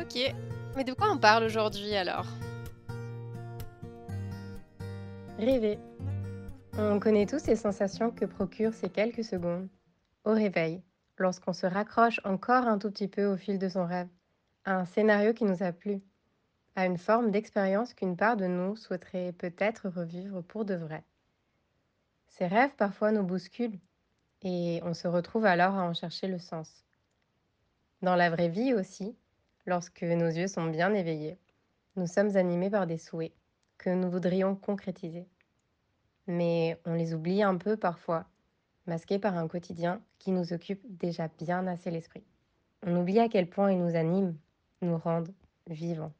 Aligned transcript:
Ok, 0.00 0.34
mais 0.76 0.84
de 0.84 0.94
quoi 0.94 1.10
on 1.10 1.18
parle 1.18 1.44
aujourd'hui 1.44 1.94
alors? 1.94 2.26
Rêver. 5.38 5.78
On 6.78 6.98
connaît 6.98 7.26
tous 7.26 7.38
ces 7.38 7.54
sensations 7.54 8.10
que 8.10 8.24
procurent 8.24 8.72
ces 8.72 8.88
quelques 8.88 9.24
secondes 9.24 9.68
au 10.24 10.32
réveil, 10.32 10.82
lorsqu'on 11.18 11.52
se 11.52 11.66
raccroche 11.66 12.18
encore 12.24 12.66
un 12.66 12.78
tout 12.78 12.90
petit 12.90 13.08
peu 13.08 13.26
au 13.26 13.36
fil 13.36 13.58
de 13.58 13.68
son 13.68 13.84
rêve, 13.84 14.08
à 14.64 14.76
un 14.76 14.86
scénario 14.86 15.34
qui 15.34 15.44
nous 15.44 15.62
a 15.62 15.72
plu, 15.72 16.00
à 16.76 16.86
une 16.86 16.98
forme 16.98 17.30
d'expérience 17.30 17.92
qu'une 17.92 18.16
part 18.16 18.38
de 18.38 18.46
nous 18.46 18.76
souhaiterait 18.76 19.32
peut-être 19.32 19.90
revivre 19.90 20.42
pour 20.42 20.64
de 20.64 20.74
vrai. 20.74 21.04
Ces 22.28 22.46
rêves 22.46 22.74
parfois 22.78 23.12
nous 23.12 23.24
bousculent 23.24 23.78
et 24.40 24.80
on 24.82 24.94
se 24.94 25.08
retrouve 25.08 25.44
alors 25.44 25.74
à 25.74 25.82
en 25.82 25.92
chercher 25.92 26.26
le 26.26 26.38
sens. 26.38 26.86
Dans 28.00 28.16
la 28.16 28.30
vraie 28.30 28.48
vie 28.48 28.72
aussi, 28.72 29.14
Lorsque 29.66 30.02
nos 30.02 30.28
yeux 30.28 30.48
sont 30.48 30.66
bien 30.66 30.94
éveillés, 30.94 31.38
nous 31.96 32.06
sommes 32.06 32.36
animés 32.36 32.70
par 32.70 32.86
des 32.86 32.98
souhaits 32.98 33.32
que 33.78 33.90
nous 33.90 34.10
voudrions 34.10 34.56
concrétiser. 34.56 35.26
Mais 36.26 36.80
on 36.86 36.94
les 36.94 37.14
oublie 37.14 37.42
un 37.42 37.56
peu 37.56 37.76
parfois, 37.76 38.26
masqués 38.86 39.18
par 39.18 39.36
un 39.36 39.48
quotidien 39.48 40.02
qui 40.18 40.32
nous 40.32 40.52
occupe 40.52 40.80
déjà 40.84 41.28
bien 41.38 41.66
assez 41.66 41.90
l'esprit. 41.90 42.24
On 42.86 42.96
oublie 42.96 43.18
à 43.18 43.28
quel 43.28 43.48
point 43.48 43.72
ils 43.72 43.82
nous 43.82 43.96
animent, 43.96 44.36
nous 44.80 44.96
rendent 44.96 45.34
vivants. 45.66 46.12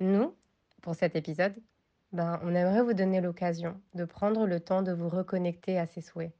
Nous, 0.00 0.34
pour 0.80 0.94
cet 0.94 1.16
épisode, 1.16 1.54
ben, 2.12 2.40
on 2.42 2.54
aimerait 2.54 2.82
vous 2.82 2.94
donner 2.94 3.20
l'occasion 3.20 3.80
de 3.94 4.04
prendre 4.04 4.46
le 4.46 4.60
temps 4.60 4.82
de 4.82 4.92
vous 4.92 5.08
reconnecter 5.08 5.78
à 5.78 5.86
ces 5.86 6.00
souhaits. 6.00 6.32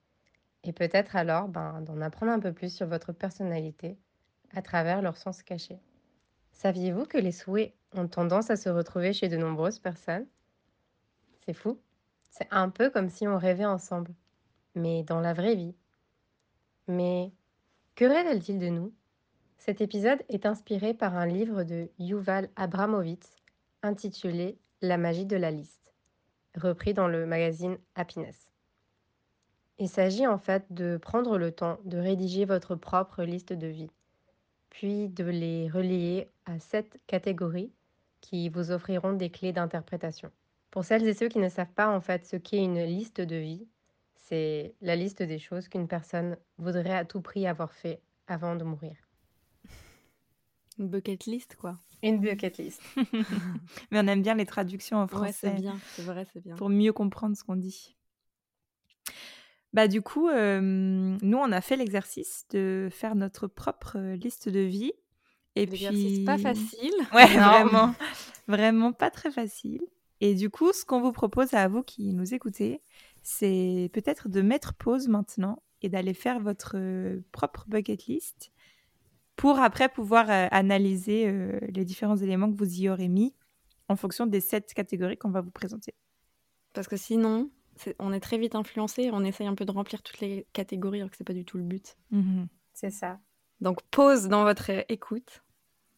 Et 0.64 0.72
peut-être 0.72 1.16
alors 1.16 1.48
ben, 1.48 1.82
d'en 1.82 2.00
apprendre 2.00 2.32
un 2.32 2.40
peu 2.40 2.52
plus 2.52 2.74
sur 2.74 2.86
votre 2.86 3.12
personnalité 3.12 3.98
à 4.54 4.62
travers 4.62 5.02
leur 5.02 5.16
sens 5.16 5.42
caché. 5.42 5.78
Saviez-vous 6.52 7.04
que 7.04 7.18
les 7.18 7.32
souhaits 7.32 7.74
ont 7.94 8.08
tendance 8.08 8.50
à 8.50 8.56
se 8.56 8.68
retrouver 8.68 9.12
chez 9.12 9.28
de 9.28 9.36
nombreuses 9.36 9.78
personnes? 9.78 10.26
C'est 11.44 11.54
fou. 11.54 11.78
C'est 12.30 12.48
un 12.50 12.68
peu 12.68 12.90
comme 12.90 13.08
si 13.08 13.26
on 13.26 13.38
rêvait 13.38 13.64
ensemble, 13.64 14.12
mais 14.74 15.02
dans 15.02 15.20
la 15.20 15.32
vraie 15.32 15.54
vie. 15.54 15.74
Mais 16.86 17.32
que 17.94 18.04
révèle-t-il 18.04 18.58
de 18.58 18.68
nous? 18.68 18.92
Cet 19.58 19.80
épisode 19.80 20.22
est 20.28 20.46
inspiré 20.46 20.94
par 20.94 21.16
un 21.16 21.26
livre 21.26 21.64
de 21.64 21.90
Yuval 21.98 22.48
Abramovitz 22.56 23.36
intitulé 23.82 24.58
La 24.82 24.98
magie 24.98 25.26
de 25.26 25.36
la 25.36 25.50
liste, 25.50 25.94
repris 26.54 26.94
dans 26.94 27.08
le 27.08 27.26
magazine 27.26 27.78
Happiness. 27.94 28.50
Il 29.78 29.88
s'agit 29.88 30.26
en 30.26 30.38
fait 30.38 30.64
de 30.70 30.96
prendre 30.96 31.38
le 31.38 31.52
temps 31.52 31.78
de 31.84 31.98
rédiger 31.98 32.44
votre 32.44 32.74
propre 32.74 33.22
liste 33.22 33.52
de 33.52 33.66
vie 33.68 33.90
puis 34.70 35.08
de 35.08 35.24
les 35.24 35.68
relier 35.68 36.28
à 36.46 36.58
sept 36.58 36.98
catégories 37.06 37.72
qui 38.20 38.48
vous 38.48 38.70
offriront 38.70 39.12
des 39.12 39.30
clés 39.30 39.52
d'interprétation. 39.52 40.30
Pour 40.70 40.84
celles 40.84 41.06
et 41.06 41.14
ceux 41.14 41.28
qui 41.28 41.38
ne 41.38 41.48
savent 41.48 41.72
pas 41.72 41.88
en 41.88 42.00
fait 42.00 42.26
ce 42.26 42.36
qu'est 42.36 42.62
une 42.62 42.82
liste 42.84 43.20
de 43.20 43.36
vie, 43.36 43.66
c'est 44.16 44.74
la 44.82 44.96
liste 44.96 45.22
des 45.22 45.38
choses 45.38 45.68
qu'une 45.68 45.88
personne 45.88 46.36
voudrait 46.58 46.96
à 46.96 47.04
tout 47.04 47.20
prix 47.20 47.46
avoir 47.46 47.72
fait 47.72 48.00
avant 48.26 48.56
de 48.56 48.64
mourir. 48.64 48.96
Une 50.78 50.88
bucket 50.88 51.24
list, 51.24 51.56
quoi. 51.56 51.76
Une 52.02 52.20
bucket 52.20 52.58
list. 52.58 52.80
Mais 53.90 53.98
on 53.98 54.06
aime 54.06 54.22
bien 54.22 54.34
les 54.34 54.46
traductions 54.46 54.98
en 54.98 55.08
français. 55.08 55.32
c'est 55.32 55.60
bien, 55.60 55.78
c'est 55.96 56.02
vrai, 56.02 56.26
c'est 56.32 56.40
bien. 56.40 56.54
Pour 56.56 56.68
mieux 56.68 56.92
comprendre 56.92 57.36
ce 57.36 57.42
qu'on 57.42 57.56
dit. 57.56 57.96
Bah, 59.72 59.88
du 59.88 60.02
coup, 60.02 60.28
nous, 60.30 61.36
on 61.38 61.52
a 61.52 61.60
fait 61.60 61.76
l'exercice 61.76 62.46
de 62.50 62.88
faire 62.90 63.14
notre 63.14 63.46
propre 63.46 63.98
liste 64.14 64.48
de 64.48 64.60
vie. 64.60 64.92
Et 65.56 65.66
puis, 65.66 66.24
pas 66.24 66.38
facile. 66.38 66.94
Ouais, 67.14 67.26
vraiment, 67.26 67.94
vraiment 68.46 68.92
pas 68.92 69.10
très 69.10 69.30
facile. 69.30 69.80
Et 70.20 70.34
du 70.34 70.50
coup, 70.50 70.72
ce 70.72 70.84
qu'on 70.84 71.00
vous 71.00 71.12
propose 71.12 71.54
à 71.54 71.68
vous 71.68 71.82
qui 71.82 72.12
nous 72.12 72.34
écoutez, 72.34 72.82
c'est 73.22 73.90
peut-être 73.92 74.28
de 74.28 74.40
mettre 74.40 74.74
pause 74.74 75.08
maintenant 75.08 75.62
et 75.82 75.88
d'aller 75.88 76.14
faire 76.14 76.40
votre 76.40 76.76
propre 77.30 77.64
bucket 77.68 78.06
list 78.06 78.50
pour 79.36 79.58
après 79.60 79.88
pouvoir 79.88 80.26
analyser 80.28 81.32
les 81.68 81.84
différents 81.84 82.16
éléments 82.16 82.50
que 82.50 82.56
vous 82.56 82.80
y 82.80 82.88
aurez 82.88 83.08
mis 83.08 83.34
en 83.88 83.96
fonction 83.96 84.26
des 84.26 84.40
sept 84.40 84.74
catégories 84.74 85.16
qu'on 85.16 85.30
va 85.30 85.40
vous 85.40 85.50
présenter. 85.50 85.94
Parce 86.74 86.88
que 86.88 86.96
sinon, 86.96 87.50
on 87.98 88.12
est 88.12 88.20
très 88.20 88.38
vite 88.38 88.54
influencé, 88.54 89.10
on 89.12 89.24
essaye 89.24 89.46
un 89.46 89.54
peu 89.54 89.64
de 89.64 89.72
remplir 89.72 90.02
toutes 90.02 90.20
les 90.20 90.46
catégories 90.52 91.00
alors 91.00 91.10
que 91.10 91.16
c'est 91.16 91.24
pas 91.24 91.32
du 91.32 91.44
tout 91.44 91.58
le 91.58 91.64
but. 91.64 91.96
Mmh 92.10 92.44
c'est 92.74 92.90
ça. 92.90 93.18
Donc 93.60 93.82
pause 93.90 94.28
dans 94.28 94.44
votre 94.44 94.70
écoute 94.88 95.42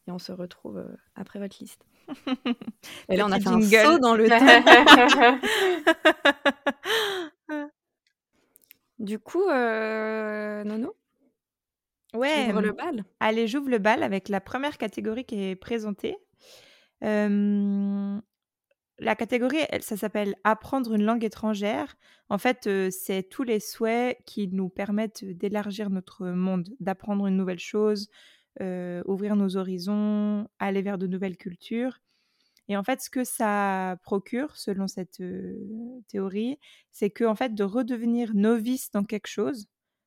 et 0.07 0.11
on 0.11 0.19
se 0.19 0.33
retrouve 0.33 0.79
euh, 0.79 0.97
après 1.15 1.39
votre 1.39 1.57
liste. 1.61 1.85
et 3.11 3.17
là 3.17 3.27
on 3.27 3.33
a 3.33 3.39
fait 3.39 3.49
un 3.49 3.61
saut 3.61 3.99
dans 3.99 4.15
le 4.15 4.29
temps. 4.33 4.39
du 8.99 9.19
coup, 9.19 9.47
euh, 9.49 10.65
Nono 10.65 10.97
Ouais. 12.15 12.47
J'ouvre 12.47 12.63
le 12.63 12.73
bal. 12.73 13.05
Allez, 13.21 13.47
j'ouvre 13.47 13.69
le 13.69 13.79
bal 13.79 14.03
avec 14.03 14.29
la 14.29 14.41
première 14.41 14.79
catégorie 14.79 15.25
qui 15.25 15.43
est 15.43 15.57
présentée. 15.57 16.17
Euh, 17.05 18.19
la 19.01 19.17
catégorie, 19.17 19.59
ça 19.81 19.97
s'appelle 19.97 20.35
apprendre 20.45 20.95
une 20.95 21.03
langue 21.03 21.25
étrangère. 21.25 21.97
En 22.29 22.39
fait, 22.39 22.69
c'est 22.91 23.23
tous 23.29 23.43
les 23.43 23.59
souhaits 23.59 24.19
qui 24.27 24.49
nous 24.49 24.69
permettent 24.69 25.25
d'élargir 25.25 25.91
notre 25.91 26.27
monde, 26.29 26.69
d'apprendre 26.81 27.27
une 27.27 27.37
nouvelle 27.37 27.59
chose, 27.59 28.11
ouvrir 28.61 29.37
nos 29.37 29.57
horizons, 29.57 30.47
aller 30.59 30.83
vers 30.83 30.99
de 30.99 31.07
nouvelles 31.07 31.39
cultures. 31.39 31.99
Et 32.69 32.77
en 32.77 32.85
fait, 32.85 33.01
ce 33.01 33.11
que 33.11 33.25
ça 33.25 33.97
procure, 34.05 34.57
selon 34.57 34.87
cette 34.87 35.23
théorie, 36.09 36.59
c'est 36.93 37.11
que 37.11 37.25
en 37.25 37.35
fait, 37.35 37.55
de 37.55 37.65
redevenir 37.65 38.35
novice 38.35 38.91
dans 38.91 39.05
quelque 39.05 39.27
chose, 39.27 39.67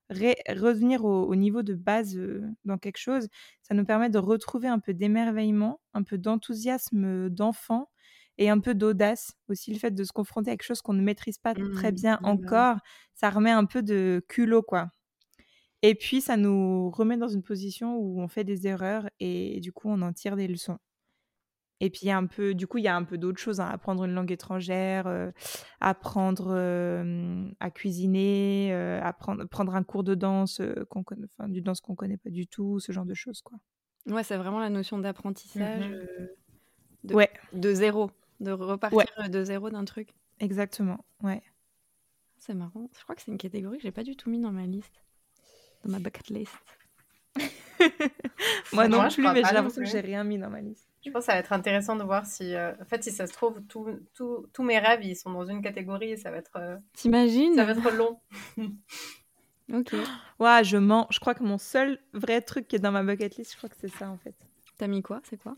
revenir 0.09 1.03
au, 1.03 1.23
au, 1.23 1.35
niveau 1.35 1.63
de 1.63 1.73
base 1.73 2.17
dans 2.63 2.77
quelque 2.77 2.99
chose, 2.99 3.27
ça 3.63 3.73
nous 3.73 3.85
permet 3.85 4.09
de 4.09 4.19
retrouver 4.19 4.67
un 4.67 4.79
peu 4.79 4.93
d'émerveillement, 4.93 5.81
un 5.93 6.03
peu 6.03 6.17
d'enthousiasme 6.17 7.29
d'enfant 7.29 7.89
et 8.37 8.49
un 8.49 8.59
peu 8.59 8.73
d'audace 8.73 9.33
aussi 9.47 9.71
le 9.71 9.79
fait 9.79 9.91
de 9.91 10.03
se 10.03 10.11
confronter 10.11 10.51
à 10.51 10.53
quelque 10.53 10.65
chose 10.65 10.81
qu'on 10.81 10.93
ne 10.93 11.01
maîtrise 11.01 11.37
pas 11.37 11.53
très 11.53 11.91
mmh, 11.91 11.95
bien 11.95 12.19
encore 12.23 12.77
ça 13.13 13.29
remet 13.29 13.51
un 13.51 13.65
peu 13.65 13.83
de 13.83 14.23
culot 14.27 14.63
quoi. 14.63 14.89
Et 15.81 15.95
puis 15.95 16.21
ça 16.21 16.37
nous 16.37 16.89
remet 16.91 17.17
dans 17.17 17.27
une 17.27 17.43
position 17.43 17.97
où 17.97 18.21
on 18.21 18.27
fait 18.27 18.43
des 18.45 18.67
erreurs 18.67 19.09
et 19.19 19.59
du 19.59 19.71
coup 19.71 19.89
on 19.89 20.01
en 20.01 20.13
tire 20.13 20.35
des 20.35 20.47
leçons. 20.47 20.77
Et 21.79 21.89
puis 21.89 22.01
il 22.03 22.07
y 22.07 22.11
a 22.11 22.17
un 22.17 22.25
peu 22.25 22.53
du 22.53 22.65
coup 22.65 22.77
il 22.77 22.85
y 22.85 22.87
a 22.87 22.95
un 22.95 23.03
peu 23.03 23.17
d'autres 23.17 23.39
choses 23.39 23.59
hein, 23.59 23.67
apprendre 23.69 24.05
une 24.05 24.13
langue 24.13 24.31
étrangère 24.31 25.05
euh, 25.07 25.31
apprendre 25.81 26.55
à 27.59 27.71
cuisiner 27.71 28.69
euh, 28.71 29.01
apprendre 29.03 29.45
prendre 29.45 29.75
un 29.75 29.83
cours 29.83 30.03
de 30.03 30.15
danse 30.15 30.61
qu'on 30.89 31.03
enfin 31.25 31.49
du 31.49 31.61
danse 31.61 31.81
qu'on 31.81 31.95
connaît 31.95 32.17
pas 32.17 32.29
du 32.29 32.47
tout 32.47 32.79
ce 32.79 32.91
genre 32.91 33.05
de 33.05 33.13
choses 33.13 33.41
quoi. 33.41 33.57
Ouais 34.07 34.23
c'est 34.23 34.37
vraiment 34.37 34.59
la 34.59 34.69
notion 34.69 34.97
d'apprentissage 34.97 35.89
mmh 35.89 36.27
de, 37.03 37.15
ouais. 37.15 37.29
de 37.51 37.73
zéro 37.73 38.11
de 38.43 38.51
repartir 38.51 39.29
de 39.29 39.43
zéro 39.43 39.69
d'un 39.69 39.85
truc. 39.85 40.09
Exactement, 40.39 41.03
ouais. 41.21 41.41
C'est 42.37 42.53
marrant. 42.53 42.89
Je 42.97 43.03
crois 43.03 43.15
que 43.15 43.21
c'est 43.21 43.31
une 43.31 43.37
catégorie 43.37 43.77
que 43.77 43.83
j'ai 43.83 43.91
pas 43.91 44.03
du 44.03 44.15
tout 44.15 44.29
mis 44.29 44.39
dans 44.39 44.51
ma 44.51 44.65
liste, 44.65 45.03
dans 45.85 45.91
ma 45.91 45.99
bucket 45.99 46.29
list. 46.29 46.53
Moi 48.73 48.87
non 48.87 49.07
plus, 49.09 49.23
mais 49.23 49.43
j'ai 49.43 49.53
l'impression 49.53 49.81
que 49.81 49.87
j'ai 49.87 50.01
rien 50.01 50.23
mis 50.23 50.37
dans 50.37 50.49
ma 50.49 50.61
liste. 50.61 50.87
Je 51.05 51.11
pense 51.11 51.21
que 51.21 51.25
ça 51.27 51.33
va 51.33 51.39
être 51.39 51.53
intéressant 51.53 51.95
de 51.95 52.03
voir 52.03 52.25
si, 52.25 52.53
euh, 52.55 52.73
en 52.81 52.85
fait, 52.85 53.03
si 53.03 53.11
ça 53.11 53.27
se 53.27 53.33
trouve, 53.33 53.61
tous 53.67 54.63
mes 54.63 54.79
rêves, 54.79 55.03
ils 55.03 55.15
sont 55.15 55.31
dans 55.31 55.45
une 55.45 55.61
catégorie 55.61 56.11
et 56.11 56.17
ça 56.17 56.31
va 56.31 56.37
être. 56.37 56.55
Euh, 56.57 56.77
T'imagines 56.93 57.55
Ça 57.55 57.65
va 57.65 57.73
être 57.73 57.91
long. 57.91 58.19
ok. 59.73 59.95
Ouais, 60.39 60.63
je 60.63 60.77
mens. 60.77 61.07
Je 61.11 61.19
crois 61.19 61.35
que 61.35 61.43
mon 61.43 61.57
seul 61.57 61.99
vrai 62.13 62.41
truc 62.41 62.67
qui 62.67 62.77
est 62.77 62.79
dans 62.79 62.91
ma 62.91 63.03
bucket 63.03 63.35
list, 63.37 63.51
je 63.51 63.57
crois 63.57 63.69
que 63.69 63.75
c'est 63.79 63.91
ça 63.91 64.09
en 64.09 64.17
fait. 64.17 64.35
T'as 64.77 64.87
mis 64.87 65.01
quoi? 65.01 65.21
C'est 65.23 65.37
quoi? 65.37 65.55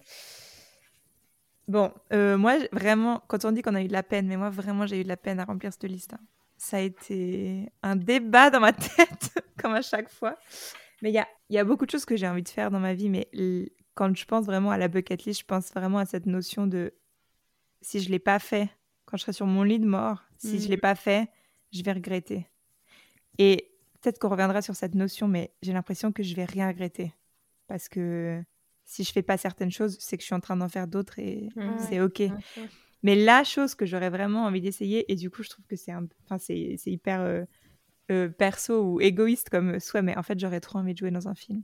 Bon, 1.68 1.92
euh, 2.14 2.38
moi, 2.38 2.58
vraiment, 2.72 3.24
quand 3.28 3.44
on 3.46 3.52
dit 3.52 3.62
qu'on 3.62 3.76
a 3.76 3.82
eu 3.82 3.88
de 3.88 3.94
la 3.94 4.04
peine, 4.04 4.28
mais 4.28 4.38
moi, 4.38 4.50
vraiment, 4.50 4.86
j'ai 4.86 5.02
eu 5.02 5.04
de 5.04 5.08
la 5.08 5.18
peine 5.18 5.40
à 5.40 5.46
remplir 5.46 5.74
cette 5.74 5.84
liste. 5.86 6.14
Hein. 6.14 6.20
Ça 6.58 6.78
a 6.78 6.82
été 6.82 7.70
un 7.82 7.96
débat 7.96 8.50
dans 8.50 8.60
ma 8.60 8.74
tête, 8.74 9.44
comme 9.60 9.74
à 9.74 9.82
chaque 9.82 10.10
fois. 10.10 10.38
Mais 11.02 11.10
il 11.10 11.16
y 11.16 11.20
a, 11.20 11.28
y 11.50 11.58
a, 11.58 11.64
beaucoup 11.64 11.86
de 11.86 11.92
choses 11.92 12.06
que 12.06 12.16
j'ai 12.16 12.28
envie 12.28 12.44
de 12.44 12.50
faire 12.50 12.72
dans 12.72 12.80
ma 12.80 12.94
vie, 12.94 13.10
mais 13.10 13.30
quand 13.96 14.16
je 14.16 14.26
pense 14.26 14.46
vraiment 14.46 14.72
à 14.72 14.78
la 14.78 14.88
bucket 14.88 15.26
list, 15.26 15.42
je 15.42 15.46
pense 15.46 15.72
vraiment 15.74 15.98
à 15.98 16.06
cette 16.06 16.26
notion 16.26 16.68
de 16.68 16.94
si 17.82 18.00
je 18.00 18.10
l'ai 18.10 18.20
pas 18.20 18.40
fait, 18.40 18.70
quand 19.06 19.18
je 19.18 19.24
serai 19.24 19.34
sur 19.34 19.46
mon 19.46 19.64
lit 19.64 19.80
de 19.80 19.86
mort, 19.86 20.24
si 20.38 20.60
je 20.60 20.70
l'ai 20.70 20.78
mmh. 20.78 20.82
pas 20.82 20.96
fait, 20.96 21.30
je 21.72 21.84
vais 21.84 21.92
regretter. 21.92 22.48
Et 23.38 23.72
peut-être 24.02 24.20
qu'on 24.20 24.30
reviendra 24.30 24.62
sur 24.62 24.76
cette 24.76 24.96
notion, 24.96 25.28
mais 25.28 25.52
j'ai 25.62 25.74
l'impression 25.74 26.12
que 26.12 26.24
je 26.24 26.36
vais 26.36 26.46
rien 26.46 26.68
regretter. 26.68 27.14
Parce 27.68 27.90
que 27.90 28.44
si 28.86 29.04
je 29.04 29.12
fais 29.12 29.24
pas 29.24 29.38
certaines 29.38 29.72
choses, 29.72 29.98
c'est 30.00 30.16
que 30.18 30.22
je 30.22 30.28
suis 30.28 30.36
en 30.36 30.40
train 30.40 30.56
d'en 30.56 30.70
faire 30.70 30.88
d'autres 30.88 31.20
et 31.20 31.50
mmh. 31.56 31.78
c'est 31.90 32.00
OK. 32.00 32.22
Mais 33.04 33.16
la 33.16 33.44
chose 33.44 33.76
que 33.76 33.86
j'aurais 33.86 34.10
vraiment 34.10 34.46
envie 34.46 34.62
d'essayer, 34.62 35.12
et 35.12 35.16
du 35.16 35.30
coup, 35.30 35.44
je 35.44 35.50
trouve 35.50 35.66
que 35.68 35.76
c'est 35.76 35.94
enfin, 35.94 36.38
c'est 36.40 36.78
hyper 36.86 37.22
euh, 37.22 37.44
euh, 38.12 38.30
perso 38.30 38.82
ou 38.82 39.02
égoïste 39.02 39.50
comme 39.50 39.80
soit, 39.80 40.02
mais 40.02 40.18
en 40.18 40.24
fait, 40.24 40.40
j'aurais 40.40 40.60
trop 40.60 40.80
envie 40.80 40.94
de 40.94 40.98
jouer 40.98 41.12
dans 41.12 41.28
un 41.28 41.36
film. 41.36 41.62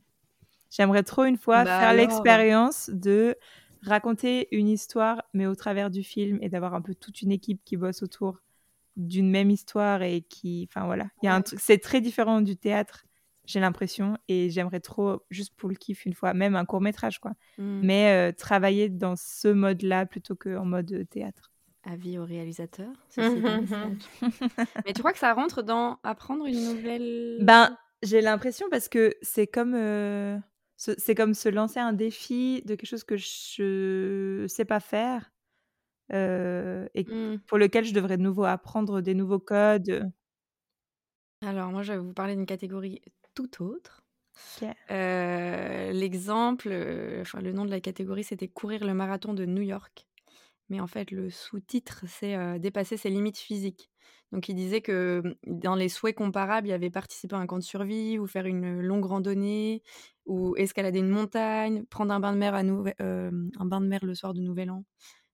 J'aimerais 0.70 1.04
trop 1.04 1.24
une 1.26 1.38
fois 1.38 1.64
bah 1.64 1.80
faire 1.80 1.94
l'expérience 1.94 2.90
de 2.92 3.36
raconter 3.84 4.48
une 4.56 4.70
histoire, 4.70 5.24
mais 5.34 5.48
au 5.48 5.56
travers 5.56 5.90
du 5.90 6.04
film, 6.04 6.38
et 6.42 6.50
d'avoir 6.50 6.74
un 6.74 6.82
peu 6.82 6.96
toute 6.96 7.22
une 7.22 7.32
équipe 7.32 7.62
qui 7.66 7.76
bosse 7.76 8.04
autour 8.04 8.40
d'une 8.96 9.30
même 9.30 9.50
histoire 9.50 10.04
et 10.04 10.22
qui, 10.22 10.68
enfin 10.70 10.86
voilà, 10.86 11.08
il 11.22 11.26
y 11.26 11.30
a 11.30 11.36
un 11.36 11.42
truc, 11.42 11.60
c'est 11.60 11.80
très 11.80 12.02
différent 12.02 12.42
du 12.42 12.58
théâtre, 12.58 13.06
j'ai 13.52 13.60
l'impression, 13.60 14.18
et 14.28 14.50
j'aimerais 14.50 14.80
trop 14.80 15.22
juste 15.30 15.54
pour 15.56 15.70
le 15.70 15.76
kiff 15.76 16.06
une 16.06 16.14
fois, 16.14 16.34
même 16.34 16.56
un 16.56 16.66
court 16.66 16.82
métrage 16.82 17.20
quoi, 17.20 17.32
mmh. 17.58 17.82
mais 17.84 18.12
euh, 18.12 18.32
travailler 18.32 18.90
dans 18.90 19.16
ce 19.16 19.50
mode-là 19.50 20.06
plutôt 20.06 20.36
qu'en 20.36 20.66
mode 20.66 21.06
théâtre. 21.10 21.52
Avis 21.84 22.18
au 22.18 22.26
réalisateur. 22.26 22.90
mais 23.18 24.94
tu 24.94 25.00
crois 25.00 25.14
que 25.14 25.20
ça 25.20 25.34
rentre 25.34 25.64
dans 25.64 26.00
apprendre 26.04 26.46
une 26.46 26.64
nouvelle 26.64 27.40
Ben, 27.42 27.76
j'ai 28.04 28.22
l'impression 28.22 28.68
parce 28.70 28.88
que 28.88 29.14
c'est 29.22 29.48
comme 29.48 29.74
euh, 29.76 30.38
c'est 30.78 31.16
comme 31.16 31.34
se 31.34 31.50
lancer 31.50 31.80
un 31.80 31.94
défi 31.94 32.62
de 32.66 32.76
quelque 32.76 32.88
chose 32.88 33.04
que 33.04 33.18
je 33.18 34.46
sais 34.48 34.66
pas 34.66 34.80
faire 34.80 35.32
euh, 36.14 36.88
et 36.94 37.04
mmh. 37.04 37.40
pour 37.48 37.58
lequel 37.58 37.86
je 37.86 37.94
devrais 37.94 38.18
de 38.18 38.24
nouveau 38.24 38.44
apprendre 38.44 39.02
des 39.02 39.14
nouveaux 39.14 39.40
codes. 39.40 40.12
Alors 41.44 41.72
moi, 41.72 41.82
je 41.82 41.94
vais 41.94 42.00
vous 42.00 42.14
parler 42.14 42.36
d'une 42.36 42.46
catégorie 42.46 43.02
tout 43.34 43.64
autre. 43.64 44.04
Euh, 44.92 45.92
l'exemple, 45.92 46.70
euh, 46.72 47.22
enfin 47.22 47.42
le 47.42 47.52
nom 47.52 47.66
de 47.66 47.72
la 47.72 47.82
catégorie, 47.82 48.24
c'était 48.24 48.48
courir 48.48 48.86
le 48.86 48.94
marathon 48.94 49.34
de 49.34 49.46
New 49.46 49.62
York. 49.62 50.08
Mais 50.70 50.80
en 50.80 50.88
fait, 50.88 51.12
le 51.12 51.30
sous-titre, 51.30 52.06
c'est 52.08 52.60
dépasser 52.60 52.96
ses 52.98 53.10
limites 53.10 53.38
physiques. 53.38 53.92
Donc, 54.32 54.48
il 54.48 54.56
disait 54.56 54.82
que 54.82 55.22
mmh, 55.24 55.60
dans 55.60 55.76
les 55.76 55.90
souhaits 55.90 56.16
comparables, 56.16 56.68
il 56.68 56.70
y 56.72 56.74
avait 56.74 56.90
participer 56.90 57.36
à 57.36 57.40
un 57.40 57.48
camp 57.48 57.58
de 57.58 57.64
survie 57.64 58.18
ou 58.18 58.28
faire 58.28 58.46
une 58.46 58.80
longue 58.80 59.06
randonnée 59.06 59.84
ou 60.26 60.56
escalader 60.56 61.00
une 61.00 61.10
montagne, 61.10 61.84
prendre 61.86 62.14
un 62.14 62.20
bain 62.20 62.32
de 62.32 62.38
mer, 62.38 62.56
à 62.56 62.60
un 62.60 63.66
bain 63.66 63.82
de 63.82 63.88
mer 63.88 64.06
le 64.06 64.16
soir 64.16 64.34
de 64.34 64.40
Nouvel 64.42 64.72
An. 64.72 64.86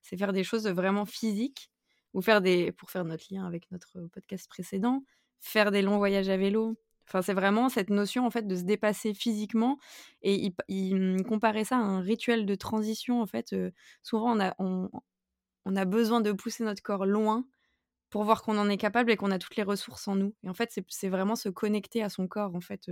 C'est 0.01 0.17
faire 0.17 0.33
des 0.33 0.43
choses 0.43 0.67
vraiment 0.67 1.05
physiques 1.05 1.69
ou 2.13 2.21
faire 2.21 2.41
des, 2.41 2.71
pour 2.71 2.89
faire 2.89 3.05
notre 3.05 3.25
lien 3.29 3.45
avec 3.45 3.69
notre 3.71 4.07
podcast 4.07 4.47
précédent, 4.47 5.03
faire 5.39 5.71
des 5.71 5.81
longs 5.81 5.97
voyages 5.97 6.29
à 6.29 6.37
vélo. 6.37 6.77
Enfin, 7.07 7.21
c'est 7.21 7.33
vraiment 7.33 7.69
cette 7.69 7.89
notion 7.89 8.25
en 8.25 8.31
fait 8.31 8.47
de 8.47 8.55
se 8.55 8.63
dépasser 8.63 9.13
physiquement 9.13 9.79
et 10.21 10.51
il, 10.67 10.95
mmh, 10.95 11.23
comparait 11.23 11.63
ça 11.63 11.77
à 11.77 11.79
un 11.79 12.01
rituel 12.01 12.45
de 12.45 12.55
transition 12.55 13.21
en 13.21 13.25
fait. 13.25 13.55
souvent, 14.03 14.37
on 14.37 15.75
a, 15.75 15.85
besoin 15.85 16.21
de 16.21 16.31
pousser 16.33 16.63
notre 16.63 16.83
corps 16.83 17.05
loin 17.05 17.45
pour 18.09 18.23
voir 18.23 18.43
qu'on 18.43 18.57
en 18.57 18.69
est 18.69 18.77
capable 18.77 19.11
et 19.11 19.17
qu'on 19.17 19.31
a 19.31 19.39
toutes 19.39 19.55
les 19.57 19.63
ressources 19.63 20.07
en 20.07 20.15
nous. 20.15 20.35
Et 20.43 20.49
en 20.49 20.53
fait, 20.53 20.79
c'est 20.89 21.09
vraiment 21.09 21.35
se 21.35 21.49
connecter 21.49 22.03
à 22.03 22.09
son 22.09 22.27
corps, 22.27 22.55
en 22.55 22.61
fait. 22.61 22.89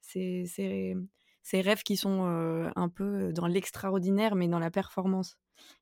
c'est 0.00 0.44
ces 1.42 1.60
rêves 1.60 1.82
qui 1.84 1.96
sont 1.96 2.24
un 2.76 2.88
peu 2.88 3.32
dans 3.32 3.46
l'extraordinaire, 3.46 4.34
mais 4.34 4.48
dans 4.48 4.58
la 4.58 4.70
performance. 4.70 5.36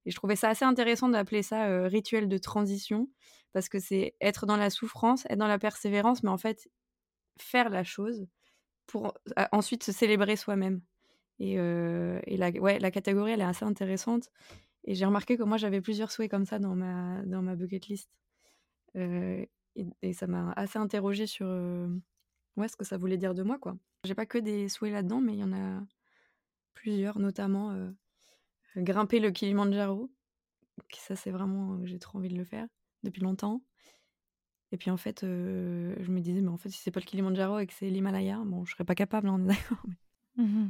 Et 0.07 0.11
je 0.11 0.17
trouvais 0.17 0.37
ça 0.37 0.51
assez 0.51 0.65
intéressant 0.65 1.09
d'appeler 1.09 1.43
ça 1.43 1.87
rituel 1.89 2.29
de 2.29 2.39
transition, 2.39 3.09
parce 3.53 3.69
que 3.69 3.79
c'est 3.79 4.15
être 4.21 4.47
dans 4.47 4.57
la 4.57 4.71
souffrance, 4.71 5.25
être 5.31 5.39
dans 5.39 5.49
la 5.49 5.59
persévérance, 5.59 6.23
mais 6.23 6.31
en 6.31 6.39
fait, 6.39 6.69
faire 7.39 7.71
la 7.71 7.85
chose 7.85 8.27
pour 8.87 9.15
ensuite 9.53 9.83
se 9.83 9.93
célébrer 9.93 10.37
soi-même. 10.37 10.81
Et, 11.41 11.55
et 11.55 12.37
la, 12.37 12.51
ouais, 12.51 12.79
la 12.79 12.91
catégorie, 12.91 13.33
elle 13.33 13.41
est 13.41 13.45
assez 13.45 13.65
intéressante. 13.65 14.31
Et 14.85 14.95
j'ai 14.95 15.07
remarqué 15.07 15.37
que 15.37 15.43
moi, 15.43 15.57
j'avais 15.57 15.81
plusieurs 15.81 16.11
souhaits 16.11 16.31
comme 16.31 16.45
ça 16.45 16.59
dans 16.59 16.75
ma, 16.75 17.23
dans 17.25 17.43
ma 17.43 17.57
bucket 17.57 17.87
list. 17.87 18.11
Euh, 18.97 19.45
et, 20.03 20.13
ça 20.13 20.27
m'a 20.27 20.53
assez 20.53 20.79
interrogée 20.79 21.27
sur 21.27 21.47
euh, 21.49 21.89
ce 22.57 22.77
que 22.77 22.85
ça 22.85 22.97
voulait 22.97 23.17
dire 23.17 23.35
de 23.35 23.43
moi. 23.43 23.59
quoi. 23.59 23.77
J'ai 24.05 24.15
pas 24.15 24.27
que 24.27 24.39
des 24.39 24.69
souhaits 24.69 24.93
là-dedans, 24.93 25.21
mais 25.21 25.33
il 25.33 25.39
y 25.41 25.45
en 25.45 25.53
a 25.53 25.83
plusieurs, 26.75 27.19
notamment 27.19 27.71
euh, 27.73 27.91
grimper 28.77 29.21
le 29.21 29.31
Kilimanjaro. 29.31 30.11
Ça, 30.93 31.17
c'est 31.17 31.31
vraiment, 31.31 31.85
j'ai 31.87 31.99
trop 31.99 32.19
envie 32.19 32.29
de 32.29 32.37
le 32.37 32.45
faire 32.45 32.67
depuis 33.03 33.23
longtemps. 33.23 33.63
Et 34.75 34.77
puis 34.77 34.91
en 34.91 34.97
fait, 34.97 35.21
je 35.23 36.11
me 36.11 36.19
disais, 36.19 36.41
mais 36.41 36.49
en 36.49 36.57
fait, 36.57 36.69
si 36.69 36.81
c'est 36.81 36.91
pas 36.91 36.99
le 36.99 37.05
Kilimanjaro 37.05 37.61
et 37.61 37.67
que 37.69 37.73
c'est 37.73 37.89
l'Himalaya, 37.89 38.43
bon, 38.45 38.65
je 38.65 38.73
serais 38.73 38.83
pas 38.83 38.97
capable, 38.97 39.29
hein, 39.29 39.37
on 39.39 39.45
est 39.45 39.47
d'accord. 39.55 39.85
Mmh 40.37 40.67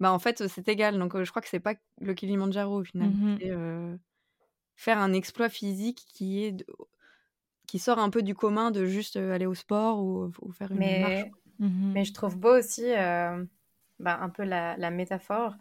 bah, 0.00 0.12
en 0.12 0.18
fait, 0.18 0.48
c'est 0.48 0.68
égal. 0.68 0.98
Donc, 0.98 1.16
je 1.22 1.30
crois 1.30 1.40
que 1.40 1.48
c'est 1.48 1.60
pas 1.60 1.74
le 2.00 2.14
Kilimanjaro 2.14 2.80
au 2.80 2.84
final. 2.84 3.10
Mmh 3.10 3.38
c'est 3.40 3.52
faire 4.74 4.98
un 4.98 5.12
exploit 5.12 5.48
physique 5.48 6.04
qui 6.08 6.44
est 6.44 6.66
qui 7.68 7.78
sort 7.78 8.00
un 8.00 8.10
peu 8.10 8.22
du 8.22 8.34
commun 8.34 8.72
de 8.72 8.86
juste 8.86 9.14
aller 9.14 9.46
au 9.46 9.54
sport 9.54 10.02
ou, 10.02 10.32
faire 10.52 10.72
une 10.72 10.78
mais, 10.78 11.00
marche. 11.00 11.30
Mais 11.60 12.04
je 12.04 12.12
trouve 12.12 12.36
beau 12.36 12.58
aussi 12.58 12.82
bah, 14.00 14.18
un 14.20 14.28
peu 14.28 14.42
la, 14.42 14.76
la, 14.76 14.90
métaphore 14.90 15.54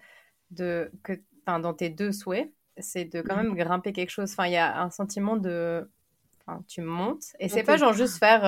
de 0.49 0.91
que 1.03 1.13
dans 1.45 1.75
tes 1.75 1.91
deux 1.91 2.11
souhaits, 2.11 2.51
c'est 2.79 3.05
de 3.05 3.21
quand 3.21 3.35
mmh. 3.35 3.43
même 3.43 3.55
grimper 3.55 3.93
quelque 3.93 4.09
chose. 4.09 4.31
Enfin, 4.31 4.47
il 4.47 4.53
y 4.53 4.57
a 4.57 4.81
un 4.81 4.89
sentiment 4.89 5.37
de 5.37 5.87
tu 6.67 6.81
montes 6.81 7.23
et 7.39 7.49
c'est 7.49 7.63
pas 7.63 7.77
genre 7.77 7.93
juste 7.93 8.17
faire 8.17 8.41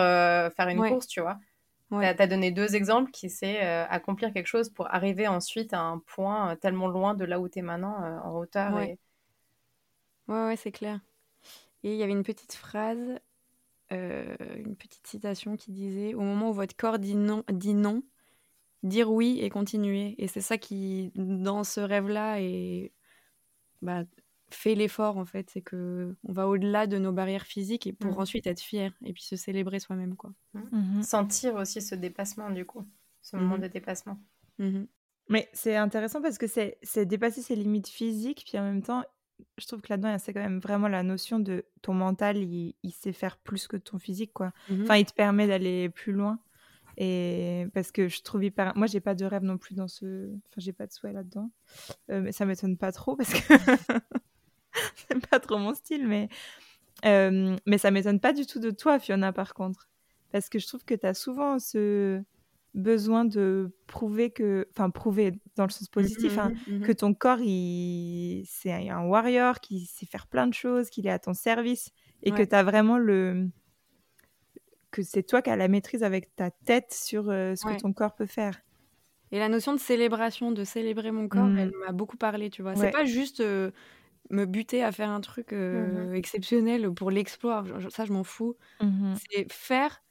faire 0.54 0.68
une 0.68 0.88
course, 0.88 1.08
tu 1.08 1.22
vois. 1.22 1.38
Tu 1.92 1.98
as, 1.98 2.28
donné 2.28 2.52
deux 2.52 2.76
exemples 2.76 3.12
qui 3.12 3.30
c'est 3.30 3.64
euh, 3.64 3.86
accomplir 3.88 4.34
quelque 4.34 4.48
chose 4.48 4.70
pour 4.70 4.94
arriver 4.94 5.28
ensuite 5.28 5.74
à 5.74 5.82
un 5.82 6.00
point 6.00 6.52
euh, 6.52 6.56
tellement 6.56 6.88
loin 6.88 7.14
de 7.14 7.26
là 7.26 7.40
où 7.40 7.48
tu 7.48 7.60
es 7.60 7.62
maintenant 7.62 8.04
euh, 8.04 8.20
en 8.20 8.38
hauteur. 8.38 8.74
Ouais, 8.74 8.98
ouais, 10.28 10.56
c'est 10.56 10.72
clair. 10.72 11.00
Et 11.84 11.94
il 11.94 11.98
y 11.98 12.04
avait 12.04 12.12
une 12.12 12.24
petite 12.24 12.54
phrase, 12.54 13.20
une 13.92 14.76
petite 14.76 15.06
citation 15.06 15.56
qui 15.56 15.72
disait 15.72 16.16
Au 16.16 16.22
moment 16.22 16.50
où 16.50 16.54
votre 16.54 16.76
corps 16.76 16.98
dit 16.98 17.16
non, 17.16 17.44
dit 17.52 17.76
non 17.76 18.02
dire 18.82 19.12
oui 19.12 19.40
et 19.42 19.50
continuer. 19.50 20.16
Et 20.18 20.28
c'est 20.28 20.42
ça 20.42 20.58
qui, 20.58 21.12
dans 21.16 21.64
ce 21.64 21.80
rêve-là, 21.80 22.42
est 22.42 22.92
bah, 23.84 24.04
fait 24.52 24.76
l'effort 24.76 25.18
en 25.18 25.26
fait, 25.26 25.50
c'est 25.50 25.62
que 25.62 26.16
on 26.24 26.32
va 26.32 26.48
au-delà 26.48 26.88
de 26.88 26.98
nos 26.98 27.12
barrières 27.12 27.46
physiques 27.46 27.88
et 27.88 27.94
pour 27.94 28.18
mmh. 28.18 28.22
ensuite 28.22 28.48
être 28.48 28.62
fier 28.62 28.94
et 29.04 29.14
puis 29.14 29.24
se 29.24 29.36
célébrer 29.36 29.80
soi-même 29.80 30.16
quoi. 30.16 30.34
Mmh. 30.54 30.60
Mmh. 30.72 31.04
Sentir 31.04 31.56
aussi 31.56 31.82
ce 31.82 31.96
dépassement 31.96 32.50
du 32.50 32.66
coup, 32.66 32.86
ce 33.22 33.36
moment 33.36 33.58
de 33.58 33.68
dépassement. 33.68 34.20
Mais 35.28 35.50
c'est 35.54 35.76
intéressant 35.76 36.22
parce 36.22 36.38
que 36.38 36.48
c'est 36.48 37.06
dépasser 37.06 37.42
ses 37.42 37.56
limites 37.56 37.90
physiques 37.90 38.44
puis 38.48 38.60
en 38.60 38.64
même 38.64 38.84
temps 38.84 39.04
je 39.58 39.68
trouve 39.68 39.82
que 39.82 39.92
là-dedans, 39.92 40.18
c'est 40.18 40.34
quand 40.34 40.42
même 40.42 40.60
vraiment 40.60 40.88
la 40.88 41.04
notion 41.04 41.40
de 41.40 41.66
ton 41.82 41.94
mental, 41.94 42.38
il, 42.38 42.76
sait 42.92 43.14
faire 43.14 43.38
plus 43.38 43.68
que 43.68 43.78
ton 43.78 44.00
physique, 44.00 44.34
quoi. 44.34 44.54
Enfin, 44.82 44.96
il 44.96 45.06
te 45.06 45.14
permet 45.14 45.48
d'aller 45.48 45.90
plus 45.90 46.14
loin. 46.14 46.40
Et 46.98 47.68
parce 47.74 47.92
que 47.92 48.08
je 48.08 48.22
trouve 48.22 48.44
hyper. 48.46 48.76
Moi, 48.78 48.88
j'ai 48.88 49.02
pas 49.02 49.16
de 49.16 49.26
rêve 49.26 49.44
non 49.44 49.58
plus 49.58 49.76
dans 49.76 49.88
ce. 49.88 50.30
Enfin, 50.34 50.58
j'ai 50.58 50.72
pas 50.72 50.88
de 50.88 50.94
souhait 50.94 51.12
là-dedans. 51.12 51.52
Euh, 52.10 52.22
mais 52.22 52.32
ça 52.32 52.46
m'étonne 52.46 52.78
pas 52.78 52.94
trop 52.94 53.18
parce 53.18 53.34
que 53.34 53.54
c'est 55.22 55.30
pas 55.30 55.40
trop 55.40 55.58
mon 55.58 55.74
style, 55.74 56.08
mais, 56.08 56.30
euh, 57.06 57.56
mais 57.66 57.78
ça 57.78 57.92
m'étonne 57.92 58.20
pas 58.20 58.34
du 58.34 58.46
tout 58.46 58.60
de 58.60 58.72
toi, 58.72 59.00
Fiona, 59.00 59.34
par 59.34 59.54
contre. 59.54 59.90
Parce 60.32 60.50
que 60.50 60.60
je 60.60 60.68
trouve 60.68 60.84
que 60.84 60.96
tu 60.96 61.06
as 61.06 61.14
souvent 61.14 61.60
ce 61.60 62.22
besoin 62.74 63.24
de 63.24 63.74
prouver 63.88 64.32
que, 64.32 64.68
enfin 64.72 64.90
prouver 64.90 65.40
dans 65.56 65.64
le 65.64 65.70
sens 65.70 65.88
positif, 65.88 66.38
hein, 66.38 66.52
mmh 66.68 66.74
mmh 66.74 66.82
que 66.82 66.92
ton 66.92 67.14
corps, 67.14 67.40
il... 67.40 68.44
c'est 68.48 68.90
un 68.90 69.04
warrior 69.04 69.62
qui 69.62 69.86
sait 69.86 70.06
faire 70.06 70.28
plein 70.28 70.46
de 70.46 70.54
choses, 70.54 70.90
qu'il 70.90 71.08
est 71.08 71.12
à 71.12 71.20
ton 71.20 71.34
service 71.34 71.92
et 72.24 72.32
que 72.32 72.44
tu 72.44 72.54
as 72.54 72.64
vraiment 72.64 72.98
le... 72.98 73.48
que 74.92 75.04
c'est 75.04 75.24
toi 75.24 75.42
qui 75.42 75.50
as 75.50 75.56
la 75.56 75.70
maîtrise 75.70 76.04
avec 76.04 76.36
ta 76.36 76.52
tête 76.52 76.94
sur 76.94 77.30
euh, 77.30 77.56
ce 77.56 77.66
que 77.66 77.80
ton 77.80 77.94
corps 77.94 78.16
peut 78.16 78.26
faire. 78.26 78.60
Et 79.32 79.40
la 79.40 79.50
notion 79.50 79.74
de 79.74 79.80
célébration, 79.80 80.52
de 80.52 80.64
célébrer 80.64 81.12
mon 81.12 81.28
corps, 81.28 81.50
elle 81.58 81.70
mmh. 81.70 81.86
m'a 81.86 81.92
beaucoup 81.92 82.18
parlé, 82.18 82.50
tu 82.50 82.62
vois. 82.62 82.76
C'est 82.76 82.92
pas 82.92 83.06
juste 83.06 83.40
euh, 83.40 83.72
me 84.30 84.46
buter 84.46 84.84
à 84.84 84.92
faire 84.92 85.10
un 85.10 85.22
truc 85.22 85.52
mmh 85.52 85.56
euh, 85.56 86.14
exceptionnel 86.14 86.92
pour 86.92 87.12
l'exploit, 87.12 87.64
ça 87.90 88.06
je 88.06 88.14
m'en 88.14 88.24
fous. 88.24 88.56
Mmh 88.82 89.16
c'est 89.32 89.52
faire 89.52 90.04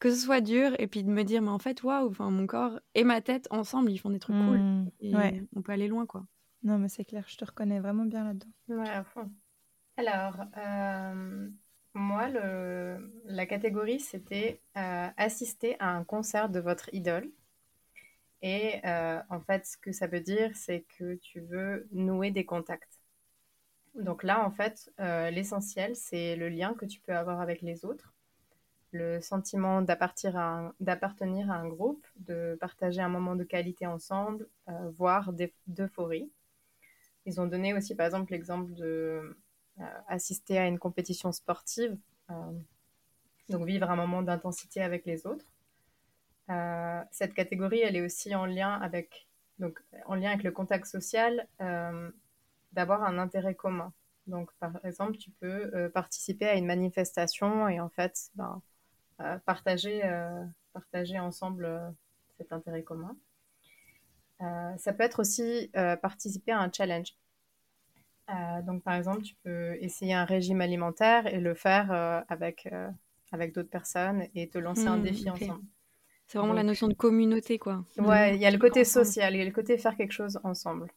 que 0.00 0.10
ce 0.10 0.16
soit 0.16 0.40
dur 0.40 0.72
et 0.78 0.86
puis 0.86 1.02
de 1.02 1.10
me 1.10 1.22
dire 1.22 1.40
mais 1.40 1.48
en 1.48 1.58
fait 1.58 1.82
waouh, 1.82 2.08
enfin 2.08 2.30
mon 2.30 2.46
corps 2.46 2.78
et 2.94 3.04
ma 3.04 3.20
tête 3.20 3.46
ensemble 3.50 3.90
ils 3.90 3.98
font 3.98 4.10
des 4.10 4.18
trucs 4.18 4.36
cool 4.36 4.60
et 5.00 5.14
on 5.56 5.62
peut 5.62 5.72
aller 5.72 5.88
loin 5.88 6.06
quoi. 6.06 6.24
Non 6.62 6.78
mais 6.78 6.88
c'est 6.88 7.04
clair, 7.04 7.24
je 7.28 7.36
te 7.36 7.44
reconnais 7.44 7.80
vraiment 7.80 8.04
bien 8.04 8.24
là-dedans. 8.24 8.48
Ouais, 8.68 8.88
à 8.90 9.04
fond. 9.04 9.30
Alors 9.96 10.36
euh, 10.58 11.48
moi 11.94 12.28
le 12.28 13.12
la 13.26 13.46
catégorie 13.46 14.00
c'était 14.00 14.60
euh, 14.76 15.08
assister 15.16 15.76
à 15.78 15.90
un 15.90 16.04
concert 16.04 16.48
de 16.48 16.60
votre 16.60 16.92
idole. 16.92 17.30
Et 18.46 18.82
en 18.84 19.40
fait, 19.40 19.64
ce 19.64 19.78
que 19.78 19.90
ça 19.90 20.06
veut 20.06 20.20
dire, 20.20 20.50
c'est 20.54 20.84
que 20.98 21.14
tu 21.14 21.40
veux 21.40 21.88
nouer 21.92 22.30
des 22.30 22.44
contacts. 22.44 22.93
Donc 23.94 24.22
là, 24.22 24.44
en 24.44 24.50
fait, 24.50 24.92
l'essentiel, 24.98 25.94
c'est 25.94 26.36
le 26.36 26.48
lien 26.48 26.74
que 26.74 26.84
tu 26.84 27.00
peux 27.00 27.14
avoir 27.14 27.40
avec 27.40 27.62
les 27.62 27.84
autres 27.84 28.14
le 28.94 29.20
sentiment 29.20 29.82
d'appartenir 29.82 30.38
à, 30.38 31.54
un 31.56 31.68
groupe, 31.68 32.06
de 32.16 32.56
partager 32.60 33.00
un 33.00 33.08
moment 33.08 33.34
de 33.34 33.42
qualité 33.42 33.86
ensemble, 33.86 34.48
euh, 34.68 34.90
voire 34.90 35.32
d'euphorie. 35.66 36.30
Ils 37.26 37.40
ont 37.40 37.46
donné 37.46 37.74
aussi, 37.74 37.94
par 37.96 38.06
exemple, 38.06 38.32
l'exemple 38.32 38.72
de 38.74 39.36
euh, 39.80 39.84
assister 40.06 40.58
à 40.58 40.66
une 40.66 40.78
compétition 40.78 41.32
sportive, 41.32 41.96
euh, 42.30 42.34
donc 43.48 43.66
vivre 43.66 43.90
un 43.90 43.96
moment 43.96 44.22
d'intensité 44.22 44.80
avec 44.80 45.04
les 45.06 45.26
autres. 45.26 45.50
cette 47.10 47.34
catégorie, 47.34 47.80
elle 47.80 47.96
est 47.96 48.02
aussi 48.02 48.34
en 48.34 48.46
lien 48.46 48.74
avec, 48.80 49.26
donc, 49.58 49.82
en 50.06 50.14
lien 50.14 50.30
avec 50.30 50.44
le 50.44 50.52
contact 50.52 50.86
social, 50.86 51.48
d'avoir 52.74 53.02
un 53.04 53.18
intérêt 53.18 53.54
commun. 53.54 53.92
Donc, 54.26 54.50
par 54.58 54.72
exemple, 54.84 55.16
tu 55.18 55.30
peux 55.30 55.90
participer 55.92 56.46
à 56.46 56.54
une 56.54 56.66
manifestation 56.66 57.68
et 57.68 57.80
en 57.80 57.88
fait, 57.90 58.30
ben, 58.34 58.62
partager, 59.46 60.04
euh, 60.04 60.44
partager 60.72 61.18
ensemble 61.18 61.64
euh, 61.64 61.90
cet 62.36 62.52
intérêt 62.52 62.82
commun. 62.82 63.16
Euh, 64.40 64.76
ça 64.78 64.92
peut 64.92 65.04
être 65.04 65.20
aussi 65.20 65.70
participer 66.02 66.52
à 66.52 66.60
un 66.60 66.70
challenge. 66.70 67.14
donc, 68.66 68.82
par 68.82 68.94
exemple, 68.94 69.22
tu 69.22 69.34
peux 69.44 69.76
essayer 69.80 70.14
un 70.14 70.24
régime 70.24 70.60
alimentaire 70.60 71.26
et 71.26 71.38
le 71.38 71.54
faire 71.54 71.92
avec, 72.28 72.68
avec 73.30 73.54
d'autres 73.54 73.70
personnes 73.70 74.26
et 74.34 74.48
te 74.48 74.58
lancer 74.58 74.88
un 74.88 74.98
hmm, 74.98 75.02
défi 75.02 75.30
ensemble. 75.30 75.64
C'est 76.26 76.38
vraiment 76.38 76.54
la 76.54 76.64
notion 76.64 76.88
de 76.88 76.94
communauté, 76.94 77.58
quoi. 77.58 77.84
Ouais, 77.96 78.34
il 78.34 78.40
y 78.40 78.46
a 78.46 78.50
le 78.50 78.58
côté 78.58 78.84
social, 78.84 79.34
il 79.34 79.38
y 79.38 79.42
a 79.42 79.44
le 79.44 79.52
côté 79.52 79.78
faire 79.78 79.96
quelque 79.96 80.12
chose 80.12 80.40
ensemble. 80.42 80.90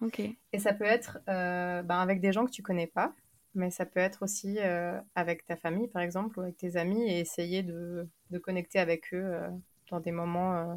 Ok. 0.00 0.20
Et 0.20 0.58
ça 0.58 0.72
peut 0.72 0.84
être 0.84 1.18
ben, 1.26 1.98
avec 1.98 2.20
des 2.20 2.32
gens 2.32 2.46
que 2.46 2.50
tu 2.50 2.62
connais 2.62 2.86
pas 2.86 3.14
mais 3.54 3.70
ça 3.70 3.84
peut 3.84 4.00
être 4.00 4.22
aussi 4.22 4.58
euh, 4.58 4.98
avec 5.14 5.44
ta 5.44 5.56
famille, 5.56 5.88
par 5.88 6.02
exemple, 6.02 6.38
ou 6.38 6.42
avec 6.42 6.56
tes 6.56 6.76
amis, 6.76 7.02
et 7.02 7.20
essayer 7.20 7.62
de, 7.62 8.08
de 8.30 8.38
connecter 8.38 8.78
avec 8.78 9.12
eux 9.12 9.22
euh, 9.22 9.48
dans 9.90 10.00
des 10.00 10.12
moments 10.12 10.56
euh, 10.56 10.74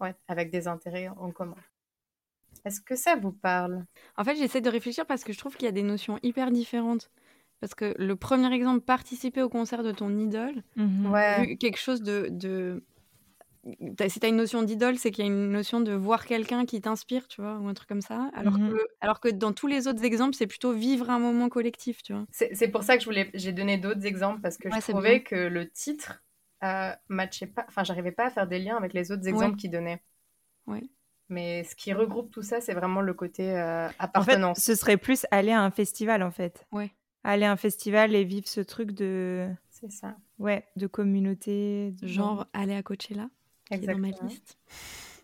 ouais, 0.00 0.14
avec 0.28 0.50
des 0.50 0.68
intérêts 0.68 1.08
en 1.08 1.30
commun. 1.30 1.56
Est-ce 2.64 2.80
que 2.80 2.96
ça 2.96 3.16
vous 3.16 3.32
parle? 3.32 3.84
En 4.16 4.24
fait, 4.24 4.36
j'essaie 4.36 4.60
de 4.60 4.70
réfléchir 4.70 5.06
parce 5.06 5.24
que 5.24 5.32
je 5.32 5.38
trouve 5.38 5.56
qu'il 5.56 5.66
y 5.66 5.68
a 5.68 5.72
des 5.72 5.82
notions 5.82 6.18
hyper 6.22 6.50
différentes. 6.50 7.10
Parce 7.60 7.74
que 7.74 7.94
le 7.98 8.16
premier 8.16 8.52
exemple, 8.52 8.80
participer 8.80 9.40
au 9.40 9.48
concert 9.48 9.82
de 9.82 9.92
ton 9.92 10.14
idole, 10.18 10.62
mmh 10.76 11.10
ouais. 11.10 11.56
quelque 11.58 11.78
chose 11.78 12.02
de, 12.02 12.28
de 12.30 12.84
si 14.08 14.20
tu 14.20 14.26
as 14.26 14.28
une 14.28 14.36
notion 14.36 14.62
d'idole, 14.62 14.98
c'est 14.98 15.10
qu'il 15.10 15.24
y 15.24 15.28
a 15.28 15.30
une 15.30 15.50
notion 15.50 15.80
de 15.80 15.92
voir 15.92 16.26
quelqu'un 16.26 16.64
qui 16.64 16.80
t'inspire, 16.80 17.26
tu 17.28 17.40
vois, 17.40 17.58
ou 17.58 17.68
un 17.68 17.74
truc 17.74 17.88
comme 17.88 18.00
ça. 18.00 18.30
Alors, 18.34 18.58
mmh 18.58 18.70
que, 18.70 18.86
alors 19.00 19.20
que 19.20 19.28
dans 19.28 19.52
tous 19.52 19.66
les 19.66 19.88
autres 19.88 20.04
exemples, 20.04 20.34
c'est 20.34 20.46
plutôt 20.46 20.72
vivre 20.72 21.10
un 21.10 21.18
moment 21.18 21.48
collectif, 21.48 22.02
tu 22.02 22.12
vois. 22.12 22.26
C'est 22.30 22.68
pour 22.68 22.82
ça 22.82 22.96
que 22.96 23.02
je 23.02 23.08
voulais, 23.08 23.30
j'ai 23.34 23.52
donné 23.52 23.78
d'autres 23.78 24.06
exemples 24.06 24.40
parce 24.40 24.56
que 24.56 24.70
je 24.70 24.78
trouvais 24.90 25.22
que 25.22 25.34
le 25.34 25.68
titre 25.68 26.22
euh, 26.64 26.92
matchait 27.08 27.46
pas, 27.46 27.64
enfin, 27.68 27.84
j'arrivais 27.84 28.12
pas 28.12 28.26
à 28.26 28.30
faire 28.30 28.46
des 28.46 28.58
liens 28.58 28.76
avec 28.76 28.92
les 28.92 29.10
autres 29.12 29.26
exemples 29.26 29.56
qu'il 29.56 29.70
donnait. 29.70 30.02
Ouais. 30.66 30.82
Mais 31.28 31.64
ce 31.64 31.74
qui 31.74 31.92
regroupe 31.92 32.30
tout 32.30 32.42
ça, 32.42 32.60
c'est 32.60 32.74
vraiment 32.74 33.00
le 33.00 33.12
côté 33.12 33.56
euh, 33.56 33.88
appartenance. 33.98 34.58
En 34.58 34.60
fait, 34.60 34.72
ce 34.72 34.74
serait 34.76 34.96
plus 34.96 35.26
aller 35.32 35.50
à 35.50 35.60
un 35.60 35.70
festival, 35.72 36.22
en 36.22 36.30
fait. 36.30 36.64
Ouais. 36.70 36.92
Aller 37.24 37.44
à 37.44 37.50
un 37.50 37.56
festival 37.56 38.14
et 38.14 38.22
vivre 38.22 38.46
ce 38.46 38.60
truc 38.60 38.92
de. 38.92 39.48
C'est 39.70 39.90
ça. 39.90 40.16
Ouais, 40.38 40.64
de 40.76 40.86
communauté. 40.86 41.94
Genre 42.02 42.46
aller 42.52 42.74
à 42.74 42.82
Coachella 42.84 43.28
dans 43.70 43.98
ma 43.98 44.08
liste. 44.08 44.58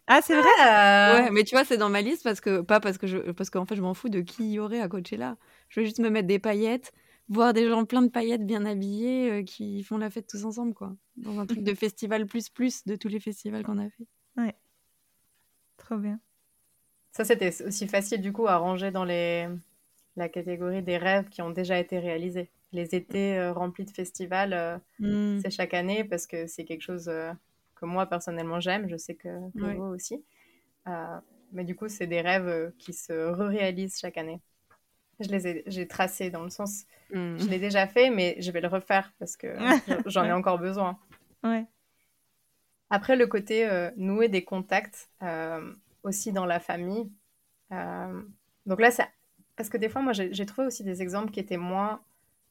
Ah, 0.07 0.21
c'est 0.23 0.35
vrai? 0.35 0.51
Ah! 0.59 1.23
Ouais, 1.23 1.31
mais 1.31 1.45
tu 1.45 1.55
vois, 1.55 1.65
c'est 1.65 1.77
dans 1.77 1.89
ma 1.89 2.03
liste 2.03 2.25
parce 2.25 2.41
que 2.41 2.61
pas 2.61 2.81
parce 2.81 2.99
que 2.99 3.07
je 3.07 3.19
parce 3.19 3.51
qu'en 3.51 3.65
fait, 3.65 3.77
je 3.77 3.83
m'en 3.83 3.95
fous 3.95 4.09
de 4.09 4.21
qui 4.21 4.53
y 4.53 4.59
aurait 4.59 4.81
à 4.81 4.89
Coachella. 4.89 5.37
Je 5.69 5.81
veux 5.81 5.87
juste 5.87 6.01
me 6.01 6.11
mettre 6.11 6.27
des 6.27 6.39
paillettes, 6.39 6.93
voir 7.29 7.53
des 7.53 7.69
gens 7.69 7.85
plein 7.85 8.03
de 8.03 8.09
paillettes 8.09 8.45
bien 8.45 8.67
habillés 8.67 9.31
euh, 9.31 9.43
qui 9.43 9.83
font 9.85 9.99
la 9.99 10.11
fête 10.11 10.27
tous 10.27 10.45
ensemble 10.45 10.75
quoi. 10.75 10.95
Dans 11.17 11.39
un 11.39 11.47
truc 11.47 11.63
de 11.63 11.75
festival 11.75 12.27
plus 12.27 12.49
plus 12.49 12.85
de 12.85 12.97
tous 12.97 13.09
les 13.09 13.21
festivals 13.21 13.65
qu'on 13.65 13.79
a 13.79 13.89
fait. 13.89 14.07
Ouais. 14.37 14.55
Trop 15.77 15.97
bien. 15.97 16.19
Ça 17.13 17.25
c'était 17.25 17.53
aussi 17.65 17.87
facile 17.87 18.21
du 18.21 18.33
coup 18.33 18.49
à 18.49 18.57
ranger 18.57 18.91
dans 18.91 19.05
les 19.05 19.49
la 20.17 20.29
catégorie 20.29 20.83
des 20.83 20.99
rêves 20.99 21.29
qui 21.29 21.43
ont 21.43 21.51
déjà 21.51 21.79
été 21.79 21.99
réalisés. 21.99 22.51
Les 22.73 22.95
étés 22.95 23.39
euh, 23.39 23.53
remplis 23.53 23.85
de 23.85 23.91
festivals, 23.91 24.53
euh, 24.53 24.79
mmh. 24.99 25.41
c'est 25.43 25.51
chaque 25.51 25.75
année 25.75 26.05
parce 26.05 26.27
que 26.27 26.47
c'est 26.47 26.65
quelque 26.65 26.83
chose 26.83 27.11
moi 27.87 28.07
personnellement 28.07 28.61
j'aime, 28.61 28.89
je 28.89 28.97
sais 28.97 29.15
que, 29.15 29.29
vous 29.55 29.85
aussi. 29.85 30.25
Euh, 30.89 31.19
mais 31.53 31.65
du 31.65 31.77
coup, 31.77 31.89
c'est 31.89 32.07
des 32.07 32.21
rêves 32.21 32.49
euh, 32.49 32.71
qui 32.79 32.93
se 32.93 33.13
réalisent 33.13 33.99
chaque 33.99 34.17
année. 34.17 34.41
Je 35.21 35.29
les 35.29 35.47
ai, 35.47 35.63
j'ai 35.67 35.87
tracés 35.87 36.31
dans 36.31 36.43
le 36.43 36.51
sens, 36.51 36.85
je 37.13 37.49
l'ai 37.49 37.59
déjà 37.59 37.87
fait, 37.87 38.11
mais 38.11 38.37
je 38.41 38.51
vais 38.51 38.61
le 38.61 38.69
refaire 38.69 39.13
parce 39.19 39.37
que 39.37 39.55
j'en 40.07 40.25
ai 40.25 40.33
encore 40.33 40.59
besoin. 40.59 40.99
Ouais. 41.45 41.65
Après, 42.91 43.15
le 43.15 43.27
côté 43.27 43.69
euh, 43.69 43.91
nouer 43.97 44.29
des 44.29 44.43
contacts 44.43 45.11
aussi 46.03 46.33
dans 46.33 46.47
la 46.47 46.59
famille. 46.59 47.13
donc 47.71 48.81
là, 48.81 48.91
c'est 48.91 49.07
parce 49.55 49.69
que 49.69 49.77
des 49.77 49.89
fois, 49.89 50.03
moi, 50.03 50.13
j'ai 50.13 50.47
trouvé 50.47 50.67
aussi 50.67 50.83
des 50.83 51.03
exemples 51.03 51.31
qui 51.31 51.39
étaient 51.39 51.57
moins 51.57 52.03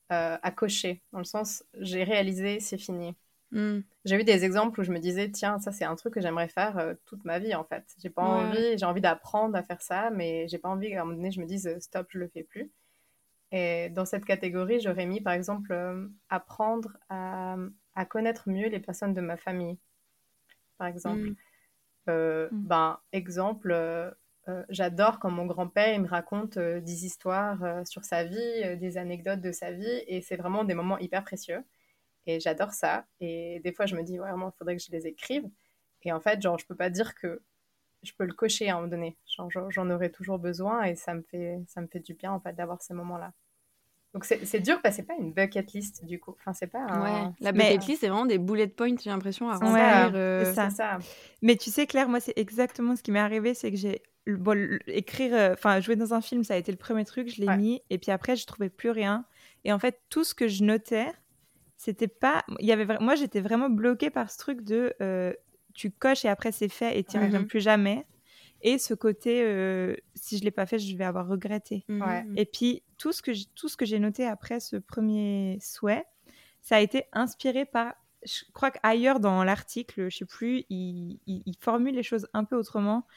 à 0.09 0.51
cocher, 0.51 1.01
dans 1.11 1.19
le 1.19 1.25
sens, 1.25 1.63
j'ai 1.79 2.03
réalisé, 2.03 2.59
c'est 2.59 2.77
fini. 2.77 3.15
Hmm. 3.51 3.81
J'ai 4.05 4.15
eu 4.15 4.23
des 4.23 4.45
exemples 4.45 4.79
où 4.79 4.83
je 4.83 4.91
me 4.91 4.99
disais, 4.99 5.29
tiens, 5.29 5.59
ça 5.59 5.71
c'est 5.71 5.83
un 5.83 5.95
truc 5.95 6.13
que 6.13 6.21
j'aimerais 6.21 6.47
faire 6.47 6.77
euh, 6.77 6.93
toute 7.05 7.25
ma 7.25 7.39
vie 7.39 7.53
en 7.53 7.65
fait. 7.65 7.85
J'ai 8.01 8.09
pas 8.09 8.23
envie, 8.23 8.77
j'ai 8.77 8.85
envie 8.85 9.01
d'apprendre 9.01 9.55
à 9.55 9.63
faire 9.63 9.81
ça, 9.81 10.09
mais 10.09 10.47
j'ai 10.47 10.57
pas 10.57 10.69
envie 10.69 10.89
qu'à 10.89 11.01
un 11.01 11.03
moment 11.03 11.17
donné 11.17 11.31
je 11.31 11.41
me 11.41 11.45
dise, 11.45 11.67
euh, 11.67 11.79
stop, 11.79 12.07
je 12.09 12.17
le 12.17 12.29
fais 12.29 12.43
plus. 12.43 12.71
Et 13.51 13.89
dans 13.89 14.05
cette 14.05 14.23
catégorie, 14.23 14.79
j'aurais 14.79 15.05
mis 15.05 15.19
par 15.19 15.33
exemple 15.33 15.73
euh, 15.73 16.07
apprendre 16.29 16.97
à, 17.09 17.57
à, 17.95 18.05
connaître 18.05 18.49
mieux 18.49 18.69
les 18.69 18.79
personnes 18.79 19.13
de 19.13 19.21
ma 19.21 19.37
famille. 19.37 19.77
Par 20.77 20.87
exemple. 20.87 21.19
Hmm. 21.19 21.35
Hmm. 22.07 22.47
Ben, 22.51 22.99
exemple, 23.13 24.13
j'adore 24.69 25.19
quand 25.19 25.29
mon 25.29 25.45
grand-père 25.45 25.97
me 25.99 26.07
raconte 26.07 26.57
des 26.57 27.05
histoires 27.05 27.87
sur 27.87 28.03
sa 28.03 28.23
vie, 28.23 28.77
des 28.77 28.97
anecdotes 28.97 29.39
de 29.39 29.51
sa 29.51 29.71
vie, 29.71 30.03
et 30.07 30.21
c'est 30.21 30.35
vraiment 30.35 30.63
des 30.63 30.73
moments 30.73 30.97
hyper 30.97 31.23
précieux. 31.23 31.63
Et 32.27 32.39
j'adore 32.39 32.71
ça. 32.71 33.05
Et 33.19 33.59
des 33.63 33.71
fois, 33.71 33.85
je 33.85 33.95
me 33.95 34.03
dis, 34.03 34.17
vraiment, 34.17 34.49
il 34.49 34.57
faudrait 34.57 34.77
que 34.77 34.83
je 34.83 34.91
les 34.91 35.07
écrive. 35.07 35.49
Et 36.03 36.11
en 36.11 36.19
fait, 36.19 36.41
genre, 36.41 36.57
je 36.57 36.65
peux 36.65 36.75
pas 36.75 36.89
dire 36.89 37.15
que 37.15 37.41
je 38.03 38.11
peux 38.17 38.25
le 38.25 38.33
cocher 38.33 38.69
à 38.69 38.73
un 38.73 38.75
moment 38.77 38.87
donné. 38.87 39.17
J'en 39.69 39.89
aurai 39.89 40.11
toujours 40.11 40.39
besoin 40.39 40.83
et 40.83 40.95
ça 40.95 41.13
me 41.13 41.21
fait, 41.21 41.59
ça 41.67 41.81
me 41.81 41.87
fait 41.87 41.99
du 41.99 42.13
bien, 42.13 42.31
en 42.31 42.39
fait, 42.39 42.53
d'avoir 42.53 42.81
ces 42.81 42.93
moments-là. 42.93 43.33
Donc 44.13 44.25
c'est 44.25 44.59
dur 44.59 44.81
parce 44.81 44.97
que 44.97 45.01
c'est 45.01 45.07
pas 45.07 45.15
une 45.17 45.31
bucket 45.31 45.71
list 45.71 46.03
du 46.03 46.19
coup. 46.19 46.35
Enfin 46.37 46.51
c'est 46.51 46.67
pas. 46.67 46.85
Ouais. 47.01 47.31
La 47.39 47.53
bucket 47.53 47.87
list 47.87 48.01
c'est 48.01 48.09
vraiment 48.09 48.25
des 48.25 48.37
bullet 48.37 48.67
points 48.67 48.95
j'ai 49.01 49.09
l'impression 49.09 49.49
à 49.49 49.53
remplir. 49.53 50.11
Euh, 50.15 50.53
ça. 50.53 50.97
Mais 51.41 51.55
tu 51.55 51.69
sais 51.69 51.87
Claire 51.87 52.09
moi 52.09 52.19
c'est 52.19 52.37
exactement 52.37 52.97
ce 52.97 53.03
qui 53.03 53.11
m'est 53.11 53.19
arrivé 53.19 53.53
c'est 53.53 53.71
que 53.71 53.77
j'ai 53.77 54.01
bon, 54.27 54.77
écrire 54.87 55.33
euh, 55.33 55.53
enfin 55.53 55.79
jouer 55.79 55.95
dans 55.95 56.13
un 56.13 56.19
film 56.19 56.43
ça 56.43 56.55
a 56.55 56.57
été 56.57 56.73
le 56.73 56.77
premier 56.77 57.05
truc 57.05 57.29
je 57.33 57.41
l'ai 57.41 57.55
mis 57.55 57.81
et 57.89 57.97
puis 57.97 58.11
après 58.11 58.35
je 58.35 58.45
trouvais 58.45 58.69
plus 58.69 58.89
rien 58.89 59.23
et 59.63 59.71
en 59.71 59.79
fait 59.79 60.01
tout 60.09 60.25
ce 60.25 60.33
que 60.35 60.49
je 60.49 60.65
notais 60.65 61.07
c'était 61.81 62.07
pas. 62.07 62.45
Il 62.59 62.67
y 62.67 62.71
avait 62.71 62.85
Moi, 62.99 63.15
j'étais 63.15 63.41
vraiment 63.41 63.67
bloquée 63.67 64.11
par 64.11 64.29
ce 64.29 64.37
truc 64.37 64.61
de 64.61 64.93
euh, 65.01 65.33
tu 65.73 65.89
coches 65.89 66.25
et 66.25 66.27
après 66.27 66.51
c'est 66.51 66.69
fait 66.69 66.99
et 66.99 67.03
tu 67.03 67.17
n'y 67.17 67.25
reviens 67.25 67.39
mmh 67.39 67.47
plus 67.47 67.59
jamais. 67.59 68.05
Et 68.61 68.77
ce 68.77 68.93
côté, 68.93 69.41
euh, 69.41 69.95
si 70.13 70.37
je 70.37 70.43
l'ai 70.43 70.51
pas 70.51 70.67
fait, 70.67 70.77
je 70.77 70.95
vais 70.95 71.03
avoir 71.03 71.27
regretté. 71.27 71.83
Mmh 71.87 72.35
et 72.37 72.45
puis, 72.45 72.83
tout 72.99 73.11
ce 73.11 73.23
que 73.23 73.31
tout 73.55 73.67
ce 73.67 73.77
que 73.77 73.85
j'ai 73.85 73.97
noté 73.97 74.27
après 74.27 74.59
ce 74.59 74.75
premier 74.75 75.57
souhait, 75.59 76.05
ça 76.61 76.75
a 76.75 76.81
été 76.81 77.05
inspiré 77.13 77.65
par. 77.65 77.95
Je 78.23 78.43
crois 78.53 78.69
qu'ailleurs 78.69 79.19
dans 79.19 79.43
l'article, 79.43 80.07
je 80.11 80.17
sais 80.17 80.25
plus, 80.25 80.65
il, 80.69 81.19
il, 81.25 81.55
formule 81.59 81.95
les 81.95 82.03
choses 82.03 82.27
un 82.35 82.43
peu 82.43 82.55
autrement. 82.55 83.07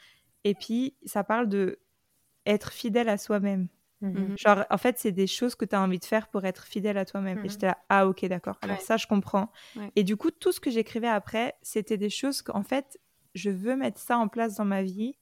Et 0.43 0.55
puis, 0.55 0.95
ça 1.05 1.23
parle 1.23 1.47
de 1.47 1.77
être 2.47 2.71
fidèle 2.71 3.09
à 3.09 3.19
soi-même. 3.19 3.67
Mmh 4.13 4.37
Genre, 4.37 4.65
en 4.69 4.77
fait, 4.77 4.97
c'est 4.99 5.11
des 5.11 5.27
choses 5.27 5.55
que 5.55 5.65
tu 5.65 5.75
as 5.75 5.81
envie 5.81 5.99
de 5.99 6.05
faire 6.05 6.27
pour 6.27 6.45
être 6.45 6.65
fidèle 6.65 6.97
à 6.97 7.05
toi-même. 7.05 7.39
Et 7.39 7.43
mmh 7.43 7.49
j'étais 7.49 7.67
là, 7.67 7.77
ah 7.89 8.07
ok, 8.07 8.25
d'accord. 8.25 8.57
Alors 8.61 8.81
ça, 8.81 8.97
je 8.97 9.07
comprends. 9.07 9.51
Et 9.95 10.03
du 10.03 10.17
coup, 10.17 10.31
tout 10.31 10.51
ce 10.51 10.59
que 10.59 10.69
j'écrivais 10.69 11.07
après, 11.07 11.55
c'était 11.61 11.97
des 11.97 12.09
choses 12.09 12.41
qu'en 12.41 12.63
fait, 12.63 12.99
je 13.33 13.49
veux 13.49 13.75
mettre 13.75 13.99
ça 13.99 14.17
en 14.17 14.27
place 14.27 14.55
dans 14.55 14.65
ma 14.65 14.83
vie 14.83 15.15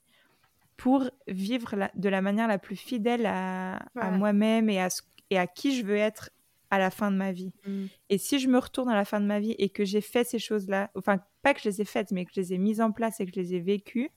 pour 0.78 1.10
vivre 1.28 1.76
de 1.96 2.10
la 2.10 2.22
manière 2.22 2.48
la 2.48 2.58
plus 2.58 2.76
fidèle 2.76 3.26
à, 3.26 3.80
moi-même 4.12 4.70
et 4.70 4.82
à, 4.82 4.90
et 5.30 5.38
à 5.38 5.48
qui 5.48 5.78
je 5.78 5.86
veux 5.86 5.98
être 5.98 6.30
à 6.72 6.80
la 6.80 6.90
fin 6.90 7.12
de 7.12 7.18
ma 7.18 7.32
vie. 7.32 7.54
Mmh. 7.68 7.86
Et 8.10 8.18
si 8.18 8.40
je 8.40 8.48
me 8.48 8.58
retourne 8.58 8.90
à 8.90 8.96
la 8.96 9.06
fin 9.06 9.20
de 9.20 9.26
ma 9.26 9.40
vie 9.40 9.56
et 9.60 9.70
que 9.70 9.86
j'ai 9.86 10.02
fait 10.02 10.24
ces 10.24 10.40
choses-là, 10.40 10.90
enfin, 10.96 11.20
pas 11.44 11.54
que 11.54 11.62
je 11.62 11.70
les 11.70 11.82
ai 11.82 11.86
faites, 11.86 12.12
mais 12.12 12.26
que 12.26 12.32
je 12.36 12.42
les 12.42 12.54
ai 12.54 12.58
mises 12.58 12.82
en 12.82 12.92
place 12.92 13.20
et 13.20 13.26
que 13.26 13.32
je 13.34 13.40
les 13.40 13.54
ai 13.56 13.60
vécues, 13.60 14.10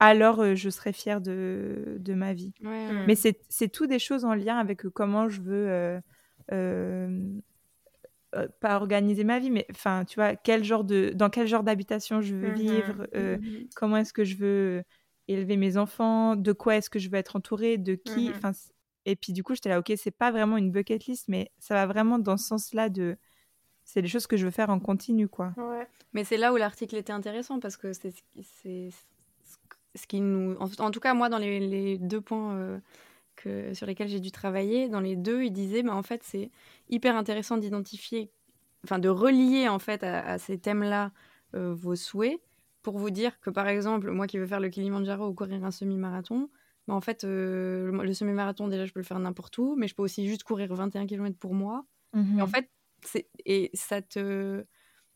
alors 0.00 0.40
euh, 0.40 0.54
je 0.54 0.70
serai 0.70 0.92
fière 0.92 1.20
de, 1.20 1.96
de 1.98 2.14
ma 2.14 2.32
vie. 2.34 2.52
Mais 2.62 3.14
c'est 3.14 3.68
tout 3.68 3.86
des 3.86 3.98
choses 3.98 4.24
en 4.24 4.34
lien 4.34 4.56
avec 4.58 4.82
comment 4.88 5.28
je 5.28 5.40
veux 5.40 5.68
euh, 5.68 6.00
euh, 6.52 7.28
pas 8.60 8.76
organiser 8.76 9.24
ma 9.24 9.38
vie, 9.38 9.50
mais 9.50 9.66
enfin, 9.70 10.04
tu 10.04 10.16
vois, 10.16 10.36
quel 10.36 10.62
genre 10.62 10.84
de, 10.84 11.12
dans 11.14 11.30
quel 11.30 11.46
genre 11.46 11.62
d'habitation 11.62 12.20
je 12.20 12.34
veux 12.34 12.50
Mmh 12.50 12.54
vivre, 12.54 13.08
mh. 13.14 13.36
mmh 13.36 13.68
comment 13.74 13.96
est-ce 13.96 14.12
que 14.12 14.24
je 14.24 14.36
veux 14.36 14.82
élever 15.28 15.56
mes 15.56 15.76
enfants, 15.76 16.36
de 16.36 16.52
quoi 16.52 16.76
est-ce 16.76 16.90
que 16.90 16.98
je 16.98 17.08
veux 17.10 17.16
être 17.16 17.36
entourée, 17.36 17.78
de 17.78 17.94
qui, 17.94 18.28
Mmh 18.28 18.32
enfin, 18.36 18.52
et 19.06 19.16
puis 19.16 19.32
du 19.32 19.42
coup, 19.42 19.54
j'étais 19.54 19.70
là, 19.70 19.78
ok, 19.78 19.92
c'est 19.96 20.10
pas 20.10 20.30
vraiment 20.30 20.58
une 20.58 20.70
bucket 20.70 21.06
list, 21.06 21.28
mais 21.28 21.50
ça 21.58 21.74
va 21.74 21.86
vraiment 21.86 22.18
dans 22.18 22.36
ce 22.36 22.46
sens-là 22.46 22.90
de, 22.90 23.16
c'est 23.84 24.02
des 24.02 24.08
choses 24.08 24.26
que 24.26 24.36
je 24.36 24.44
veux 24.44 24.50
faire 24.50 24.68
en 24.68 24.78
continu, 24.80 25.28
quoi. 25.28 25.54
Ouais. 25.56 25.86
Mais 26.12 26.24
c'est 26.24 26.36
là 26.36 26.52
où 26.52 26.56
l'article 26.56 26.96
était 26.96 27.12
intéressant 27.12 27.58
parce 27.60 27.76
que 27.78 27.92
c'est 27.94 28.12
ce 29.94 30.06
qui 30.06 30.20
nous, 30.20 30.56
en, 30.58 30.68
en, 30.78 30.90
tout 30.90 31.00
cas 31.00 31.14
moi 31.14 31.28
dans 31.28 31.38
les, 31.38 31.60
les 31.60 31.98
deux 31.98 32.20
points 32.20 32.54
euh, 32.56 32.78
que, 33.36 33.74
sur 33.74 33.86
lesquels 33.86 34.08
j'ai 34.08 34.20
dû 34.20 34.30
travailler, 34.30 34.88
dans 34.88 35.00
les 35.00 35.16
deux, 35.16 35.44
il 35.44 35.52
disait, 35.52 35.82
bah, 35.82 35.94
en 35.94 36.02
fait, 36.02 36.22
c'est 36.24 36.50
hyper 36.88 37.16
intéressant 37.16 37.56
d'identifier, 37.56 38.30
enfin, 38.84 38.98
de 38.98 39.08
relier, 39.08 39.68
en 39.68 39.78
fait, 39.78 40.02
à, 40.04 40.26
à 40.26 40.38
ces 40.38 40.58
thèmes-là 40.58 41.12
euh, 41.54 41.72
vos 41.74 41.96
souhaits 41.96 42.40
pour 42.82 42.98
vous 42.98 43.10
dire 43.10 43.40
que, 43.40 43.50
par 43.50 43.68
exemple, 43.68 44.10
moi 44.10 44.26
qui 44.26 44.38
veux 44.38 44.46
faire 44.46 44.60
le 44.60 44.68
Kilimanjaro 44.68 45.28
ou 45.28 45.34
courir 45.34 45.64
un 45.64 45.70
semi-marathon, 45.70 46.50
bah, 46.86 46.94
en 46.94 47.00
fait, 47.00 47.24
euh, 47.24 47.90
le, 47.90 48.04
le 48.04 48.14
semi-marathon, 48.14 48.68
déjà, 48.68 48.86
je 48.86 48.92
peux 48.92 49.00
le 49.00 49.06
faire 49.06 49.18
n'importe 49.18 49.56
où, 49.58 49.76
mais 49.76 49.88
je 49.88 49.94
peux 49.94 50.02
aussi 50.02 50.26
juste 50.26 50.42
courir 50.42 50.74
21 50.74 51.06
km 51.06 51.36
pour 51.38 51.54
moi. 51.54 51.84
Mhm. 52.14 52.38
Et 52.38 52.42
en 52.42 52.46
fait, 52.46 52.70
et 53.44 53.70
ça 53.74 54.02
te... 54.02 54.64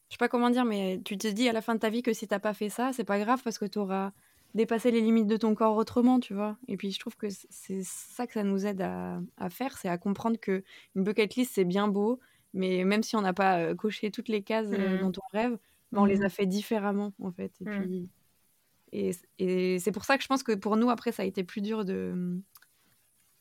Je 0.08 0.14
sais 0.14 0.18
pas 0.18 0.28
comment 0.28 0.50
dire, 0.50 0.66
mais 0.66 1.00
tu 1.06 1.16
te 1.16 1.26
dis 1.26 1.48
à 1.48 1.52
la 1.52 1.62
fin 1.62 1.74
de 1.74 1.80
ta 1.80 1.88
vie 1.88 2.02
que 2.02 2.12
si 2.12 2.28
t'as 2.28 2.38
pas 2.38 2.52
fait 2.52 2.68
ça, 2.68 2.92
c'est 2.92 3.04
pas 3.04 3.18
grave 3.18 3.40
parce 3.42 3.56
que 3.56 3.64
tu 3.64 3.78
auras 3.78 4.12
dépasser 4.54 4.90
les 4.90 5.00
limites 5.00 5.26
de 5.26 5.37
ton 5.37 5.54
corps 5.54 5.76
autrement, 5.76 6.21
tu 6.21 6.35
vois. 6.35 6.56
Et 6.68 6.76
puis 6.76 6.90
je 6.92 6.99
trouve 7.00 7.16
que 7.16 7.28
c'est 7.30 7.82
ça 7.82 8.26
que 8.26 8.32
ça 8.35 8.42
nous 8.44 8.66
aide 8.66 8.80
à, 8.82 9.21
à 9.38 9.50
faire, 9.50 9.76
c'est 9.78 9.88
à 9.88 9.99
comprendre 9.99 10.38
que 10.38 10.62
une 10.94 11.04
bucket 11.04 11.35
list 11.37 11.52
c'est 11.54 11.64
bien 11.64 11.88
beau, 11.88 12.21
mais 12.54 12.85
même 12.85 13.02
si 13.02 13.16
on 13.16 13.23
n'a 13.23 13.32
pas 13.35 13.59
euh, 13.61 13.75
coché 13.75 14.11
toutes 14.11 14.28
les 14.28 14.42
cases 14.42 14.68
euh, 14.73 14.99
Mmh. 14.99 15.00
dont 15.00 15.12
on 15.18 15.37
rêve, 15.37 15.59
bah, 15.92 16.00
on 16.02 16.04
les 16.04 16.18
Mhm. 16.18 16.25
a 16.25 16.28
fait 16.28 16.47
différemment 16.47 17.12
en 17.21 17.32
fait. 17.32 17.52
Et 17.61 17.64
Mmh. 17.64 17.80
puis 17.80 18.09
et, 18.92 19.11
et 19.38 19.78
c'est 19.78 19.92
pour 19.92 20.04
ça 20.04 20.16
que 20.18 20.23
je 20.23 20.28
pense 20.28 20.42
que 20.42 20.52
pour 20.52 20.76
nous 20.76 20.90
après 20.90 21.12
ça 21.12 21.23
a 21.23 21.26
été 21.26 21.44
plus 21.44 21.62
dur 21.62 21.85
de 21.87 22.38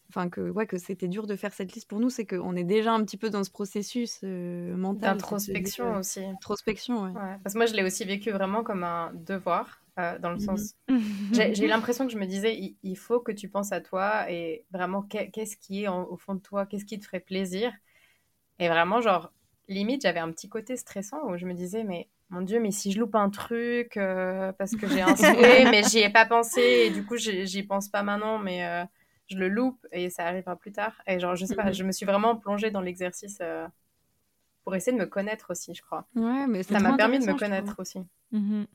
enfin 0.09 0.29
que 0.29 0.49
ouais 0.49 0.67
que 0.67 0.77
c'était 0.77 1.07
dur 1.07 1.25
de 1.27 1.35
faire 1.37 1.53
cette 1.53 1.73
liste 1.73 1.89
pour 1.89 1.99
nous 1.99 2.09
c'est 2.09 2.25
qu'on 2.25 2.55
est 2.55 2.63
déjà 2.65 2.93
un 2.93 3.03
petit 3.05 3.17
peu 3.17 3.29
dans 3.29 3.43
ce 3.43 3.51
processus 3.51 4.19
euh, 4.23 4.75
mental 4.75 5.13
D'introspection 5.17 5.95
euh, 5.95 5.99
aussi. 5.99 6.19
introspection 6.25 7.03
ouais. 7.03 7.11
Ouais. 7.11 7.37
Parce 7.43 7.53
que 7.53 7.57
moi, 7.59 7.65
je 7.65 7.73
l'ai 7.75 7.83
aussi 7.83 8.03
vécu 8.05 8.31
vraiment 8.31 8.63
comme 8.63 8.83
un 8.83 9.11
devoir, 9.13 9.80
euh, 9.99 10.17
dans 10.19 10.31
le 10.31 10.39
Mhm. 10.39 10.39
sens. 10.39 10.75
J'ai 11.31 11.67
l'impression 11.67 12.07
que 12.07 12.13
je 12.13 12.17
me 12.19 12.25
disais, 12.25 12.55
il, 12.57 12.77
il 12.83 12.97
faut 12.97 13.19
que 13.21 13.31
tu 13.31 13.49
penses 13.49 13.71
à 13.71 13.81
toi 13.81 14.29
et 14.31 14.65
vraiment, 14.71 15.01
qu'est- 15.03 15.31
qu'est-ce 15.31 15.57
qui 15.57 15.83
est 15.83 15.87
en- 15.87 16.05
au 16.05 16.17
fond 16.17 16.35
de 16.35 16.41
toi, 16.41 16.65
qu'est-ce 16.65 16.85
qui 16.85 16.99
te 16.99 17.05
ferait 17.05 17.19
plaisir? 17.21 17.73
Et 18.59 18.69
vraiment, 18.69 19.01
genre, 19.01 19.31
limite, 19.67 20.01
j'avais 20.03 20.19
un 20.19 20.31
petit 20.31 20.49
côté 20.49 20.77
stressant 20.77 21.23
où 21.29 21.37
je 21.37 21.45
me 21.45 21.53
disais, 21.53 21.83
mais 21.83 22.09
mon 22.29 22.41
Dieu, 22.41 22.59
mais 22.59 22.71
si 22.71 22.91
je 22.91 22.99
loupe 22.99 23.15
un 23.15 23.29
truc 23.29 23.97
euh, 23.97 24.51
parce 24.53 24.75
que 24.75 24.87
j'ai 24.87 25.01
un 25.01 25.15
souhait, 25.17 25.65
mais 25.65 25.83
j'y 25.83 25.99
ai 25.99 26.09
pas 26.09 26.25
pensé 26.25 26.61
et 26.61 26.91
du 26.91 27.05
coup, 27.05 27.17
j'y 27.17 27.63
pense 27.63 27.89
pas 27.89 28.03
maintenant, 28.03 28.37
mais 28.39 28.65
euh, 28.65 28.85
je 29.29 29.37
le 29.37 29.49
loupe 29.49 29.85
et 29.91 30.09
ça 30.09 30.25
arrivera 30.27 30.55
plus 30.55 30.71
tard. 30.71 31.01
Et 31.07 31.19
genre, 31.19 31.35
je 31.35 31.45
sais 31.45 31.55
pas, 31.55 31.65
Mhm. 31.67 31.73
je 31.73 31.83
me 31.83 31.91
suis 31.91 32.05
vraiment 32.05 32.35
plongée 32.37 32.71
dans 32.71 32.81
l'exercice 32.81 33.41
pour 34.63 34.75
essayer 34.75 34.95
de 34.97 35.01
me 35.01 35.07
connaître 35.07 35.51
aussi, 35.51 35.73
je 35.75 35.81
crois. 35.83 36.07
Ouais, 36.15 36.47
mais 36.47 36.63
Ça 36.63 36.79
m'a 36.79 36.93
permis 36.93 37.19
de 37.19 37.25
me 37.25 37.33
connaître 37.33 37.75
aussi. 37.79 37.99
Mhm. 38.31 38.67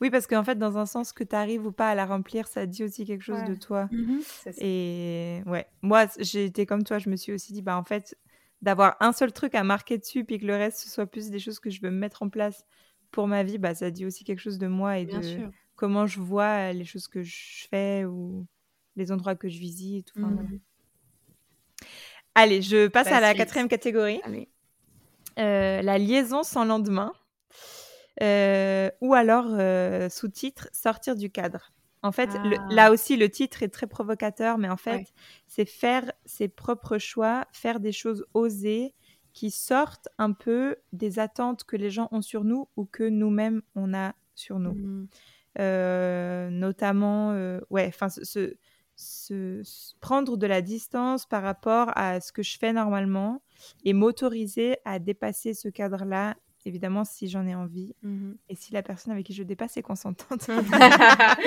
Oui, 0.00 0.10
parce 0.10 0.26
qu'en 0.26 0.42
fait, 0.44 0.56
dans 0.58 0.78
un 0.78 0.86
sens 0.86 1.12
que 1.12 1.24
tu 1.24 1.36
arrives 1.36 1.66
ou 1.66 1.72
pas 1.72 1.90
à 1.90 1.94
la 1.94 2.06
remplir, 2.06 2.48
ça 2.48 2.66
dit 2.66 2.84
aussi 2.84 3.04
quelque 3.04 3.22
chose 3.22 3.40
Ouais. 3.40 3.48
de 3.48 3.54
toi. 3.54 3.88
Ça. 4.44 4.50
Et 4.58 5.42
ouais, 5.46 5.66
moi, 5.82 6.06
j'ai 6.18 6.44
été 6.46 6.66
comme 6.66 6.84
toi, 6.84 6.98
je 6.98 7.08
me 7.10 7.16
suis 7.16 7.32
aussi 7.32 7.52
dit, 7.52 7.62
bah 7.62 7.76
en 7.76 7.84
fait, 7.84 8.16
d'avoir 8.62 8.96
un 9.00 9.12
seul 9.12 9.32
truc 9.32 9.54
à 9.54 9.62
marquer 9.64 9.98
dessus, 9.98 10.24
puis 10.24 10.38
que 10.38 10.46
le 10.46 10.56
reste, 10.56 10.78
ce 10.78 10.88
soit 10.88 11.06
plus 11.06 11.30
des 11.30 11.38
choses 11.38 11.60
que 11.60 11.70
je 11.70 11.80
veux 11.80 11.90
mettre 11.90 12.22
en 12.22 12.28
place 12.28 12.64
pour 13.10 13.28
ma 13.28 13.42
vie, 13.42 13.58
bah 13.58 13.74
ça 13.74 13.90
dit 13.90 14.04
aussi 14.04 14.24
quelque 14.24 14.40
chose 14.40 14.58
de 14.58 14.66
moi 14.66 14.98
et 14.98 15.04
Bien 15.06 15.20
de 15.20 15.22
sûr. 15.24 15.50
comment 15.76 16.06
je 16.06 16.20
vois 16.20 16.72
les 16.72 16.84
choses 16.84 17.06
que 17.08 17.22
je 17.22 17.66
fais 17.70 18.04
ou 18.04 18.46
les 18.96 19.12
endroits 19.12 19.36
que 19.36 19.48
je 19.48 19.58
visite. 19.58 20.12
Enfin, 20.16 20.30
voilà. 20.32 20.48
Allez, 22.34 22.62
je 22.62 22.88
passe 22.88 23.08
à 23.08 23.20
la 23.20 23.34
quatrième 23.34 23.68
catégorie. 23.68 24.20
Euh, 25.38 25.82
la 25.82 25.98
liaison 25.98 26.42
sans 26.42 26.64
lendemain. 26.64 27.12
Euh, 28.22 28.90
ou 29.00 29.14
alors, 29.14 29.46
euh, 29.50 30.08
sous-titre, 30.08 30.68
sortir 30.72 31.14
du 31.16 31.30
cadre. 31.30 31.72
En 32.02 32.12
fait, 32.12 32.30
le- 32.44 32.56
Ah. 32.58 32.66
là 32.70 32.92
aussi, 32.92 33.16
le 33.16 33.28
titre 33.28 33.62
est 33.62 33.68
très 33.68 33.86
provocateur, 33.86 34.56
mais 34.58 34.68
en 34.68 34.76
fait, 34.76 34.96
Ouais. 34.96 35.06
c'est 35.48 35.64
faire 35.64 36.10
ses 36.24 36.48
propres 36.48 36.98
choix, 36.98 37.44
faire 37.52 37.80
des 37.80 37.92
choses 37.92 38.24
osées 38.34 38.94
qui 39.32 39.50
sortent 39.50 40.08
un 40.18 40.32
peu 40.32 40.76
des 40.92 41.18
attentes 41.18 41.64
que 41.64 41.76
les 41.76 41.90
gens 41.90 42.08
ont 42.12 42.22
sur 42.22 42.44
nous 42.44 42.68
ou 42.76 42.84
que 42.86 43.02
nous-mêmes 43.08 43.62
on 43.74 43.94
a 43.94 44.14
sur 44.34 44.58
nous. 44.58 44.74
Mhm. 44.74 45.08
Euh, 45.60 46.50
notamment, 46.50 47.30
ouais, 47.70 47.86
enfin, 47.88 48.08
se- 48.08 48.54
prendre 50.00 50.36
de 50.36 50.46
la 50.46 50.60
distance 50.62 51.24
par 51.26 51.42
rapport 51.42 51.90
à 51.96 52.20
ce 52.20 52.32
que 52.32 52.42
je 52.42 52.58
fais 52.58 52.72
normalement 52.72 53.42
et 53.84 53.92
m'autoriser 53.92 54.76
à 54.84 54.98
dépasser 54.98 55.54
ce 55.54 55.68
cadre-là, 55.68 56.36
évidemment, 56.66 57.04
si 57.04 57.28
j'en 57.28 57.46
ai 57.46 57.54
envie 57.54 57.94
Mhm. 58.02 58.36
et 58.48 58.54
si 58.54 58.72
la 58.72 58.82
personne 58.82 59.12
avec 59.12 59.26
qui 59.26 59.32
je 59.34 59.42
dépasse 59.42 59.76
est 59.76 59.82
consentante. 59.82 60.48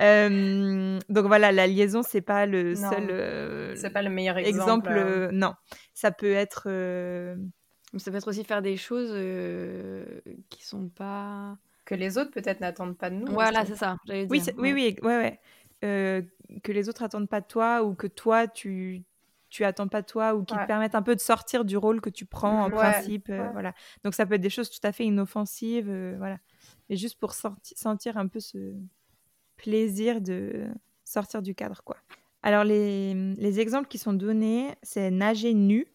Euh, 0.00 0.98
donc 1.08 1.26
voilà, 1.26 1.52
la 1.52 1.66
liaison, 1.66 2.02
c'est 2.02 2.20
pas 2.20 2.46
le 2.46 2.74
Non, 2.74 2.90
seul 2.90 3.10
euh, 3.10 3.76
C'est 3.76 3.90
pas 3.90 4.02
le 4.02 4.10
meilleur 4.10 4.38
exemple. 4.38 4.88
exemple. 4.88 4.90
euh. 4.90 5.30
non, 5.32 5.54
ça 5.94 6.10
peut 6.10 6.32
être. 6.32 6.64
euh, 6.66 7.36
Ça 7.96 8.10
peut 8.10 8.16
être 8.16 8.28
aussi 8.28 8.44
faire 8.44 8.60
des 8.62 8.76
choses 8.76 9.10
euh, 9.12 10.04
qui 10.50 10.64
sont 10.64 10.88
pas. 10.88 11.56
Que 11.84 11.94
les 11.94 12.18
autres 12.18 12.30
peut-être 12.32 12.60
n'attendent 12.60 12.96
pas 12.98 13.10
de 13.10 13.16
nous. 13.16 13.32
Voilà, 13.32 13.64
c'est 13.66 13.76
ça. 13.76 13.98
j'allais 14.06 14.26
Oui, 14.30 14.42
oui, 14.58 14.72
oui, 14.72 14.96
ouais, 15.02 15.16
ouais. 15.18 15.40
Euh, 15.84 16.22
que 16.62 16.72
les 16.72 16.88
autres 16.88 17.02
attendent 17.02 17.28
pas 17.28 17.40
de 17.40 17.46
toi 17.46 17.82
ou 17.84 17.94
que 17.94 18.06
toi 18.06 18.46
tu 18.48 19.02
tu 19.54 19.64
attends 19.64 19.86
pas 19.86 20.02
de 20.02 20.06
toi 20.06 20.34
ou 20.34 20.42
qui 20.44 20.54
Ouais. 20.54 20.62
te 20.62 20.66
permettent 20.66 20.96
un 20.96 21.02
peu 21.02 21.14
de 21.14 21.20
sortir 21.20 21.64
du 21.64 21.76
rôle 21.76 22.00
que 22.00 22.10
tu 22.10 22.26
prends 22.26 22.64
en 22.64 22.70
Ouais, 22.70 22.74
principe, 22.76 23.28
euh, 23.30 23.44
ouais. 23.46 23.52
voilà. 23.52 23.72
Donc 24.02 24.14
ça 24.14 24.26
peut 24.26 24.34
être 24.34 24.40
des 24.40 24.50
choses 24.50 24.68
tout 24.68 24.84
à 24.84 24.90
fait 24.90 25.04
inoffensives, 25.04 25.88
euh, 25.88 26.14
voilà. 26.18 26.38
Mais 26.90 26.96
juste 26.96 27.20
pour 27.20 27.34
sorti- 27.34 27.74
sentir 27.76 28.18
un 28.18 28.26
peu 28.26 28.40
ce 28.40 28.74
plaisir 29.56 30.20
de 30.20 30.66
sortir 31.04 31.40
du 31.40 31.54
cadre, 31.54 31.82
quoi. 31.84 31.96
Alors 32.42 32.64
les, 32.64 33.14
les 33.14 33.60
exemples 33.60 33.86
qui 33.86 33.98
sont 33.98 34.12
donnés, 34.12 34.74
c'est 34.82 35.12
nager 35.12 35.54
nu, 35.54 35.86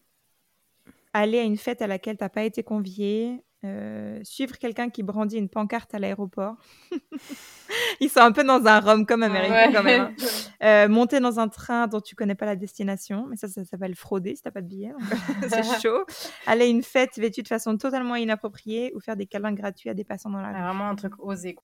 aller 1.14 1.40
à 1.40 1.44
une 1.44 1.58
fête 1.58 1.82
à 1.82 1.88
laquelle 1.88 2.16
t'as 2.18 2.30
pas 2.30 2.44
été 2.44 2.64
convié, 2.64 3.44
euh, 3.66 4.20
suivre 4.24 4.58
quelqu'un 4.58 4.90
qui 4.90 5.04
brandit 5.04 5.38
une 5.38 5.50
pancarte 5.50 5.94
à 5.94 6.00
l'aéroport. 6.00 6.56
Ils 8.00 8.10
sont 8.10 8.22
un 8.22 8.32
peu 8.32 8.44
dans 8.44 8.66
un 8.66 8.80
rom-com 8.80 9.22
américain 9.24 9.68
Ouais. 9.68 9.74
quand 9.74 9.84
même. 9.84 10.02
hein. 10.02 10.14
Euh, 10.62 10.90
monter 10.90 11.22
dans 11.22 11.40
un 11.40 11.48
train 11.48 11.88
dont 11.88 12.02
tu 12.02 12.16
connais 12.16 12.36
pas 12.36 12.46
la 12.46 12.58
destination, 12.58 13.26
mais 13.30 13.38
ça, 13.38 13.48
ça 13.48 13.64
s'appelle 13.64 13.96
frauder 13.96 14.36
si 14.36 14.42
t'as 14.42 14.52
pas 14.52 14.62
de 14.62 14.68
billet. 14.68 14.92
c'est 15.50 15.64
chaud. 15.82 16.04
Aller 16.46 16.66
à 16.66 16.68
une 16.68 16.84
fête 16.84 17.18
vêtue 17.18 17.44
de 17.44 17.48
façon 17.48 17.78
totalement 17.78 18.16
inappropriée 18.18 18.92
ou 18.94 19.00
faire 19.00 19.16
des 19.16 19.26
câlins 19.26 19.54
gratuits 19.54 19.90
à 19.90 19.94
des 19.94 20.04
passants 20.04 20.30
dans 20.30 20.42
la 20.42 20.50
Ah, 20.50 20.52
rue. 20.58 20.64
Vraiment 20.64 20.90
un 20.90 20.96
truc 20.96 21.14
osé. 21.20 21.56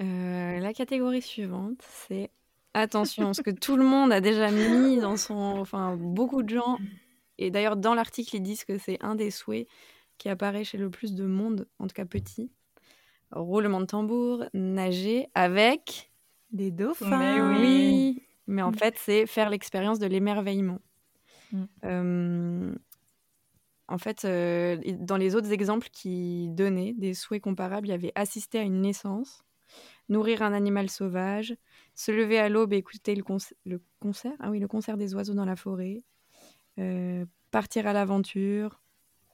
Euh, 0.00 0.58
la 0.58 0.72
catégorie 0.72 1.20
suivante, 1.20 1.82
c'est 2.08 2.30
attention, 2.74 3.34
ce 3.34 3.42
que 3.42 3.50
tout 3.50 3.76
le 3.76 3.84
monde 3.84 4.10
a 4.10 4.20
déjà 4.22 4.50
mis 4.50 4.96
dans 4.98 5.18
son. 5.18 5.34
Enfin, 5.58 5.94
beaucoup 5.98 6.42
de 6.42 6.48
gens. 6.48 6.78
Et 7.38 7.50
d'ailleurs, 7.50 7.76
dans 7.76 7.94
l'article, 7.94 8.36
ils 8.36 8.42
disent 8.42 8.64
que 8.64 8.78
c'est 8.78 8.96
un 9.02 9.14
des 9.16 9.30
souhaits 9.30 9.66
qui 10.22 10.28
apparaît 10.28 10.62
chez 10.62 10.78
le 10.78 10.88
plus 10.88 11.14
de 11.14 11.24
monde, 11.24 11.66
en 11.80 11.88
tout 11.88 11.94
cas 11.94 12.04
petit. 12.04 12.48
Roulement 13.32 13.80
de 13.80 13.86
tambour, 13.86 14.44
nager 14.54 15.26
avec. 15.34 16.12
Des 16.52 16.70
dauphins. 16.70 17.18
Mais 17.18 17.40
Oui, 17.40 18.22
mais 18.46 18.62
en 18.62 18.70
fait, 18.70 18.94
c'est 18.98 19.26
faire 19.26 19.50
l'expérience 19.50 19.98
de 19.98 20.06
l'émerveillement. 20.06 20.78
Mm. 21.50 21.64
Euh, 21.84 22.74
en 23.88 23.98
fait, 23.98 24.24
euh, 24.24 24.78
dans 25.00 25.16
les 25.16 25.34
autres 25.34 25.50
exemples 25.50 25.88
qui 25.90 26.46
donnaient 26.50 26.92
des 26.92 27.14
souhaits 27.14 27.42
comparables, 27.42 27.88
il 27.88 27.90
y 27.90 27.94
avait 27.94 28.12
assister 28.14 28.60
à 28.60 28.62
une 28.62 28.80
naissance, 28.80 29.42
nourrir 30.08 30.42
un 30.42 30.52
animal 30.52 30.88
sauvage, 30.88 31.56
se 31.96 32.12
lever 32.12 32.38
à 32.38 32.48
l'aube 32.48 32.72
et 32.74 32.76
écouter 32.76 33.16
le, 33.16 33.24
le 33.64 33.82
concert, 33.98 34.34
ah 34.38 34.50
oui, 34.50 34.60
le 34.60 34.68
concert 34.68 34.96
des 34.96 35.16
oiseaux 35.16 35.34
dans 35.34 35.46
la 35.46 35.56
forêt, 35.56 36.04
euh, 36.78 37.26
partir 37.50 37.88
à 37.88 37.92
l'aventure, 37.92 38.82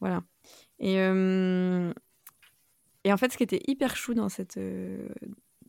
voilà. 0.00 0.22
Et, 0.80 0.98
euh, 1.00 1.92
et 3.04 3.12
en 3.12 3.16
fait, 3.16 3.32
ce 3.32 3.36
qui 3.36 3.42
était 3.44 3.62
hyper 3.66 3.96
chou 3.96 4.14
dans, 4.14 4.28
cette, 4.28 4.56
euh, 4.56 5.08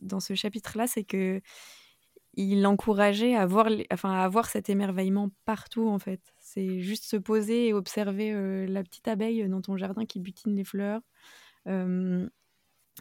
dans 0.00 0.20
ce 0.20 0.34
chapitre-là, 0.34 0.86
c'est 0.86 1.04
que 1.04 1.40
il 2.34 2.64
encourageait 2.66 3.34
à 3.34 3.44
voir, 3.46 3.70
les- 3.70 3.86
enfin, 3.92 4.12
à 4.12 4.22
avoir 4.24 4.48
cet 4.48 4.70
émerveillement 4.70 5.30
partout, 5.44 5.88
en 5.88 5.98
fait. 5.98 6.20
C'est 6.38 6.80
juste 6.80 7.04
se 7.04 7.16
poser 7.16 7.68
et 7.68 7.72
observer 7.72 8.32
euh, 8.32 8.66
la 8.66 8.84
petite 8.84 9.08
abeille 9.08 9.48
dans 9.48 9.60
ton 9.60 9.76
jardin 9.76 10.04
qui 10.06 10.20
butine 10.20 10.54
les 10.54 10.64
fleurs. 10.64 11.00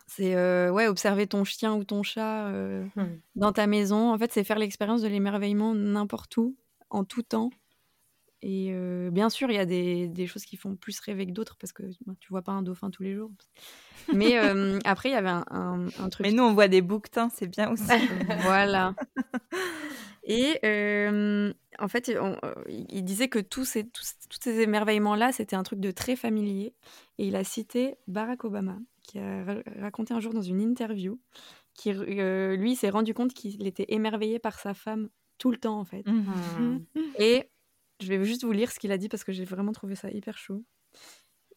C'est 0.07 0.35
ouais, 0.69 0.87
observer 0.87 1.27
ton 1.27 1.43
chien 1.43 1.75
ou 1.75 1.83
ton 1.83 2.03
chat 2.03 2.49
Hmm. 2.95 3.19
dans 3.35 3.51
ta 3.51 3.67
maison. 3.67 4.11
En 4.13 4.17
fait, 4.17 4.31
c'est 4.31 4.43
faire 4.43 4.59
l'expérience 4.59 5.01
de 5.01 5.07
l'émerveillement 5.07 5.73
n'importe 5.75 6.35
où, 6.37 6.55
en 6.89 7.03
tout 7.03 7.23
temps. 7.23 7.49
Et 8.41 8.73
bien 9.11 9.29
sûr, 9.29 9.49
il 9.51 9.55
y 9.55 9.59
a 9.59 9.65
des, 9.65 10.07
des, 10.07 10.27
choses 10.27 10.45
qui 10.45 10.55
font 10.55 10.75
plus 10.75 10.99
rêver 11.01 11.25
que 11.25 11.31
d'autres 11.31 11.57
parce 11.57 11.73
que 11.73 11.83
bah, 12.05 12.13
tu 12.19 12.29
vois 12.29 12.41
pas 12.41 12.53
un 12.53 12.61
dauphin 12.61 12.89
tous 12.89 13.03
les 13.03 13.13
jours. 13.13 13.31
Mais 14.13 14.37
après, 14.85 15.09
il 15.09 15.11
y 15.11 15.15
avait 15.15 15.29
un, 15.29 15.43
un, 15.99 16.09
truc. 16.09 16.25
Mais 16.25 16.31
nous, 16.31 16.43
on 16.43 16.53
voit 16.53 16.67
des 16.67 16.81
bouquetins, 16.81 17.29
c'est 17.29 17.47
bien 17.47 17.71
aussi. 17.71 17.83
voilà. 18.41 18.95
Et 20.23 20.59
en 21.79 21.87
fait, 21.87 22.11
il 22.67 23.03
disait 23.03 23.29
que 23.29 23.39
tous 23.39 23.65
ces, 23.65 23.87
tous, 23.89 24.15
ces 24.39 24.59
émerveillements-là, 24.61 25.31
c'était 25.31 25.55
un 25.55 25.63
truc 25.63 25.79
de 25.79 25.91
très 25.91 26.15
familier. 26.15 26.73
Et 27.17 27.27
il 27.27 27.35
a 27.35 27.43
cité 27.43 27.95
Barack 28.07 28.43
Obama, 28.43 28.77
qui 29.03 29.19
a 29.19 29.43
raconté 29.81 30.13
un 30.13 30.19
jour 30.19 30.33
dans 30.33 30.41
une 30.41 30.61
interview, 30.61 31.19
qui 31.73 31.91
lui 31.93 32.75
s'est 32.75 32.89
rendu 32.89 33.13
compte 33.13 33.33
qu'il 33.33 33.65
était 33.65 33.85
émerveillé 33.89 34.39
par 34.39 34.59
sa 34.59 34.73
femme 34.73 35.09
tout 35.39 35.51
le 35.51 35.57
temps, 35.57 35.79
en 35.79 35.85
fait. 35.85 36.05
Mmh. 36.05 36.79
Et 37.17 37.49
je 37.99 38.07
vais 38.07 38.23
juste 38.23 38.43
vous 38.43 38.51
lire 38.51 38.71
ce 38.71 38.79
qu'il 38.79 38.91
a 38.91 38.97
dit 38.97 39.09
parce 39.09 39.23
que 39.23 39.31
j'ai 39.31 39.45
vraiment 39.45 39.71
trouvé 39.71 39.95
ça 39.95 40.09
hyper 40.09 40.37
chaud. 40.37 40.63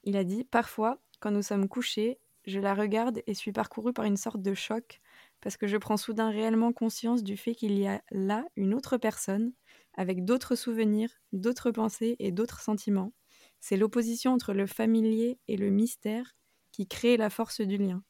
Il 0.04 0.16
a 0.16 0.24
dit 0.24 0.44
Parfois, 0.44 1.00
quand 1.20 1.30
nous 1.30 1.42
sommes 1.42 1.68
couchés, 1.68 2.18
je 2.44 2.58
la 2.58 2.74
regarde 2.74 3.22
et 3.26 3.34
suis 3.34 3.52
parcouru 3.52 3.92
par 3.92 4.04
une 4.04 4.16
sorte 4.16 4.42
de 4.42 4.54
choc 4.54 5.00
parce 5.40 5.56
que 5.56 5.66
je 5.66 5.76
prends 5.76 5.96
soudain 5.96 6.30
réellement 6.30 6.72
conscience 6.72 7.22
du 7.22 7.36
fait 7.36 7.54
qu'il 7.54 7.78
y 7.78 7.86
a 7.86 8.02
là 8.10 8.44
une 8.56 8.74
autre 8.74 8.96
personne 8.96 9.52
avec 9.94 10.24
d'autres 10.24 10.56
souvenirs, 10.56 11.10
d'autres 11.32 11.70
pensées 11.70 12.16
et 12.18 12.32
d'autres 12.32 12.60
sentiments. 12.60 13.12
C'est 13.60 13.76
l'opposition 13.76 14.32
entre 14.32 14.54
le 14.54 14.66
familier 14.66 15.38
et 15.46 15.56
le 15.56 15.70
mystère 15.70 16.34
qui 16.72 16.88
crée 16.88 17.16
la 17.16 17.30
force 17.30 17.60
du 17.60 17.76
lien. 17.76 18.02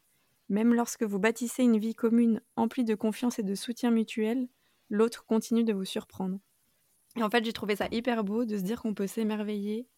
Même 0.48 0.74
lorsque 0.74 1.02
vous 1.02 1.18
bâtissez 1.18 1.62
une 1.62 1.78
vie 1.78 1.94
commune 1.94 2.40
emplie 2.56 2.84
de 2.84 2.94
confiance 2.94 3.38
et 3.38 3.42
de 3.42 3.54
soutien 3.54 3.90
mutuel, 3.90 4.48
l'autre 4.88 5.26
continue 5.26 5.64
de 5.64 5.72
vous 5.72 5.84
surprendre. 5.84 6.38
Et 7.16 7.22
en 7.22 7.30
fait, 7.30 7.44
j'ai 7.44 7.52
trouvé 7.52 7.76
ça 7.76 7.88
hyper 7.90 8.24
beau 8.24 8.44
de 8.44 8.56
se 8.56 8.62
dire 8.62 8.80
qu'on 8.82 8.94
peut 8.94 9.06
s'émerveiller 9.06 9.88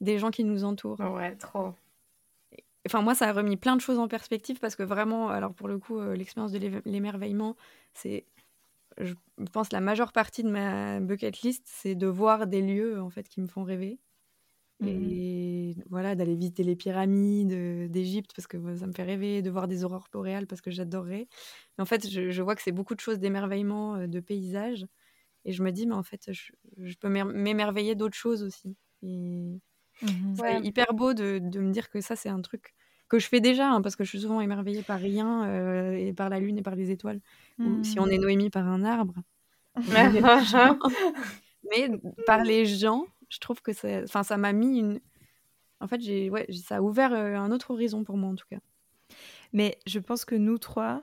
des 0.00 0.18
gens 0.18 0.30
qui 0.30 0.44
nous 0.44 0.64
entourent. 0.64 1.00
Ouais, 1.00 1.36
trop. 1.36 1.74
Enfin, 2.86 3.00
moi, 3.02 3.14
ça 3.14 3.28
a 3.28 3.32
remis 3.32 3.56
plein 3.56 3.76
de 3.76 3.80
choses 3.80 3.98
en 3.98 4.08
perspective 4.08 4.58
parce 4.60 4.76
que 4.76 4.82
vraiment, 4.82 5.28
alors 5.30 5.54
pour 5.54 5.68
le 5.68 5.78
coup, 5.78 5.98
euh, 5.98 6.14
l'expérience 6.14 6.52
de 6.52 6.58
l'émerveillement, 6.84 7.56
c'est, 7.94 8.26
je 9.00 9.14
pense, 9.52 9.72
la 9.72 9.80
majeure 9.80 10.12
partie 10.12 10.42
de 10.44 10.50
ma 10.50 11.00
bucket 11.00 11.42
list, 11.42 11.64
c'est 11.66 11.94
de 11.96 12.06
voir 12.08 12.46
des 12.46 12.62
lieux 12.62 13.00
en 13.00 13.10
fait 13.10 13.28
qui 13.28 13.40
me 13.40 13.48
font 13.48 13.64
rêver. 13.64 14.00
Mmh 14.80 14.86
Et 14.86 15.76
voilà, 15.90 16.14
d'aller 16.16 16.36
visiter 16.36 16.64
les 16.64 16.76
pyramides 16.76 17.52
euh, 17.52 17.88
d'Égypte 17.88 18.32
parce 18.36 18.46
que 18.48 18.76
ça 18.76 18.86
me 18.86 18.92
fait 18.92 19.04
rêver, 19.04 19.42
de 19.42 19.50
voir 19.50 19.68
des 19.68 19.84
aurores 19.84 20.08
boréales 20.12 20.46
parce 20.46 20.60
que 20.62 20.70
j'adorerais. 20.70 21.28
Mais 21.78 21.82
en 21.82 21.86
fait, 21.86 22.08
je, 22.10 22.30
je 22.30 22.42
vois 22.42 22.54
que 22.56 22.62
c'est 22.62 22.72
beaucoup 22.72 22.94
de 22.94 23.00
choses 23.00 23.18
d'émerveillement, 23.20 23.96
euh, 23.96 24.06
de 24.08 24.20
paysages. 24.20 24.86
Et 25.44 25.52
je 25.52 25.62
me 25.62 25.70
dis, 25.70 25.86
mais 25.86 25.94
en 25.94 26.02
fait, 26.02 26.30
je, 26.32 26.52
peux 27.00 27.08
m'émerveiller 27.08 27.94
d'autres 27.94 28.16
choses 28.16 28.42
aussi. 28.42 28.76
Et 29.02 29.60
mmh 30.02 30.34
c'est 30.36 30.60
hyper 30.62 30.92
beau 30.94 31.14
de, 31.14 31.38
de, 31.38 31.60
me 31.60 31.70
dire 31.70 31.88
que 31.90 32.00
ça, 32.00 32.16
c'est 32.16 32.28
un 32.28 32.40
truc 32.40 32.74
que 33.08 33.18
je 33.18 33.28
fais 33.28 33.40
déjà, 33.40 33.70
hein, 33.70 33.82
parce 33.82 33.96
que 33.96 34.04
je 34.04 34.08
suis 34.08 34.20
souvent 34.20 34.40
émerveillée 34.40 34.82
par 34.82 34.98
rien, 34.98 35.46
euh, 35.48 35.92
et 35.92 36.12
par 36.12 36.30
la 36.30 36.40
lune 36.40 36.58
et 36.58 36.62
par 36.62 36.74
les 36.74 36.90
étoiles. 36.90 37.20
Ou 37.58 37.84
si 37.84 38.00
on 38.00 38.06
est 38.06 38.18
mmh. 38.18 38.22
Noémie 38.22 38.50
par 38.50 38.66
un 38.66 38.84
arbre. 38.84 39.14
mais 41.70 41.90
par 42.26 42.42
les 42.42 42.64
gens, 42.64 43.06
je 43.28 43.38
trouve 43.38 43.60
que 43.62 43.72
ça, 43.72 44.02
enfin, 44.04 44.22
ça 44.22 44.36
m'a 44.36 44.52
mis 44.52 44.78
une. 44.78 45.00
En 45.80 45.88
fait, 45.88 46.00
j'ai, 46.00 46.30
ouais, 46.30 46.46
ça 46.52 46.76
a 46.76 46.80
ouvert 46.80 47.12
euh, 47.12 47.36
un 47.36 47.50
autre 47.52 47.72
horizon 47.72 48.04
pour 48.04 48.16
moi, 48.16 48.30
en 48.30 48.36
tout 48.36 48.46
cas. 48.48 48.60
Mais 49.52 49.78
je 49.86 49.98
pense 49.98 50.24
que 50.24 50.34
nous 50.34 50.58
trois, 50.58 51.02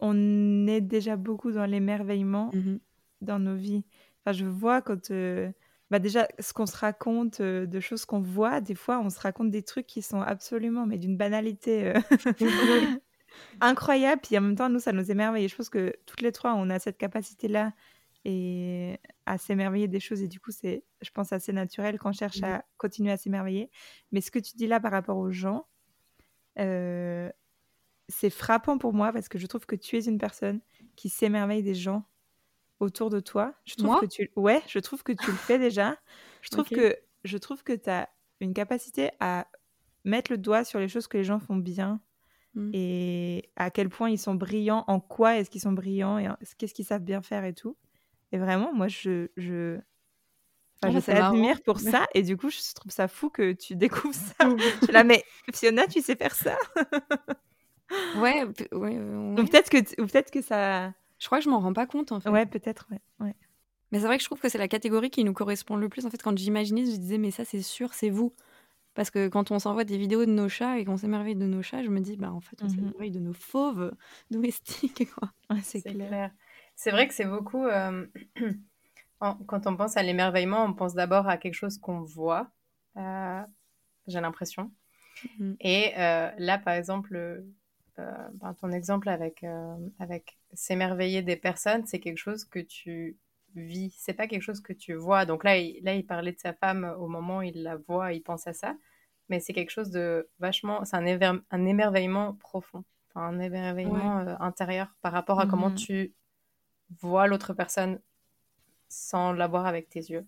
on 0.00 0.66
est 0.66 0.80
déjà 0.80 1.16
beaucoup 1.16 1.52
dans 1.52 1.66
l'émerveillement. 1.66 2.50
Mmh 2.54 2.78
dans 3.20 3.38
nos 3.38 3.56
vies. 3.56 3.84
Enfin, 4.24 4.32
je 4.36 4.44
vois 4.44 4.82
quand. 4.82 5.10
Euh, 5.10 5.50
bah 5.90 5.98
déjà, 5.98 6.28
ce 6.38 6.52
qu'on 6.52 6.66
se 6.66 6.76
raconte, 6.76 7.40
euh, 7.40 7.66
de 7.66 7.80
choses 7.80 8.04
qu'on 8.04 8.20
voit, 8.20 8.60
des 8.60 8.74
fois, 8.74 9.00
on 9.00 9.08
se 9.08 9.20
raconte 9.20 9.50
des 9.50 9.62
trucs 9.62 9.86
qui 9.86 10.02
sont 10.02 10.20
absolument, 10.20 10.86
mais 10.86 10.98
d'une 10.98 11.16
banalité 11.16 11.94
euh, 11.96 12.00
incroyable. 13.60 14.20
Puis 14.22 14.36
en 14.36 14.42
même 14.42 14.56
temps, 14.56 14.68
nous, 14.68 14.80
ça 14.80 14.92
nous 14.92 15.10
émerveille. 15.10 15.44
Et 15.44 15.48
je 15.48 15.56
pense 15.56 15.70
que 15.70 15.94
toutes 16.04 16.20
les 16.20 16.32
trois, 16.32 16.54
on 16.54 16.68
a 16.68 16.78
cette 16.78 16.98
capacité-là 16.98 17.72
et 18.24 18.98
à 19.24 19.38
s'émerveiller 19.38 19.88
des 19.88 20.00
choses. 20.00 20.20
Et 20.22 20.28
du 20.28 20.40
coup, 20.40 20.50
c'est, 20.50 20.84
je 21.00 21.10
pense, 21.10 21.32
assez 21.32 21.52
naturel 21.54 21.98
qu'on 21.98 22.12
cherche 22.12 22.42
à 22.42 22.64
continuer 22.76 23.12
à 23.12 23.16
s'émerveiller. 23.16 23.70
Mais 24.12 24.20
ce 24.20 24.30
que 24.30 24.38
tu 24.38 24.56
dis 24.56 24.66
là 24.66 24.80
par 24.80 24.92
rapport 24.92 25.16
aux 25.16 25.30
gens, 25.30 25.66
c'est 28.08 28.30
frappant 28.30 28.78
pour 28.78 28.92
moi 28.92 29.12
parce 29.12 29.28
que 29.28 29.38
je 29.38 29.46
trouve 29.46 29.64
que 29.66 29.76
tu 29.76 29.96
es 29.96 30.04
une 30.04 30.18
personne 30.18 30.60
qui 30.96 31.08
s'émerveille 31.08 31.62
des 31.62 31.74
gens 31.74 32.04
autour 32.80 33.10
de 33.10 33.20
toi. 33.20 33.54
Je 33.64 33.74
trouve 33.74 34.00
que 34.00 34.06
tu 34.06 34.30
ouais, 34.36 34.62
je 34.68 34.78
trouve 34.78 35.02
que 35.02 35.12
tu 35.12 35.30
le 35.30 35.36
fais 35.36 35.58
déjà. 35.58 35.96
Je 36.40 36.50
trouve 36.50 36.68
que 36.68 36.96
je 37.24 37.36
trouve 37.36 37.64
que 37.64 37.72
tu 37.72 37.90
as 37.90 38.08
une 38.40 38.54
capacité 38.54 39.10
à 39.18 39.48
mettre 40.04 40.30
le 40.30 40.38
doigt 40.38 40.62
sur 40.62 40.78
les 40.78 40.86
choses 40.86 41.08
que 41.08 41.18
les 41.18 41.24
gens 41.24 41.40
font 41.40 41.56
bien 41.56 42.00
mmh. 42.54 42.70
et 42.72 43.50
à 43.56 43.70
quel 43.70 43.88
point 43.88 44.08
ils 44.08 44.20
sont 44.20 44.36
brillants, 44.36 44.84
en 44.86 45.00
quoi 45.00 45.36
est-ce 45.36 45.50
qu'ils 45.50 45.60
sont 45.60 45.72
brillants 45.72 46.16
et 46.16 46.28
qu'est-ce 46.56 46.72
qu'ils 46.74 46.84
savent 46.84 47.02
bien 47.02 47.20
faire 47.22 47.44
et 47.44 47.54
tout. 47.54 47.76
Et 48.30 48.38
vraiment, 48.38 48.72
moi 48.72 48.86
je 48.86 49.28
je 49.36 49.80
Enfin, 50.80 50.96
je 50.96 51.04
t'admire 51.04 51.60
pour 51.62 51.80
ça 51.80 52.06
et 52.14 52.22
du 52.22 52.36
coup 52.36 52.50
je 52.50 52.58
trouve 52.72 52.92
ça 52.92 53.08
fou 53.08 53.30
que 53.30 53.52
tu 53.52 53.74
découvres 53.74 54.14
ça. 54.38 54.48
je 54.86 54.92
la 54.92 55.02
mais 55.02 55.24
Fiona, 55.52 55.88
tu 55.88 56.00
sais 56.00 56.14
faire 56.14 56.36
ça? 56.36 56.56
Ouais, 58.16 58.44
ouais, 58.72 58.96
peut-être 59.34 59.70
que 59.70 60.02
peut-être 60.02 60.30
que 60.30 60.42
ça 60.42 60.92
je 61.18 61.26
crois 61.26 61.38
que 61.38 61.44
je 61.44 61.50
m'en 61.50 61.60
rends 61.60 61.72
pas 61.72 61.86
compte 61.86 62.12
en 62.12 62.20
fait. 62.20 62.30
Ouais, 62.30 62.46
peut-être, 62.46 62.88
ouais. 62.90 63.34
Mais 63.90 64.00
c'est 64.00 64.06
vrai 64.06 64.16
que 64.16 64.22
je 64.22 64.28
trouve 64.28 64.40
que 64.40 64.48
c'est 64.48 64.58
la 64.58 64.68
catégorie 64.68 65.10
qui 65.10 65.24
nous 65.24 65.32
correspond 65.32 65.76
le 65.76 65.88
plus. 65.88 66.04
En 66.04 66.10
fait, 66.10 66.22
quand 66.22 66.36
j'imaginais, 66.36 66.84
je 66.84 66.96
disais, 66.96 67.18
mais 67.18 67.30
ça, 67.30 67.44
c'est 67.44 67.62
sûr, 67.62 67.94
c'est 67.94 68.10
vous. 68.10 68.34
Parce 68.94 69.10
que 69.10 69.28
quand 69.28 69.50
on 69.50 69.58
s'envoie 69.58 69.84
des 69.84 69.96
vidéos 69.96 70.26
de 70.26 70.30
nos 70.30 70.48
chats 70.48 70.78
et 70.78 70.84
qu'on 70.84 70.96
s'émerveille 70.96 71.36
de 71.36 71.46
nos 71.46 71.62
chats, 71.62 71.84
je 71.84 71.88
me 71.88 72.00
dis, 72.00 72.16
bah 72.16 72.32
en 72.32 72.40
fait, 72.40 72.56
on 72.62 72.66
mmh 72.66 72.70
s'émerveille 72.70 73.10
de 73.10 73.20
nos 73.20 73.32
fauves 73.32 73.94
domestiques. 74.30 75.08
C'est 75.62 75.82
clair. 75.82 76.32
C'est 76.74 76.90
vrai 76.90 77.08
que 77.08 77.14
c'est 77.14 77.24
beaucoup. 77.24 77.64
Euh, 77.64 78.06
quand 79.18 79.66
on 79.66 79.76
pense 79.76 79.96
à 79.96 80.02
l'émerveillement, 80.02 80.64
on 80.64 80.74
pense 80.74 80.94
d'abord 80.94 81.28
à 81.28 81.36
quelque 81.38 81.54
chose 81.54 81.78
qu'on 81.78 82.02
voit, 82.02 82.50
euh, 82.96 83.42
j'ai 84.06 84.20
l'impression. 84.20 84.70
Mmh 85.38 85.54
et 85.60 85.92
euh, 85.98 86.30
là, 86.38 86.58
par 86.58 86.74
exemple, 86.74 87.44
ben, 88.34 88.54
ton 88.54 88.70
exemple 88.70 89.08
avec, 89.08 89.44
avec 89.98 90.38
s'émerveiller 90.52 91.22
des 91.22 91.36
personnes, 91.36 91.86
c'est 91.86 92.00
quelque 92.00 92.18
chose 92.18 92.44
que 92.44 92.58
tu 92.60 93.16
vis. 93.54 93.94
C'est 93.98 94.14
pas 94.14 94.26
quelque 94.26 94.42
chose 94.42 94.60
que 94.60 94.72
tu 94.72 94.94
vois. 94.94 95.24
Donc 95.24 95.44
là, 95.44 95.58
il, 95.58 95.82
là, 95.82 95.94
il 95.94 96.06
parlait 96.06 96.32
de 96.32 96.38
sa 96.38 96.52
femme 96.52 96.94
au 96.98 97.08
moment 97.08 97.38
où 97.38 97.42
il 97.42 97.62
la 97.62 97.76
voit, 97.76 98.12
il 98.12 98.22
pense 98.22 98.46
à 98.46 98.52
ça. 98.52 98.76
Mais 99.28 99.40
c'est 99.40 99.52
quelque 99.52 99.70
chose 99.70 99.90
de 99.90 100.28
vachement. 100.38 100.84
C'est 100.84 100.96
un, 100.96 101.42
un, 101.50 101.66
émerveillement 101.66 102.34
profond. 102.34 102.84
Enfin, 103.10 103.26
un 103.26 103.38
émerveillement 103.40 104.20
euh, 104.20 104.34
intérieur 104.40 104.94
par 105.02 105.12
rapport 105.12 105.40
à 105.40 105.46
comment 105.46 105.70
mhm. 105.70 105.76
tu 105.76 106.14
vois 107.00 107.26
l'autre 107.26 107.52
personne 107.52 108.00
sans 108.88 109.32
la 109.32 109.46
voir 109.46 109.66
avec 109.66 109.90
tes 109.90 110.00
yeux. 110.00 110.26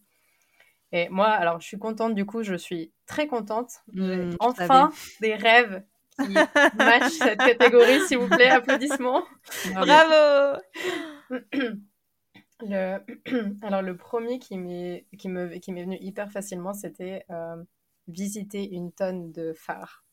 Et 0.92 1.08
moi, 1.08 1.28
alors, 1.28 1.60
je 1.60 1.66
suis 1.66 1.78
contente, 1.78 2.14
du 2.14 2.26
coup, 2.26 2.42
je 2.42 2.56
suis 2.56 2.92
très 3.06 3.26
contente. 3.26 3.80
Mmh, 3.92 4.32
enfin 4.40 4.90
des 5.20 5.34
rêves 5.34 5.84
qui 6.18 6.34
match 6.76 7.12
cette 7.12 7.38
catégorie, 7.38 8.00
s'il 8.06 8.18
vous 8.18 8.28
plaît. 8.28 8.48
Applaudissements. 8.48 9.24
Bravo. 9.74 10.60
Le... 12.62 12.98
Alors, 13.62 13.82
le 13.82 13.96
premier 13.96 14.38
qui 14.38 14.56
m'est 14.58 15.06
qui 15.18 15.28
me... 15.28 15.58
qui 15.58 15.72
m'est 15.72 15.84
venu 15.84 15.96
hyper 16.00 16.30
facilement, 16.30 16.74
c'était 16.74 17.24
euh, 17.30 17.56
visiter 18.08 18.68
une 18.74 18.92
tonne 18.92 19.32
de 19.32 19.52
phares. 19.52 20.04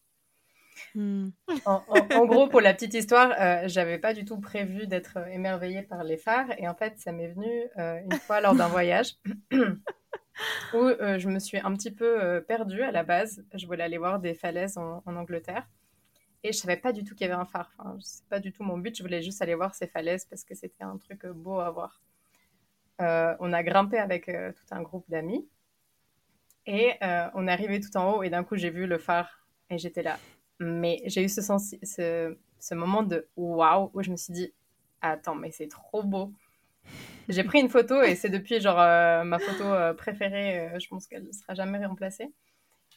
Hmm. 0.93 1.29
En, 1.65 2.25
gros, 2.27 2.47
pour 2.47 2.61
la 2.61 2.71
petite 2.71 2.93
histoire, 2.93 3.33
euh, 3.39 3.63
j'avais 3.65 3.97
pas 3.97 4.13
du 4.13 4.25
tout 4.25 4.39
prévu 4.39 4.85
d'être 4.85 5.17
émerveillée 5.29 5.81
par 5.81 6.03
les 6.03 6.17
phares. 6.17 6.51
Et 6.59 6.67
en 6.67 6.75
fait, 6.75 6.99
ça 6.99 7.11
m'est 7.11 7.29
venu 7.29 7.49
euh, 7.79 7.99
une 8.03 8.19
fois 8.19 8.41
lors 8.41 8.53
d'un 8.53 8.67
voyage 8.67 9.15
où 9.51 10.87
je 11.17 11.27
me 11.29 11.39
suis 11.39 11.57
un 11.57 11.73
petit 11.73 11.89
peu 11.89 12.45
perdue 12.47 12.83
à 12.83 12.91
la 12.91 13.03
base. 13.03 13.43
Je 13.55 13.65
voulais 13.65 13.83
aller 13.83 13.97
voir 13.97 14.19
des 14.19 14.35
falaises 14.35 14.77
en 14.77 15.01
Angleterre. 15.07 15.67
Et 16.43 16.53
je 16.53 16.57
savais 16.57 16.77
pas 16.77 16.93
du 16.93 17.03
tout 17.03 17.15
qu'il 17.15 17.27
y 17.27 17.29
avait 17.29 17.39
un 17.39 17.45
phare. 17.45 17.71
Enfin, 17.77 17.97
c'est 18.01 18.25
pas 18.25 18.39
du 18.39 18.51
tout 18.51 18.63
mon 18.63 18.77
but. 18.77 18.95
Je 18.95 19.03
voulais 19.03 19.21
juste 19.21 19.41
aller 19.41 19.55
voir 19.55 19.73
ces 19.73 19.87
falaises 19.87 20.25
parce 20.25 20.43
que 20.43 20.53
c'était 20.53 20.83
un 20.83 20.97
truc 20.97 21.25
euh, 21.25 21.33
beau 21.33 21.59
à 21.59 21.71
voir. 21.71 22.01
Euh, 23.01 23.35
on 23.39 23.53
a 23.53 23.63
grimpé 23.63 23.97
avec 23.97 24.29
euh, 24.29 24.51
tout 24.51 24.65
un 24.71 24.81
groupe 24.81 25.05
d'amis. 25.09 25.47
Et 26.69 26.91
on 27.33 27.47
est 27.47 27.51
arrivé 27.51 27.79
tout 27.79 27.95
en 27.95 28.11
haut 28.11 28.23
et 28.23 28.29
d'un 28.29 28.43
coup 28.43 28.57
j'ai 28.57 28.69
vu 28.69 28.87
le 28.87 28.97
phare 28.97 29.47
et 29.69 29.77
j'étais 29.77 30.03
là. 30.03 30.19
Mais 30.59 31.01
j'ai 31.05 31.23
eu 31.23 31.29
ce, 31.29 32.73
moment 32.73 33.03
de 33.03 33.25
waouh 33.37 33.89
où 33.93 34.03
je 34.03 34.11
me 34.11 34.17
suis 34.17 34.33
dit 34.33 34.53
attends 34.99 35.35
mais 35.35 35.51
c'est 35.51 35.69
trop 35.69 36.03
beau. 36.03 36.33
J'ai 37.29 37.45
pris 37.45 37.61
une 37.61 37.69
photo 37.69 38.03
et 38.03 38.15
c'est 38.15 38.27
depuis 38.27 38.59
genre 38.59 38.75
ma 39.23 39.39
photo 39.39 39.63
préférée. 39.95 40.77
je 40.77 40.89
pense 40.89 41.07
qu'elle 41.07 41.23
ne 41.23 41.31
sera 41.31 41.53
jamais 41.53 41.85
remplacée. 41.85 42.33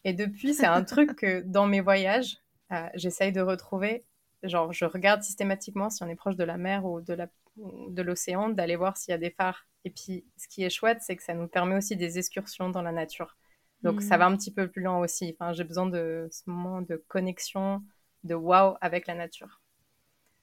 Et 0.02 0.14
depuis 0.14 0.52
c'est 0.52 0.66
un 0.66 0.82
truc 0.82 1.14
que 1.14 1.40
dans 1.42 1.68
mes 1.68 1.80
voyages 1.80 2.38
euh, 2.72 2.88
j'essaye 2.94 3.32
de 3.32 3.40
retrouver, 3.40 4.04
genre 4.42 4.72
je 4.72 4.84
regarde 4.84 5.22
systématiquement 5.22 5.90
si 5.90 6.02
on 6.02 6.08
est 6.08 6.16
proche 6.16 6.36
de 6.36 6.44
la 6.44 6.56
mer 6.56 6.84
ou 6.84 7.00
de 7.00 8.02
l'océan, 8.02 8.48
d'aller 8.48 8.76
voir 8.76 8.96
s'il 8.96 9.12
y 9.12 9.14
a 9.14 9.18
des 9.18 9.30
phares 9.30 9.66
Et 9.84 9.90
puis, 9.90 10.24
ce 10.36 10.48
qui 10.48 10.62
est 10.62 10.70
chouette, 10.70 10.98
c'est 11.00 11.16
que 11.16 11.22
ça 11.22 11.34
nous 11.34 11.48
permet 11.48 11.76
aussi 11.76 11.96
des 11.96 12.18
excursions 12.18 12.70
dans 12.70 12.82
la 12.82 12.92
nature. 12.92 13.36
Donc, 13.82 14.02
ça 14.02 14.18
va 14.18 14.28
mm. 14.28 14.32
un 14.32 14.36
petit 14.36 14.52
peu 14.52 14.68
plus 14.68 14.82
loin 14.82 14.98
aussi. 14.98 15.34
Enfin, 15.38 15.52
j'ai 15.52 15.64
besoin 15.64 15.86
de 15.86 16.28
ce 16.30 16.42
moment 16.46 16.82
de 16.82 17.02
connexion, 17.08 17.82
de 18.24 18.34
wow 18.34 18.76
avec 18.80 19.06
la 19.06 19.14
nature. 19.14 19.59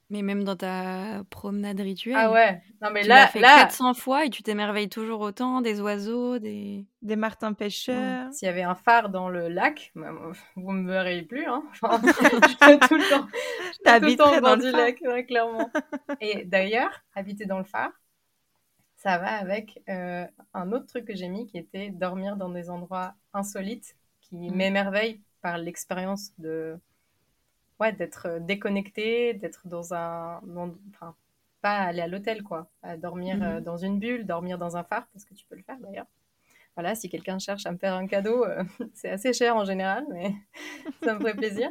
Mais 0.10 0.22
même 0.22 0.46
dans 0.46 0.56
ta 0.56 1.24
promenade 1.30 1.82
rituelle. 1.82 2.15
Ah 2.17 2.32
ouais. 2.32 2.62
Non 2.82 2.89
mais 2.91 3.02
tu 3.02 3.10
là, 3.10 3.28
fait 3.28 3.41
là... 3.41 3.58
400 3.63 3.93
fois 3.93 4.26
et 4.26 4.30
tu 4.30 4.41
t'émerveilles 4.41 4.88
toujours 4.88 5.20
autant 5.20 5.60
des 5.60 5.82
oiseaux, 5.82 6.39
des 6.39 6.86
des 7.02 7.17
martins 7.17 7.52
pêcheurs. 7.52 8.32
S'il 8.32 8.46
y 8.46 8.50
avait 8.50 8.63
un 8.63 8.76
phare 8.76 9.10
dans 9.10 9.28
le 9.28 9.50
lac, 9.50 9.91
bah, 9.96 10.12
vous 10.56 10.72
me 10.72 10.89
verriez 10.89 11.24
plus 11.24 11.46
hein. 11.46 11.63
Enfin, 11.82 12.00
je 12.04 12.88
tout 12.88 12.96
le 12.96 13.10
temps. 13.10 13.28
T'habiterais 13.84 14.39
dans, 14.39 14.56
dans 14.56 14.63
du 14.63 14.72
lac, 14.72 15.02
clairement. 15.28 15.70
Et 16.22 16.46
d'ailleurs, 16.46 17.02
habiter 17.13 17.46
dans 17.46 17.58
le 17.58 17.65
phare, 17.65 17.91
ça 18.96 19.17
va 19.17 19.34
avec 19.34 19.82
euh, 19.89 20.26
un 20.54 20.72
autre 20.72 20.88
truc 20.88 21.06
que 21.06 21.15
j'ai 21.15 21.30
mis 21.30 21.48
qui 21.48 21.58
était 21.58 21.89
dormir 21.89 22.36
dans 22.36 22.50
des 22.50 22.70
endroits 22.70 23.13
insolites 23.34 23.96
qui 24.22 24.36
mmh. 24.36 24.56
m'émerveillent 24.56 25.22
par 25.41 25.58
l'expérience 25.58 26.32
de 26.39 26.80
ouais, 27.79 27.93
d'être 27.93 28.27
euh, 28.27 28.39
déconnecté, 28.39 29.33
d'être 29.33 29.67
dans 29.67 29.93
un. 29.93 30.41
enfin, 30.89 31.15
pas 31.61 31.77
aller 31.77 32.01
à 32.01 32.07
l'hôtel, 32.07 32.43
quoi. 32.43 32.69
À 32.83 32.97
dormir 32.97 33.41
euh, 33.41 33.55
mhm. 33.55 33.63
dans 33.63 33.77
une 33.77 33.99
bulle, 33.99 34.25
dormir 34.25 34.57
dans 34.57 34.77
un 34.77 34.83
phare, 34.83 35.07
parce 35.13 35.25
que 35.25 35.33
tu 35.33 35.45
peux 35.45 35.55
le 35.55 35.63
faire 35.63 35.77
d'ailleurs. 35.79 36.05
Voilà, 36.75 36.93
si 36.93 37.09
quelqu'un 37.09 37.39
cherche 37.39 37.65
à 37.65 37.71
me 37.71 37.77
faire 37.77 37.95
un 37.95 38.05
cadeau, 38.05 38.45
euh, 38.45 38.63
c'est 38.93 39.09
assez 39.09 39.33
cher 39.33 39.55
en 39.55 39.65
général, 39.65 40.05
mais 40.09 40.33
ça 41.03 41.15
me 41.15 41.19
ferait 41.19 41.35
plaisir. 41.35 41.69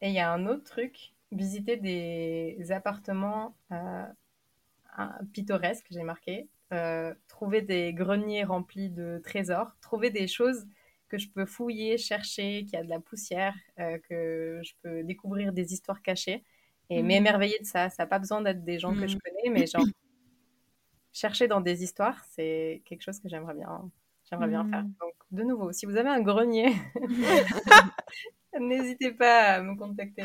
Et 0.00 0.08
il 0.08 0.14
y 0.14 0.20
a 0.20 0.32
un 0.32 0.46
autre 0.46 0.64
truc, 0.64 1.12
visiter 1.32 1.76
des 1.76 2.70
appartements 2.70 3.56
pittoresques, 5.32 5.88
j'ai 5.90 6.04
marqué, 6.04 6.48
trouver 7.26 7.62
des 7.62 7.92
greniers 7.92 8.44
remplis 8.44 8.90
de 8.90 9.20
trésors, 9.24 9.76
trouver 9.80 10.10
des 10.10 10.28
choses 10.28 10.66
que 11.08 11.18
je 11.18 11.28
peux 11.28 11.46
fouiller, 11.46 11.98
chercher, 11.98 12.64
qu'il 12.64 12.74
y 12.74 12.76
a 12.76 12.84
de 12.84 12.88
la 12.88 13.00
poussière, 13.00 13.54
euh, 13.78 13.98
que 14.08 14.60
je 14.62 14.72
peux 14.82 15.02
découvrir 15.02 15.52
des 15.52 15.72
histoires 15.72 16.02
cachées 16.02 16.44
et 16.90 17.02
mm. 17.02 17.06
m'émerveiller 17.06 17.58
de 17.60 17.66
ça. 17.66 17.90
Ça 17.90 18.04
n'a 18.04 18.06
pas 18.06 18.18
besoin 18.18 18.42
d'être 18.42 18.64
des 18.64 18.78
gens 18.78 18.94
que 18.94 19.06
je 19.06 19.16
mm. 19.16 19.20
connais, 19.20 19.50
mais 19.50 19.66
genre 19.66 19.84
chercher 21.12 21.48
dans 21.48 21.60
des 21.60 21.82
histoires, 21.82 22.22
c'est 22.30 22.82
quelque 22.84 23.02
chose 23.02 23.18
que 23.18 23.28
j'aimerais 23.28 23.54
bien, 23.54 23.90
j'aimerais 24.28 24.48
bien 24.48 24.68
faire. 24.68 24.84
Mm. 24.84 24.94
Donc, 25.00 25.14
de 25.30 25.42
nouveau, 25.42 25.72
si 25.72 25.86
vous 25.86 25.96
avez 25.96 26.10
un 26.10 26.20
grenier, 26.20 26.72
n'hésitez 28.60 29.12
pas 29.12 29.54
à 29.54 29.62
me 29.62 29.76
contacter. 29.76 30.24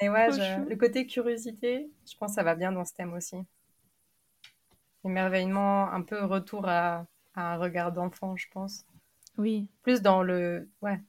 Mais 0.00 0.08
ouais, 0.08 0.28
le 0.68 0.74
côté 0.74 1.06
curiosité, 1.06 1.90
je 2.10 2.16
pense 2.16 2.32
que 2.32 2.34
ça 2.34 2.42
va 2.42 2.54
bien 2.54 2.72
dans 2.72 2.84
ce 2.84 2.92
thème 2.92 3.12
aussi. 3.12 3.36
Émerveillement, 5.04 5.90
un 5.90 6.02
peu 6.02 6.24
retour 6.24 6.68
à 6.68 7.06
un 7.34 7.56
regard 7.56 7.92
d'enfant, 7.92 8.36
je 8.36 8.46
pense. 8.52 8.84
Oui. 9.38 9.68
Plus 9.82 10.02
dans 10.02 10.22
le. 10.22 10.68
Ouais, 10.82 11.00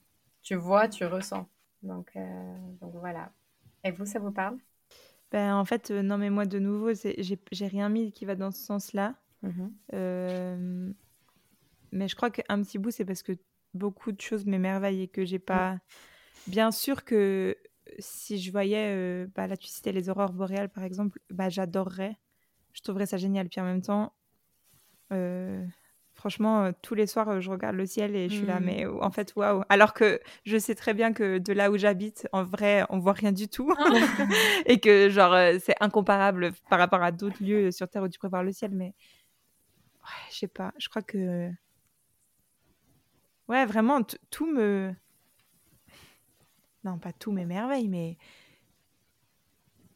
tu 0.41 0.55
vois, 0.55 0.87
tu 0.87 1.05
ressens. 1.05 1.47
Donc, 1.83 2.11
euh, 2.15 2.55
donc 2.79 2.93
voilà. 2.95 3.31
Et 3.83 3.91
vous, 3.91 4.05
ça 4.05 4.19
vous 4.19 4.31
parle? 4.31 4.57
Ben, 5.31 5.55
En 5.55 5.65
fait, 5.65 5.91
euh, 5.91 6.01
non, 6.01 6.17
mais 6.17 6.29
moi, 6.29 6.45
de 6.45 6.59
nouveau, 6.59 6.91
j'ai 6.93 7.67
rien 7.67 7.89
mis 7.89 8.11
qui 8.11 8.25
va 8.25 8.35
dans 8.35 8.51
ce 8.51 8.61
sens-là. 8.61 9.15
Mhm. 9.41 9.73
Euh, 9.93 10.91
mais 11.91 12.07
je 12.07 12.15
crois 12.15 12.29
qu'un 12.29 12.61
petit 12.61 12.77
bout, 12.77 12.91
c'est 12.91 13.05
parce 13.05 13.23
que 13.23 13.33
beaucoup 13.73 14.11
de 14.11 14.21
choses 14.21 14.45
m'émerveillent 14.45 15.03
et 15.03 15.07
que 15.07 15.25
j'ai 15.25 15.39
pas. 15.39 15.79
Bien 16.47 16.71
sûr 16.71 17.03
que 17.05 17.57
si 17.99 18.39
je 18.39 18.51
voyais, 18.51 19.25
bah, 19.35 19.47
là, 19.47 19.57
tu 19.57 19.67
citais 19.67 19.91
les 19.91 20.09
aurores 20.09 20.33
boréales, 20.33 20.69
par 20.69 20.83
exemple, 20.83 21.19
bah, 21.29 21.49
j'adorerais. 21.49 22.17
Je 22.73 22.81
trouverais 22.81 23.05
ça 23.05 23.17
génial. 23.17 23.49
Puis 23.49 23.59
en 23.59 23.65
même 23.65 23.81
temps, 23.81 24.13
Franchement, 26.21 26.65
euh, 26.65 26.71
tous 26.83 26.93
les 26.93 27.07
soirs, 27.07 27.27
euh, 27.29 27.39
je 27.39 27.49
regarde 27.49 27.75
le 27.75 27.87
ciel 27.87 28.15
et 28.15 28.29
je 28.29 28.35
suis 28.35 28.45
là, 28.45 28.59
mmh. 28.59 28.63
mais 28.63 28.85
en 28.85 29.09
fait, 29.09 29.33
waouh. 29.35 29.63
Alors 29.69 29.91
que 29.95 30.21
je 30.45 30.59
sais 30.59 30.75
très 30.75 30.93
bien 30.93 31.13
que 31.13 31.39
de 31.39 31.51
là 31.51 31.71
où 31.71 31.77
j'habite, 31.77 32.27
en 32.31 32.43
vrai, 32.43 32.85
on 32.89 32.99
voit 32.99 33.13
rien 33.13 33.31
du 33.31 33.47
tout. 33.47 33.73
Ah. 33.75 33.89
et 34.67 34.79
que, 34.79 35.09
genre, 35.09 35.33
euh, 35.33 35.57
c'est 35.59 35.73
incomparable 35.79 36.51
par 36.69 36.77
rapport 36.77 37.01
à 37.01 37.11
d'autres 37.11 37.43
lieux 37.43 37.71
sur 37.71 37.89
Terre 37.89 38.03
où 38.03 38.07
tu 38.07 38.19
peux 38.19 38.27
voir 38.27 38.43
le 38.43 38.51
ciel. 38.51 38.69
Mais, 38.69 38.93
ouais, 40.03 40.29
je 40.29 40.37
sais 40.37 40.47
pas. 40.47 40.71
Je 40.77 40.89
crois 40.89 41.01
que. 41.01 41.49
Ouais, 43.47 43.65
vraiment, 43.65 44.01
tout 44.29 44.45
me. 44.45 44.93
Non, 46.83 46.99
pas 46.99 47.13
tout 47.13 47.31
m'émerveille, 47.31 47.87
mais. 47.87 48.19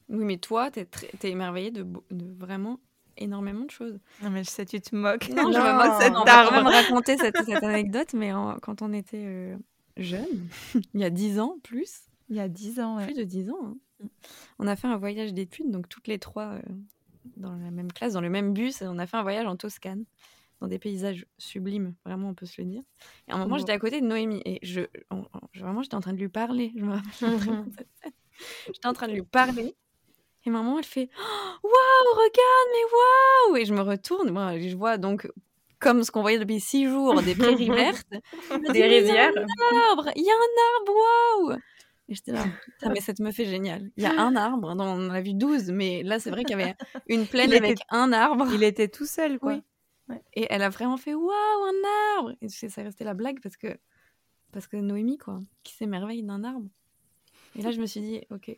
Oui, 0.10 0.26
mais 0.26 0.38
toi, 0.38 0.72
t'es 0.72 0.88
es 1.22 1.30
émerveillé 1.30 1.70
de, 1.70 1.84
de 2.10 2.34
vraiment 2.34 2.80
énormément 3.18 3.66
de 3.66 3.72
choses. 3.72 4.00
Non, 4.22 4.30
mais 4.30 4.44
sais, 4.44 4.66
tu 4.66 4.80
te 4.82 4.96
moques. 4.96 5.30
Non, 5.30 5.52
je 5.52 5.58
me 5.58 5.74
moque 5.74 6.02
cette 6.02 6.14
On 6.14 6.24
va 6.24 6.50
quand 6.50 6.70
raconter 6.70 7.18
cette, 7.18 7.38
cette 7.38 7.64
anecdote, 7.64 8.14
mais 8.14 8.32
quand 8.62 8.82
on 8.82 8.94
était 8.94 9.26
euh, 9.26 9.58
jeune, 9.98 10.48
il 10.94 11.00
y 11.00 11.04
a 11.04 11.10
dix 11.10 11.40
ans 11.40 11.58
plus. 11.64 12.02
Il 12.30 12.36
y 12.36 12.40
a 12.40 12.48
dix 12.48 12.80
ans, 12.80 13.04
Plus 13.04 13.14
de 13.14 13.24
dix 13.24 13.50
ans. 13.50 13.76
Hein. 14.02 14.08
On 14.60 14.68
a 14.68 14.76
fait 14.76 14.88
un 14.88 14.98
voyage 14.98 15.34
d'études, 15.34 15.72
donc 15.72 15.88
toutes 15.88 16.08
les 16.08 16.20
trois 16.20 16.54
euh, 16.54 16.62
dans 17.38 17.56
la 17.56 17.72
même 17.72 17.92
classe, 17.92 18.14
dans 18.14 18.22
le 18.22 18.30
même 18.30 18.54
bus, 18.54 18.82
et 18.82 18.88
on 18.88 18.98
a 18.98 19.06
fait 19.06 19.18
un 19.18 19.24
voyage 19.24 19.46
en 19.46 19.56
Toscane, 19.56 20.06
dans 20.62 20.68
des 20.68 20.80
paysages 20.80 21.26
sublimes, 21.38 21.94
vraiment, 22.06 22.30
on 22.30 22.34
peut 22.34 22.46
se 22.46 22.62
le 22.62 22.68
dire. 22.68 22.84
Et 23.28 23.32
à 23.32 23.36
un 23.36 23.40
moment, 23.40 23.58
j'étais 23.58 23.74
à 23.74 23.80
côté 23.80 24.02
de 24.02 24.06
Noémie, 24.06 24.42
et 24.46 24.60
je, 24.64 24.82
vraiment, 25.56 25.82
j'étais 25.82 25.96
en 25.96 26.02
train 26.02 26.14
de 26.14 26.20
lui 26.20 26.30
parler. 26.30 26.74
Je 26.76 26.84
me 26.84 26.98
J'étais 28.68 28.88
en 28.88 28.94
train 28.94 29.08
de 29.08 29.14
lui 29.14 29.24
parler. 29.24 29.76
Et 30.46 30.50
maman, 30.50 30.78
elle 30.78 30.86
fait 30.86 31.10
Waouh, 31.64 32.16
regarde, 32.16 32.70
mais 32.72 33.52
waouh 33.52 33.58
Et 33.58 33.66
je 33.66 33.74
me 33.74 33.82
retourne, 33.82 34.30
moi, 34.32 34.60
je 34.60 34.76
vois 34.76 34.98
donc, 34.98 35.28
comme 35.80 36.04
ce 36.04 36.12
qu'on 36.12 36.22
voyait 36.22 36.40
depuis 36.40 36.60
six 36.60 36.88
jours, 36.88 37.22
des 37.22 37.36
prairies 37.36 37.70
vertes, 37.70 38.08
des 38.72 38.84
rivières. 38.84 39.32
Il 39.34 39.40
y 39.40 39.44
a 39.48 39.78
un 39.78 39.92
arbre, 39.92 40.10
il 40.16 40.24
y 40.24 40.30
a 40.30 40.34
un 40.34 40.80
arbre, 40.80 40.94
waouh 41.50 41.58
et 42.08 42.14
j'étais 42.14 42.34
là, 42.34 42.44
mais 42.94 43.02
ça 43.02 43.14
me 43.20 43.32
fait 43.32 43.46
génial. 43.46 43.90
Il 43.98 44.04
y 44.04 44.06
a 44.06 44.22
un 44.22 44.36
arbre, 44.36 44.68
on 44.72 44.80
en 44.80 45.10
a 45.10 45.22
vu 45.22 45.34
12, 45.34 45.72
mais 45.72 46.04
là, 46.04 46.20
c'est 46.20 46.30
vrai 46.30 46.44
qu'il 46.44 46.58
y 46.58 46.62
avait 46.62 46.76
une 47.08 47.26
plaine 47.28 47.52
avec 47.52 47.80
un 47.90 48.14
arbre. 48.14 48.48
Il 48.54 48.64
était 48.64 48.88
tout 48.88 49.06
seul, 49.06 49.40
quoi. 49.40 49.60
Et 50.34 50.46
elle 50.52 50.62
a 50.62 50.70
vraiment 50.70 50.98
fait 50.98 51.16
Waouh, 51.16 51.30
un 51.32 52.18
arbre 52.18 52.36
Et 52.42 52.50
ça 52.50 52.84
restait 52.84 53.04
la 53.04 53.16
blague 53.16 53.42
parce 53.42 53.58
que, 53.58 53.76
parce 54.52 54.68
que 54.68 54.78
Noémie, 54.78 55.18
quoi, 55.18 55.40
qui 55.64 55.74
s'émerveille 55.74 56.22
d'un 56.22 56.44
arbre. 56.44 56.68
Et 57.58 57.64
là, 57.64 57.72
je 57.72 57.80
me 57.80 57.88
suis 57.88 58.02
dit 58.02 58.22
Ok, 58.30 58.56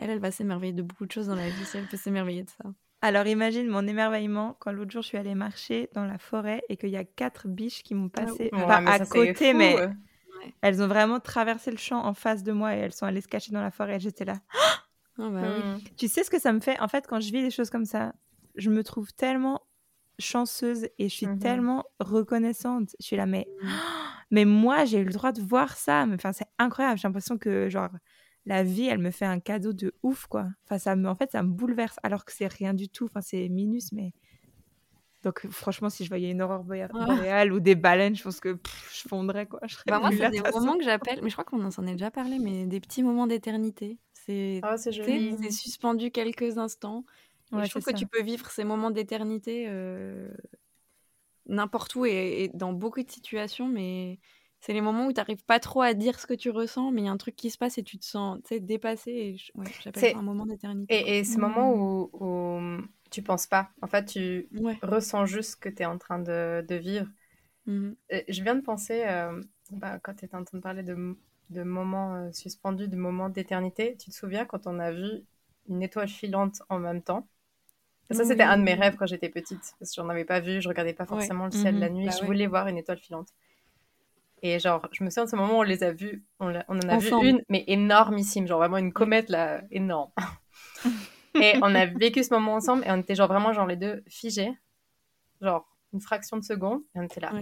elle, 0.00 0.10
elle 0.10 0.18
va 0.18 0.30
s'émerveiller 0.30 0.72
de 0.72 0.82
beaucoup 0.82 1.06
de 1.06 1.12
choses 1.12 1.28
dans 1.28 1.36
la 1.36 1.48
vie, 1.48 1.64
elle 1.74 1.86
peut 1.86 1.96
s'émerveiller 1.96 2.44
de 2.44 2.50
ça. 2.50 2.70
Alors 3.02 3.26
imagine 3.26 3.66
mon 3.68 3.86
émerveillement 3.86 4.56
quand 4.60 4.72
l'autre 4.72 4.90
jour 4.90 5.02
je 5.02 5.08
suis 5.08 5.18
allée 5.18 5.34
marcher 5.34 5.88
dans 5.94 6.04
la 6.04 6.18
forêt 6.18 6.62
et 6.68 6.76
qu'il 6.76 6.90
y 6.90 6.98
a 6.98 7.04
quatre 7.04 7.48
biches 7.48 7.82
qui 7.82 7.94
m'ont 7.94 8.10
ah 8.14 8.24
passé 8.24 8.50
pas 8.50 8.76
à 8.76 9.06
côté 9.06 9.54
mais 9.54 9.74
elles 10.62 10.82
ont 10.82 10.86
vraiment 10.86 11.20
traversé 11.20 11.70
le 11.70 11.76
champ 11.76 12.04
en 12.04 12.14
face 12.14 12.42
de 12.42 12.52
moi 12.52 12.74
et 12.76 12.78
elles 12.78 12.92
sont 12.92 13.06
allées 13.06 13.20
se 13.20 13.28
cacher 13.28 13.52
dans 13.52 13.62
la 13.62 13.70
forêt. 13.70 14.00
J'étais 14.00 14.24
là. 14.24 14.36
Ah 15.18 15.28
bah 15.28 15.42
hmm. 15.42 15.80
Tu 15.98 16.08
sais 16.08 16.24
ce 16.24 16.30
que 16.30 16.40
ça 16.40 16.50
me 16.50 16.60
fait? 16.60 16.80
En 16.80 16.88
fait, 16.88 17.06
quand 17.06 17.20
je 17.20 17.30
vis 17.30 17.42
des 17.42 17.50
choses 17.50 17.68
comme 17.68 17.84
ça, 17.84 18.14
je 18.54 18.70
me 18.70 18.82
trouve 18.82 19.12
tellement 19.12 19.60
chanceuse 20.18 20.84
et 20.98 21.10
je 21.10 21.14
suis 21.14 21.26
mhm. 21.26 21.38
tellement 21.40 21.84
reconnaissante. 21.98 22.96
Je 23.00 23.04
suis 23.04 23.16
là, 23.16 23.26
mais, 23.26 23.46
hmm. 23.60 23.68
mais 24.30 24.46
moi, 24.46 24.86
j'ai 24.86 25.00
eu 25.00 25.04
le 25.04 25.12
droit 25.12 25.32
de 25.32 25.42
voir 25.42 25.76
ça. 25.76 26.06
Enfin, 26.10 26.32
c'est 26.32 26.46
incroyable. 26.58 26.98
J'ai 26.98 27.06
l'impression 27.06 27.36
que, 27.36 27.68
genre, 27.68 27.90
la 28.46 28.62
vie, 28.62 28.86
elle 28.86 28.98
me 28.98 29.10
fait 29.10 29.26
un 29.26 29.40
cadeau 29.40 29.72
de 29.72 29.92
ouf, 30.02 30.26
quoi. 30.26 30.48
Enfin, 30.64 30.78
ça 30.78 30.96
me, 30.96 31.08
en 31.08 31.14
fait, 31.14 31.30
ça 31.32 31.42
me 31.42 31.48
bouleverse, 31.48 31.96
alors 32.02 32.24
que 32.24 32.32
c'est 32.32 32.46
rien 32.46 32.74
du 32.74 32.88
tout. 32.88 33.04
Enfin, 33.04 33.20
c'est 33.20 33.48
minus, 33.48 33.92
mais. 33.92 34.12
Donc, 35.22 35.46
franchement, 35.50 35.90
si 35.90 36.04
je 36.04 36.08
voyais 36.08 36.30
une 36.30 36.40
aurore 36.40 36.64
ah. 36.70 37.06
boréale 37.06 37.52
ou 37.52 37.60
des 37.60 37.74
baleines, 37.74 38.16
je 38.16 38.22
pense 38.22 38.40
que 38.40 38.58
je 38.92 39.06
fondrais, 39.06 39.46
quoi. 39.46 39.60
Je 39.66 39.76
bah, 39.86 40.00
moi, 40.00 40.10
c'est 40.10 40.30
des 40.30 40.40
moments 40.40 40.78
que 40.78 40.84
j'appelle, 40.84 41.20
mais 41.22 41.28
je 41.28 41.34
crois 41.34 41.44
qu'on 41.44 41.70
s'en 41.70 41.86
est 41.86 41.92
déjà 41.92 42.10
parlé, 42.10 42.38
mais 42.38 42.66
des 42.66 42.80
petits 42.80 43.02
moments 43.02 43.26
d'éternité. 43.26 43.98
C'est 44.14 44.60
oh, 44.64 44.76
c'est 44.76 45.50
suspendu 45.50 46.10
quelques 46.10 46.56
instants. 46.56 47.04
je 47.52 47.68
trouve 47.68 47.84
que 47.84 47.92
tu 47.94 48.06
peux 48.06 48.22
vivre 48.22 48.50
ces 48.50 48.64
moments 48.64 48.90
d'éternité 48.90 49.66
euh, 49.68 50.30
n'importe 51.46 51.94
où 51.96 52.06
et, 52.06 52.50
dans 52.54 52.72
beaucoup 52.72 53.02
de 53.02 53.10
situations, 53.10 53.68
mais 53.68 54.18
c'est 54.60 54.74
les 54.74 54.82
moments 54.82 55.06
où 55.06 55.12
tu 55.12 55.16
n'arrives 55.16 55.44
pas 55.44 55.58
trop 55.58 55.80
à 55.80 55.94
dire 55.94 56.20
ce 56.20 56.26
que 56.26 56.34
tu 56.34 56.50
ressens, 56.50 56.90
mais 56.90 57.00
il 57.00 57.04
y 57.06 57.08
a 57.08 57.12
un 57.12 57.16
truc 57.16 57.34
qui 57.34 57.50
se 57.50 57.56
passe 57.56 57.78
et 57.78 57.82
tu 57.82 57.98
te 57.98 58.04
sens 58.04 58.38
dépassé. 58.50 59.10
Et 59.10 59.36
j'appelle 59.82 60.12
ça 60.12 60.18
un 60.18 60.22
moment 60.22 60.44
d'éternité. 60.44 60.94
Et, 60.94 61.18
et, 61.18 61.24
ce 61.24 61.38
mmh. 61.38 61.40
moment 61.40 61.74
où, 61.74 62.10
où 62.12 62.60
tu 63.10 63.22
penses 63.22 63.46
pas, 63.46 63.70
en 63.80 63.86
fait, 63.86 64.04
tu 64.04 64.48
ressens 64.82 65.24
juste 65.24 65.52
ce 65.52 65.56
que 65.56 65.70
tu 65.70 65.82
es 65.82 65.86
en 65.86 65.96
train 65.96 66.18
de, 66.18 66.64
de 66.68 66.74
vivre. 66.74 67.06
Mmh. 67.66 67.92
je 68.28 68.42
viens 68.42 68.54
de 68.54 68.60
penser, 68.60 69.02
euh, 69.06 69.40
bah, 69.72 69.98
quand 70.02 70.14
tu 70.14 70.26
étais 70.26 70.36
en 70.36 70.44
train 70.44 70.58
de 70.58 70.62
parler 70.62 70.82
de, 70.82 71.16
de 71.50 71.62
moments 71.62 72.16
euh, 72.16 72.32
suspendus, 72.32 72.88
de 72.88 72.96
moments 72.96 73.30
d'éternité, 73.30 73.96
tu 73.98 74.10
te 74.10 74.14
souviens 74.14 74.44
quand 74.44 74.66
on 74.66 74.78
a 74.78 74.92
vu 74.92 75.24
une 75.68 75.82
étoile 75.82 76.08
filante 76.08 76.62
en 76.68 76.78
même 76.78 77.02
temps? 77.02 77.26
Ça, 78.10 78.24
c'était 78.24 78.42
un 78.42 78.58
de 78.58 78.64
mes 78.64 78.74
rêves 78.74 78.96
quand 78.98 79.06
j'étais 79.06 79.28
petite, 79.28 79.74
parce 79.78 79.92
que 79.92 80.02
j'en 80.02 80.08
avais 80.08 80.24
pas 80.24 80.40
vu, 80.40 80.60
je 80.60 80.68
regardais 80.68 80.94
pas 80.94 81.06
forcément 81.06 81.44
le 81.44 81.52
ciel 81.52 81.76
mmh 81.76 81.80
la 81.80 81.90
nuit, 81.90 82.06
bah 82.06 82.12
je 82.20 82.26
voulais 82.26 82.48
voir 82.48 82.66
une 82.66 82.76
étoile 82.76 82.98
filante. 82.98 83.28
Et 84.42 84.58
genre, 84.58 84.88
je 84.92 85.04
me 85.04 85.10
souviens 85.10 85.24
de 85.24 85.30
ce 85.30 85.36
moment 85.36 85.58
où 85.58 85.60
on 85.60 85.62
les 85.62 85.82
a 85.82 85.92
vus, 85.92 86.24
on, 86.38 86.52
on 86.68 86.78
en 86.78 86.88
a 86.88 86.98
vu 86.98 87.10
une, 87.28 87.42
mais 87.48 87.64
énormissime, 87.66 88.46
genre 88.46 88.58
vraiment 88.58 88.78
une 88.78 88.92
comète 88.92 89.28
là, 89.28 89.62
énorme. 89.70 90.10
et 91.34 91.54
on 91.62 91.74
a 91.74 91.86
vécu 91.86 92.24
ce 92.24 92.32
moment 92.32 92.54
ensemble 92.54 92.84
et 92.86 92.90
on 92.90 92.96
était 92.96 93.14
genre 93.14 93.28
vraiment 93.28 93.52
genre 93.52 93.66
les 93.66 93.76
deux 93.76 94.02
figés, 94.08 94.52
genre 95.40 95.68
une 95.92 96.00
fraction 96.00 96.38
de 96.38 96.44
seconde 96.44 96.80
et 96.94 97.00
on 97.00 97.02
était 97.02 97.20
là. 97.20 97.32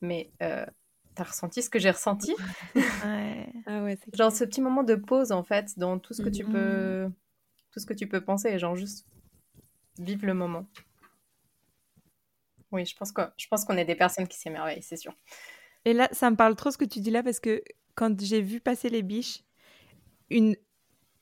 Mais 0.00 0.30
euh, 0.42 0.66
t'as 1.14 1.24
ressenti 1.24 1.62
ce 1.62 1.70
que 1.70 1.78
j'ai 1.78 1.90
ressenti? 1.90 2.34
Ouais. 2.74 3.52
Ah 3.66 3.82
ouais, 3.82 3.98
Genre 4.14 4.32
ce 4.32 4.44
petit 4.44 4.60
moment 4.60 4.82
de 4.82 4.94
pause 4.94 5.32
en 5.32 5.42
fait 5.42 5.78
dans 5.78 5.98
tout 5.98 6.14
ce 6.14 6.22
que 6.22 6.28
tu 6.28 6.44
mm-hmm. 6.44 6.52
peux, 6.52 7.10
tout 7.72 7.80
ce 7.80 7.86
que 7.86 7.94
tu 7.94 8.06
peux 8.06 8.20
penser 8.20 8.48
et 8.48 8.58
genre 8.58 8.76
juste 8.76 9.06
vivre 9.98 10.26
le 10.26 10.34
moment. 10.34 10.66
Oui, 12.70 12.84
je 12.84 12.94
pense 12.94 13.12
que 13.12 13.22
je 13.36 13.46
pense 13.48 13.64
qu'on 13.64 13.76
est 13.76 13.84
des 13.84 13.94
personnes 13.94 14.28
qui 14.28 14.38
s'émerveillent, 14.38 14.82
c'est 14.82 14.96
sûr. 14.96 15.14
Et 15.84 15.92
là, 15.92 16.08
ça 16.12 16.30
me 16.30 16.36
parle 16.36 16.54
trop 16.56 16.70
ce 16.70 16.78
que 16.78 16.84
tu 16.84 17.00
dis 17.00 17.10
là 17.10 17.22
parce 17.22 17.40
que 17.40 17.62
quand 17.94 18.20
j'ai 18.20 18.40
vu 18.40 18.60
passer 18.60 18.88
les 18.88 19.02
biches, 19.02 19.42
une, 20.30 20.56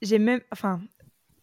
j'ai 0.03 0.19
même, 0.19 0.41
enfin, 0.51 0.81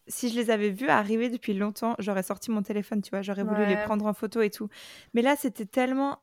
si 0.08 0.30
je 0.30 0.36
les 0.36 0.50
avais 0.50 0.70
vus 0.70 0.90
arriver 0.90 1.30
depuis 1.30 1.54
longtemps, 1.54 1.96
j'aurais 2.00 2.24
sorti 2.24 2.52
mon 2.52 2.62
téléphone, 2.62 3.02
tu 3.02 3.10
vois, 3.10 3.22
j'aurais 3.22 3.44
voulu 3.44 3.66
les 3.66 3.78
prendre 3.78 4.06
en 4.06 4.14
photo 4.14 4.42
et 4.42 4.50
tout. 4.50 4.70
Mais 5.14 5.22
là, 5.22 5.36
c'était 5.36 5.66
tellement 5.66 6.20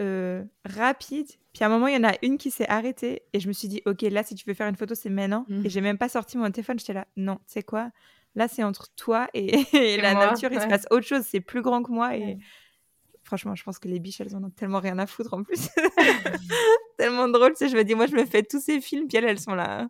euh, 0.00 0.42
rapide. 0.64 1.28
Puis 1.52 1.62
à 1.62 1.66
un 1.66 1.70
moment, 1.70 1.86
il 1.86 1.94
y 1.94 1.96
en 1.96 2.08
a 2.08 2.14
une 2.22 2.38
qui 2.38 2.50
s'est 2.50 2.68
arrêtée 2.68 3.22
et 3.32 3.40
je 3.40 3.48
me 3.48 3.52
suis 3.52 3.68
dit, 3.68 3.82
ok, 3.86 4.02
là, 4.02 4.22
si 4.22 4.34
tu 4.34 4.44
veux 4.46 4.54
faire 4.54 4.68
une 4.68 4.76
photo, 4.76 4.94
c'est 4.94 5.10
maintenant. 5.10 5.44
Mmh. 5.48 5.66
Et 5.66 5.68
j'ai 5.68 5.80
même 5.80 5.98
pas 5.98 6.08
sorti 6.08 6.38
mon 6.38 6.50
téléphone. 6.50 6.78
J'étais 6.78 6.94
là, 6.94 7.06
non, 7.16 7.36
tu 7.36 7.42
sais 7.46 7.62
quoi? 7.62 7.90
Là, 8.34 8.48
c'est 8.48 8.62
entre 8.62 8.88
toi 8.94 9.28
et, 9.34 9.64
la 10.00 10.14
nature. 10.14 10.50
Il 10.52 10.60
se 10.60 10.66
passe 10.66 10.86
autre 10.90 11.06
chose. 11.06 11.22
C'est 11.26 11.40
plus 11.40 11.62
grand 11.62 11.82
que 11.82 11.90
moi. 11.90 12.16
Et 12.16 12.38
franchement, 13.30 13.54
je 13.54 13.62
pense 13.62 13.78
que 13.78 13.86
les 13.86 14.00
biches, 14.00 14.20
elles 14.20 14.34
en 14.34 14.42
ont 14.42 14.50
tellement 14.50 14.80
rien 14.80 14.98
à 14.98 15.06
foutre 15.06 15.34
en 15.34 15.44
plus. 15.44 15.68
tellement 16.98 17.28
drôle. 17.28 17.52
Tu 17.52 17.58
sais, 17.58 17.68
je 17.68 17.76
me 17.76 17.84
dis, 17.84 17.94
moi, 17.94 18.06
je 18.06 18.16
me 18.16 18.24
fais 18.24 18.42
tous 18.42 18.60
ces 18.60 18.80
films, 18.80 19.06
puis 19.06 19.18
elles, 19.18 19.24
elles 19.24 19.38
sont 19.38 19.54
là. 19.54 19.88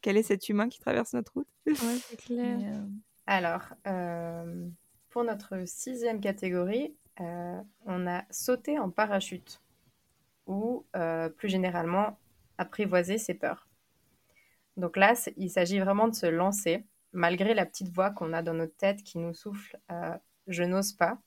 Quel 0.00 0.16
est 0.16 0.22
cet 0.22 0.48
humain 0.48 0.70
qui 0.70 0.80
traverse 0.80 1.12
notre 1.12 1.34
route? 1.34 1.48
Ouais, 1.66 1.74
c'est 2.08 2.16
clair. 2.16 2.58
Euh, 2.58 2.86
Alors, 3.26 3.64
euh, 3.86 4.66
pour 5.10 5.24
notre 5.24 5.66
sixième 5.66 6.22
catégorie, 6.22 6.96
euh, 7.20 7.60
on 7.84 8.06
a 8.06 8.24
sauté 8.30 8.78
en 8.78 8.90
parachute 8.90 9.60
ou 10.46 10.86
plus 11.36 11.50
généralement 11.50 12.18
apprivoiser 12.56 13.18
ses 13.18 13.34
peurs. 13.34 13.68
Donc 14.78 14.96
là, 14.96 15.12
il 15.36 15.50
s'agit 15.50 15.78
vraiment 15.80 16.08
de 16.08 16.14
se 16.14 16.26
lancer 16.26 16.86
malgré 17.12 17.52
la 17.52 17.66
petite 17.66 17.90
voix 17.94 18.10
qu'on 18.10 18.32
a 18.32 18.42
dans 18.42 18.54
notre 18.54 18.76
tête 18.76 19.02
qui 19.02 19.18
nous 19.18 19.34
souffle 19.34 19.78
je 20.46 20.64
n'ose 20.64 20.92
pas. 20.92 21.18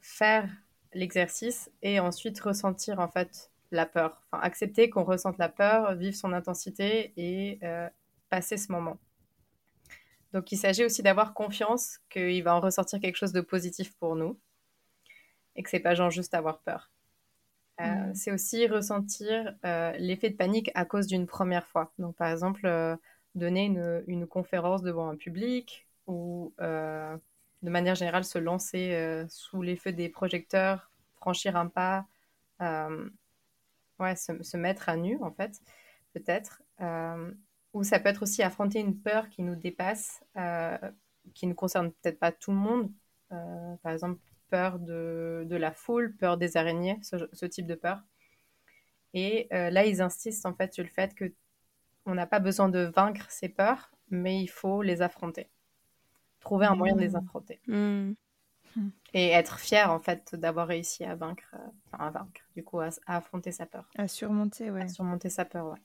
Faire 0.00 0.48
l'exercice 0.94 1.70
et 1.82 2.00
ensuite 2.00 2.38
ressentir 2.40 2.98
en 2.98 3.08
fait 3.08 3.50
la 3.70 3.86
peur. 3.86 4.22
Enfin, 4.30 4.42
accepter 4.42 4.90
qu'on 4.90 5.04
ressente 5.04 5.38
la 5.38 5.48
peur, 5.48 5.94
vivre 5.94 6.14
son 6.14 6.32
intensité 6.32 7.12
et 7.16 7.58
euh, 7.62 7.88
passer 8.28 8.56
ce 8.56 8.70
moment. 8.70 8.98
Donc 10.32 10.52
il 10.52 10.56
s'agit 10.56 10.84
aussi 10.84 11.02
d'avoir 11.02 11.34
confiance 11.34 11.98
qu'il 12.10 12.42
va 12.42 12.54
en 12.54 12.60
ressortir 12.60 13.00
quelque 13.00 13.16
chose 13.16 13.32
de 13.32 13.40
positif 13.40 13.94
pour 13.96 14.16
nous 14.16 14.38
et 15.56 15.62
que 15.62 15.70
c'est 15.70 15.80
pas 15.80 15.94
genre 15.94 16.10
juste 16.10 16.34
avoir 16.34 16.60
peur. 16.60 16.90
Euh. 17.80 18.10
C'est 18.14 18.32
aussi 18.32 18.66
ressentir 18.66 19.54
euh, 19.64 19.92
l'effet 19.98 20.30
de 20.30 20.36
panique 20.36 20.70
à 20.74 20.84
cause 20.84 21.06
d'une 21.06 21.26
première 21.26 21.66
fois. 21.66 21.92
Donc 21.98 22.16
par 22.16 22.30
exemple, 22.30 22.68
donner 23.34 23.64
une, 23.64 24.04
une, 24.06 24.26
conférence 24.26 24.82
devant 24.82 25.08
un 25.08 25.16
public 25.16 25.86
ou 26.06 26.54
de 27.62 27.70
manière 27.70 27.94
générale 27.94 28.24
se 28.24 28.38
lancer 28.38 29.24
sous 29.28 29.62
les 29.62 29.76
feux 29.76 29.92
des 29.92 30.08
projecteurs, 30.08 30.90
franchir 31.14 31.56
un 31.56 31.68
pas 31.68 32.06
ouais, 34.02 34.16
se, 34.16 34.56
mettre 34.56 34.88
à 34.88 34.96
nu, 34.96 35.18
en 35.22 35.32
fait, 35.32 35.60
peut-être. 36.12 36.62
Euh, 36.80 37.32
ou 37.72 37.84
ça 37.84 38.00
peut 38.00 38.08
être 38.08 38.22
aussi 38.22 38.42
affronter 38.42 38.80
une 38.80 38.98
peur 38.98 39.28
qui 39.28 39.42
nous 39.42 39.56
dépasse, 39.56 40.22
euh, 40.36 40.76
qui 41.34 41.46
ne 41.46 41.54
concerne 41.54 41.92
peut-être 41.92 42.18
pas 42.18 42.32
tout 42.32 42.50
le 42.50 42.58
monde. 42.58 42.92
Euh, 43.32 43.76
par 43.82 43.92
exemple, 43.92 44.20
peur 44.50 44.78
de, 44.78 45.44
de, 45.48 45.56
la 45.56 45.72
foule, 45.72 46.14
peur 46.16 46.36
des 46.36 46.56
araignées, 46.56 46.98
ce, 47.02 47.46
type 47.46 47.66
de 47.66 47.74
peur. 47.74 48.02
Et 49.14 49.48
là, 49.50 49.84
ils 49.84 50.02
insistent 50.02 50.46
en 50.46 50.54
fait 50.54 50.72
sur 50.72 50.84
le 50.84 50.90
fait 50.90 51.14
que 51.14 51.32
on 52.04 52.14
n'a 52.14 52.26
pas 52.26 52.40
besoin 52.40 52.68
de 52.68 52.80
vaincre 52.80 53.30
ces 53.30 53.48
peurs, 53.48 53.92
mais 54.10 54.42
il 54.42 54.48
faut 54.48 54.82
les 54.82 55.02
affronter. 55.02 55.48
Trouver 56.42 56.66
un 56.66 56.74
moyen 56.74 56.94
de 56.94 57.00
les 57.00 57.10
mmh. 57.10 57.16
affronter. 57.16 57.60
Mmh. 57.66 58.12
Et 59.14 59.28
être 59.28 59.58
fier, 59.58 59.90
en 59.90 60.00
fait, 60.00 60.34
d'avoir 60.34 60.66
réussi 60.66 61.04
à 61.04 61.14
vaincre, 61.14 61.54
euh, 61.54 61.58
enfin, 61.92 62.04
à 62.04 62.10
vaincre, 62.10 62.40
du 62.56 62.64
coup, 62.64 62.80
à, 62.80 62.90
affronter 63.06 63.52
sa 63.52 63.66
peur. 63.66 63.88
À 63.96 64.08
surmonter, 64.08 64.70
ouais. 64.70 64.82
À 64.82 64.88
surmonter 64.88 65.28
sa 65.28 65.44
peur, 65.44 65.66
ouais. 65.66 65.78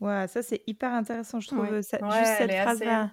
Ouais, 0.00 0.26
ça 0.28 0.42
c'est 0.42 0.62
hyper 0.66 0.92
intéressant, 0.94 1.40
je 1.40 1.48
trouve. 1.48 1.74
juste 1.74 1.90
cette 1.90 2.00
phrase-là, 2.00 3.12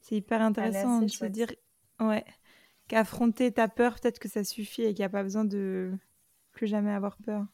c'est 0.00 0.14
hyper 0.14 0.40
intéressant 0.42 1.00
de 1.00 1.08
se 1.08 1.26
dire, 1.26 1.52
ouais, 2.00 2.24
qu'affronter 2.86 3.52
ta 3.52 3.68
peur, 3.68 3.98
peut-être 4.00 4.20
que 4.20 4.28
ça 4.28 4.44
suffit 4.44 4.82
et 4.82 4.94
qu'il 4.94 5.02
n'y 5.02 5.06
a 5.06 5.10
pas 5.10 5.24
besoin 5.24 5.44
de 5.44 5.92
plus 6.52 6.68
jamais 6.68 6.92
avoir 6.92 7.16
peur. 7.18 7.44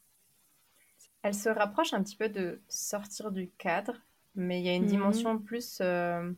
Elle 1.22 1.34
se 1.34 1.48
rapproche 1.48 1.94
un 1.94 2.02
petit 2.02 2.16
peu 2.16 2.28
de 2.28 2.60
sortir 2.68 3.32
du 3.32 3.50
cadre, 3.52 3.94
mais 4.34 4.60
il 4.60 4.66
y 4.66 4.68
a 4.68 4.74
une 4.74 4.82
mhm. 4.82 4.88
dimension 4.88 5.38
plus 5.38 5.78
euh, 5.80 6.32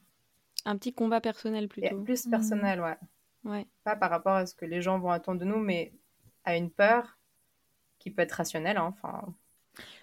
un 0.64 0.76
petit 0.76 0.92
combat 0.92 1.20
personnel 1.20 1.68
plutôt. 1.68 2.02
plus 2.02 2.26
personnel, 2.26 2.80
ouais. 2.80 2.96
ouais. 3.44 3.66
Pas 3.84 3.96
par 3.96 4.10
rapport 4.10 4.34
à 4.34 4.46
ce 4.46 4.54
que 4.54 4.64
les 4.64 4.82
gens 4.82 4.98
vont 4.98 5.10
attendre 5.10 5.40
de 5.40 5.44
nous, 5.44 5.58
mais 5.58 5.92
à 6.44 6.56
une 6.56 6.70
peur 6.70 7.18
qui 7.98 8.10
peut 8.10 8.22
être 8.22 8.32
rationnelle. 8.32 8.76
Hein, 8.76 8.94
enfin. 8.96 9.34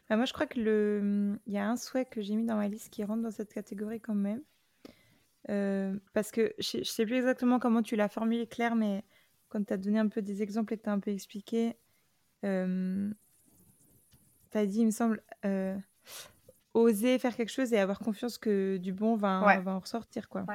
Bah, 0.10 0.16
moi, 0.16 0.26
je 0.26 0.34
crois 0.34 0.46
que 0.46 0.60
le, 0.60 1.40
il 1.48 1.54
y 1.54 1.58
a 1.58 1.68
un 1.68 1.76
souhait 1.76 2.06
que 2.06 2.22
j'ai 2.22 2.36
mis 2.36 2.46
dans 2.46 2.58
ma 2.58 2.68
liste 2.68 2.90
qui 2.92 3.04
rentre 3.04 3.22
dans 3.22 3.32
cette 3.32 3.54
catégorie 3.54 4.00
quand 4.00 4.16
même. 4.16 4.42
Euh, 5.50 5.98
parce 6.14 6.32
que 6.32 6.54
je, 6.60 6.80
ne 6.80 6.84
sais 6.84 7.06
plus 7.06 7.18
exactement 7.18 7.60
comment 7.60 7.82
tu 7.82 7.96
l'as 7.96 8.10
formulé, 8.10 8.48
Claire, 8.48 8.76
mais 8.76 9.04
quand 9.50 9.64
tu 9.66 9.74
as 9.74 9.78
donné 9.78 10.00
un 10.00 10.08
peu 10.08 10.22
des 10.22 10.42
exemples 10.42 10.74
et 10.74 10.78
que 10.78 10.84
tu 10.84 10.90
as 10.90 10.94
un 10.94 11.00
peu 11.00 11.12
expliqué, 11.12 11.76
euh, 12.46 13.12
tu 14.52 14.58
as 14.58 14.66
dit, 14.66 14.80
il 14.80 14.86
me 14.86 14.92
semble, 14.92 15.22
euh, 15.46 15.78
oser 16.74 17.20
faire 17.20 17.36
quelque 17.36 17.52
chose 17.52 17.74
et 17.74 17.80
avoir 17.80 18.00
confiance 18.00 18.38
que 18.38 18.78
du 18.78 18.94
bon 18.94 19.16
va, 19.16 19.60
va 19.60 19.74
en 19.74 19.80
ressortir. 19.80 20.30
Quoi. 20.30 20.46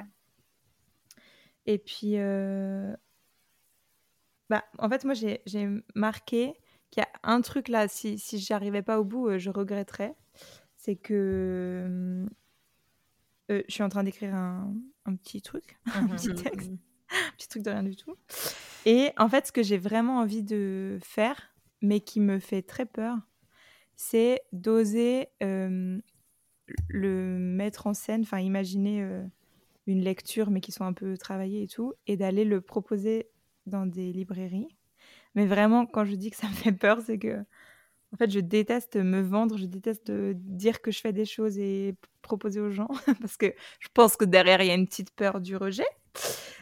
Et 1.67 1.79
puis, 1.79 2.15
euh, 2.17 2.95
bah, 4.49 4.65
en 4.79 4.89
fait, 4.89 5.05
moi, 5.05 5.15
j'ai 5.15 5.69
marqué 5.95 6.55
qu'il 6.91 7.03
y 7.03 7.05
a 7.05 7.09
un 7.23 7.41
truc 7.41 7.69
là, 7.69 7.89
si, 7.89 8.19
si 8.19 8.39
j'y 8.39 8.53
arrivais 8.53 8.83
pas 8.83 8.99
au 8.99 9.05
bout, 9.05 9.29
euh, 9.29 9.39
je 9.39 9.51
regretterais. 9.51 10.17
C'est 10.77 10.97
que 10.97 12.27
euh, 13.51 13.63
je 13.69 13.73
suis 13.73 13.83
en 13.83 13.89
train 13.89 14.05
d'écrire 14.05 14.35
un, 14.35 14.73
un, 15.05 15.17
petit 15.17 15.43
truc, 15.43 15.79
un 15.95 16.07
petit 16.07 16.35
texte, 16.35 16.71
un 17.11 17.33
petit 17.37 17.49
truc 17.49 17.63
de 17.63 17.71
rien 17.71 17.83
du 17.83 17.97
tout. 17.97 18.17
Et 18.87 19.13
en 19.19 19.29
fait, 19.29 19.49
ce 19.49 19.53
que 19.53 19.63
j'ai 19.63 19.79
vraiment 19.79 20.19
envie 20.19 20.43
de 20.43 20.99
faire, 21.03 21.55
mais 21.83 22.01
qui 22.01 22.21
me 22.21 22.39
fait 22.39 22.63
très 22.63 22.87
peur, 22.87 23.19
c'est 23.99 24.41
d'oser 24.53 25.29
le 25.41 27.39
mettre 27.39 27.87
en 27.87 27.95
scène, 27.95 28.23
enfin 28.23 28.39
imaginer 28.39 29.07
une 29.87 30.03
lecture 30.03 30.51
mais 30.51 30.61
qui 30.61 30.73
soit 30.73 30.87
un 30.87 30.93
peu 30.93 31.19
travaillée 31.19 31.65
et 31.65 31.67
tout, 31.67 31.93
et 32.07 32.17
d'aller 32.17 32.45
le 32.45 32.61
proposer 32.61 33.29
dans 33.67 33.85
des 33.85 34.13
librairies. 34.13 34.69
Mais 35.35 35.47
vraiment, 35.47 35.85
quand 35.85 36.05
je 36.05 36.15
dis 36.15 36.31
que 36.31 36.37
ça 36.37 36.49
me 36.49 36.55
fait 36.55 36.73
peur, 36.73 37.01
c'est 37.05 37.19
que 37.19 37.45
en 38.13 38.17
fait, 38.17 38.31
je 38.31 38.41
déteste 38.41 38.97
me 38.97 39.21
vendre, 39.21 39.59
je 39.59 39.67
déteste 39.67 40.11
dire 40.11 40.81
que 40.81 40.91
je 40.91 41.01
fais 41.01 41.13
des 41.13 41.27
choses 41.27 41.59
et 41.59 41.95
proposer 42.23 42.61
aux 42.61 42.71
gens, 42.71 42.89
parce 43.21 43.37
que 43.37 43.53
je 43.81 43.89
pense 43.93 44.17
que 44.17 44.25
derrière, 44.25 44.63
il 44.63 44.69
y 44.69 44.71
a 44.71 44.75
une 44.75 44.87
petite 44.87 45.11
peur 45.11 45.41
du 45.41 45.57
rejet. 45.57 45.87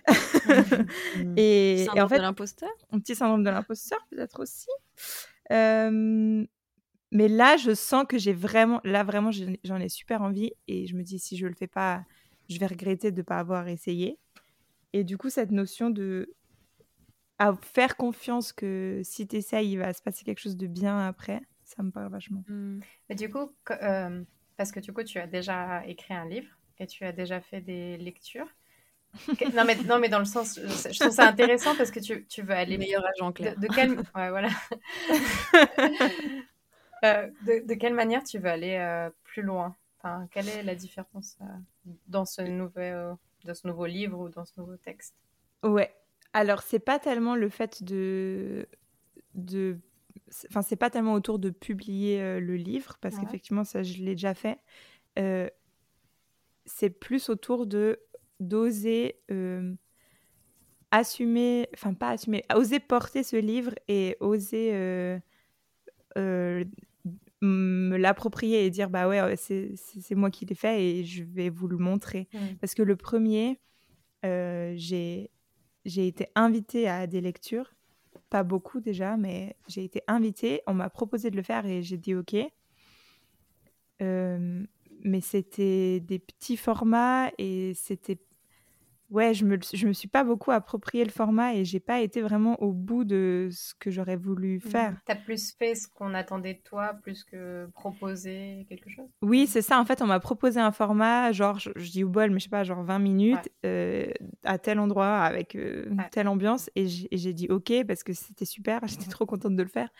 et, 1.36 1.84
et, 1.84 2.00
en 2.00 2.08
fait, 2.08 2.16
de 2.16 2.22
l'imposteur. 2.22 2.70
Un 2.90 2.98
petit 2.98 3.14
syndrome 3.14 3.44
de 3.44 3.50
l'imposteur, 3.50 4.04
peut-être 4.10 4.42
aussi. 4.42 4.68
Euh, 5.52 6.44
mais 7.12 7.28
là, 7.28 7.56
je 7.56 7.74
sens 7.74 8.04
que 8.08 8.18
j'ai 8.18 8.32
vraiment, 8.32 8.80
là 8.84 9.04
vraiment, 9.04 9.30
j'en 9.30 9.80
ai 9.80 9.88
super 9.88 10.22
envie 10.22 10.52
et 10.68 10.86
je 10.86 10.96
me 10.96 11.02
dis 11.02 11.18
si 11.18 11.36
je 11.36 11.46
le 11.46 11.54
fais 11.54 11.66
pas, 11.66 12.04
je 12.48 12.58
vais 12.58 12.66
regretter 12.66 13.12
de 13.12 13.18
ne 13.18 13.22
pas 13.22 13.38
avoir 13.38 13.68
essayé. 13.68 14.18
Et 14.92 15.04
du 15.04 15.18
coup, 15.18 15.30
cette 15.30 15.50
notion 15.50 15.90
de 15.90 16.34
à 17.38 17.54
faire 17.54 17.96
confiance 17.96 18.52
que 18.52 19.02
si 19.04 19.28
tu 19.28 19.36
essayes, 19.36 19.72
il 19.72 19.76
va 19.76 19.92
se 19.92 20.02
passer 20.02 20.24
quelque 20.24 20.40
chose 20.40 20.56
de 20.56 20.66
bien 20.66 20.98
après, 21.06 21.42
ça 21.64 21.82
me 21.82 21.90
parle 21.90 22.10
vachement. 22.10 22.42
Mmh. 22.48 22.80
Mais 23.08 23.14
du 23.14 23.30
coup, 23.30 23.52
euh, 23.70 24.22
parce 24.56 24.72
que 24.72 24.80
du 24.80 24.92
coup, 24.92 25.02
tu 25.02 25.18
as 25.18 25.26
déjà 25.26 25.86
écrit 25.86 26.14
un 26.14 26.26
livre 26.26 26.48
et 26.78 26.86
tu 26.86 27.04
as 27.04 27.12
déjà 27.12 27.40
fait 27.40 27.60
des 27.60 27.98
lectures. 27.98 28.48
non, 29.54 29.64
mais, 29.66 29.76
non, 29.76 29.98
mais 29.98 30.08
dans 30.08 30.18
le 30.18 30.24
sens, 30.24 30.58
je, 30.58 30.98
trouve 30.98 31.12
ça 31.12 31.28
intéressant 31.28 31.74
parce 31.76 31.90
que 31.90 32.00
tu, 32.00 32.26
tu 32.26 32.42
veux 32.42 32.54
aller. 32.54 32.78
Meilleur 32.78 33.04
agent 33.06 33.32
clair. 33.32 33.54
De, 33.56 33.66
de 33.66 33.72
quel. 33.72 33.96
Ouais, 34.14 34.30
voilà. 34.30 34.48
Euh, 37.06 37.28
de, 37.42 37.74
quelle 37.74 37.94
manière 37.94 38.22
tu 38.24 38.38
veux 38.38 38.48
aller 38.48 38.76
euh, 38.76 39.10
plus 39.24 39.42
loin? 39.42 39.74
Enfin, 39.98 40.26
Quelle 40.30 40.48
est 40.48 40.62
la 40.62 40.74
différence 40.74 41.36
euh, 41.40 41.44
dans, 42.06 42.24
ce 42.24 42.42
nouveau, 42.42 43.18
dans 43.44 43.54
ce 43.54 43.66
nouveau 43.66 43.86
livre 43.86 44.18
ou 44.18 44.28
dans 44.28 44.44
ce 44.44 44.52
nouveau 44.58 44.76
texte? 44.76 45.14
Ouais. 45.62 45.94
Alors, 46.32 46.62
c'est 46.62 46.78
pas 46.78 46.98
tellement 46.98 47.34
le 47.34 47.48
fait 47.48 47.82
de. 47.82 48.68
de... 49.34 49.78
Enfin, 50.50 50.62
c'est 50.62 50.76
pas 50.76 50.90
tellement 50.90 51.14
autour 51.14 51.38
de 51.38 51.50
publier 51.50 52.40
le 52.40 52.56
livre, 52.56 52.96
parce 53.00 53.18
qu'effectivement, 53.18 53.64
ça, 53.64 53.82
je 53.82 54.02
l'ai 54.02 54.14
déjà 54.14 54.34
fait. 54.34 54.58
c'est 56.64 56.90
plus 56.90 57.28
autour 57.28 57.66
de 57.66 58.00
d'oser 58.38 59.20
assumer, 60.90 61.68
enfin 61.74 61.94
pas 61.94 62.10
assumer, 62.10 62.44
oser 62.54 62.80
porter 62.80 63.22
ce 63.22 63.36
livre 63.36 63.74
et 63.88 64.16
oser 64.20 65.20
me 67.46 67.96
l'approprier 67.96 68.66
et 68.66 68.70
dire 68.70 68.90
bah 68.90 69.08
ouais 69.08 69.36
c'est 69.36 70.14
moi 70.14 70.30
qui 70.30 70.44
l'ai 70.46 70.54
fait 70.54 70.84
et 70.84 71.04
je 71.04 71.24
vais 71.24 71.48
vous 71.48 71.68
le 71.68 71.78
montrer. 71.78 72.28
Mmh. 72.32 72.38
parce 72.60 72.74
que 72.74 72.82
le 72.82 72.96
premier 72.96 73.60
j'ai 74.22 75.30
j'ai 75.84 76.06
été 76.08 76.26
invitée 76.34 76.88
à 76.88 77.06
des 77.06 77.20
lectures. 77.20 77.72
Pas 78.28 78.42
beaucoup 78.42 78.80
déjà 78.80 79.16
mais 79.16 79.56
j'ai 79.68 79.84
été 79.84 80.02
invitée. 80.08 80.62
On 80.66 80.74
m'a 80.74 80.90
proposé 80.90 81.30
de 81.30 81.36
le 81.36 81.42
faire 81.42 81.64
et 81.66 81.82
j'ai 81.82 81.96
dit 81.96 82.14
ok. 82.14 82.36
Mais 84.00 85.20
c'était 85.20 86.00
des 86.00 86.18
petits 86.18 86.56
formats 86.56 87.30
et 87.38 87.74
c'était 87.74 88.18
ouais, 89.10 89.34
je 89.34 89.44
me, 89.44 89.58
je 89.72 89.86
me 89.86 89.92
suis 89.92 90.08
pas 90.08 90.24
beaucoup 90.24 90.50
approprié 90.50 91.04
le 91.04 91.10
format 91.10 91.54
et 91.54 91.64
j'ai 91.64 91.80
pas 91.80 92.00
été 92.00 92.20
vraiment 92.20 92.60
au 92.62 92.72
bout 92.72 93.04
de 93.04 93.48
ce 93.52 93.74
que 93.74 93.90
j'aurais 93.90 94.16
voulu 94.16 94.56
mmh. 94.56 94.68
faire. 94.68 94.96
Tu 95.06 95.12
as 95.12 95.16
plus 95.16 95.52
fait 95.52 95.74
ce 95.74 95.88
qu'on 95.88 96.14
attendait 96.14 96.54
de 96.54 96.60
toi 96.60 96.94
plus 97.02 97.24
que 97.24 97.68
proposer 97.74 98.66
quelque 98.68 98.90
chose? 98.90 99.06
Oui, 99.22 99.46
c'est 99.46 99.62
ça. 99.62 99.80
En 99.80 99.84
fait, 99.84 100.02
on 100.02 100.06
m'a 100.06 100.20
proposé 100.20 100.60
un 100.60 100.72
format, 100.72 101.32
genre, 101.32 101.58
je, 101.58 101.70
dis 101.76 102.04
au 102.04 102.08
bol, 102.08 102.30
mais 102.30 102.38
je 102.38 102.44
sais 102.44 102.50
pas, 102.50 102.64
genre 102.64 102.82
20 102.82 102.98
minutes 102.98 103.50
euh, 103.64 104.06
à 104.44 104.58
tel 104.58 104.78
endroit 104.78 105.18
avec 105.18 105.54
euh, 105.54 105.86
telle 106.10 106.28
ambiance 106.28 106.70
et 106.74 106.86
j'ai 106.86 107.32
dit 107.32 107.48
ok 107.48 107.84
parce 107.86 108.02
que 108.02 108.12
c'était 108.12 108.44
super, 108.44 108.80
j'étais 108.86 109.10
trop 109.10 109.26
contente 109.26 109.56
de 109.56 109.62
le 109.62 109.68
faire. 109.68 109.90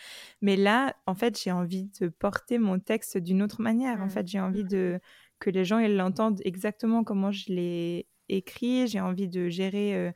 Mais 0.43 0.57
là, 0.57 0.95
en 1.07 1.15
fait, 1.15 1.41
j'ai 1.41 1.53
envie 1.53 1.91
de 2.01 2.09
porter 2.09 2.59
mon 2.59 2.79
texte 2.79 3.19
d'une 3.19 3.43
autre 3.43 3.63
manière. 3.63 4.01
En 4.01 4.07
mmh. 4.07 4.11
fait, 4.11 4.27
j'ai 4.27 4.41
envie 4.41 4.65
mmh. 4.65 4.69
de 4.69 5.01
que 5.39 5.51
les 5.51 5.65
gens 5.65 5.79
l'entendent 5.79 6.41
exactement 6.45 7.05
comment 7.05 7.31
je 7.31 7.53
l'ai 7.53 8.07
écrit, 8.29 8.87
j'ai 8.87 9.01
envie 9.01 9.29
de 9.29 9.49
gérer 9.49 10.13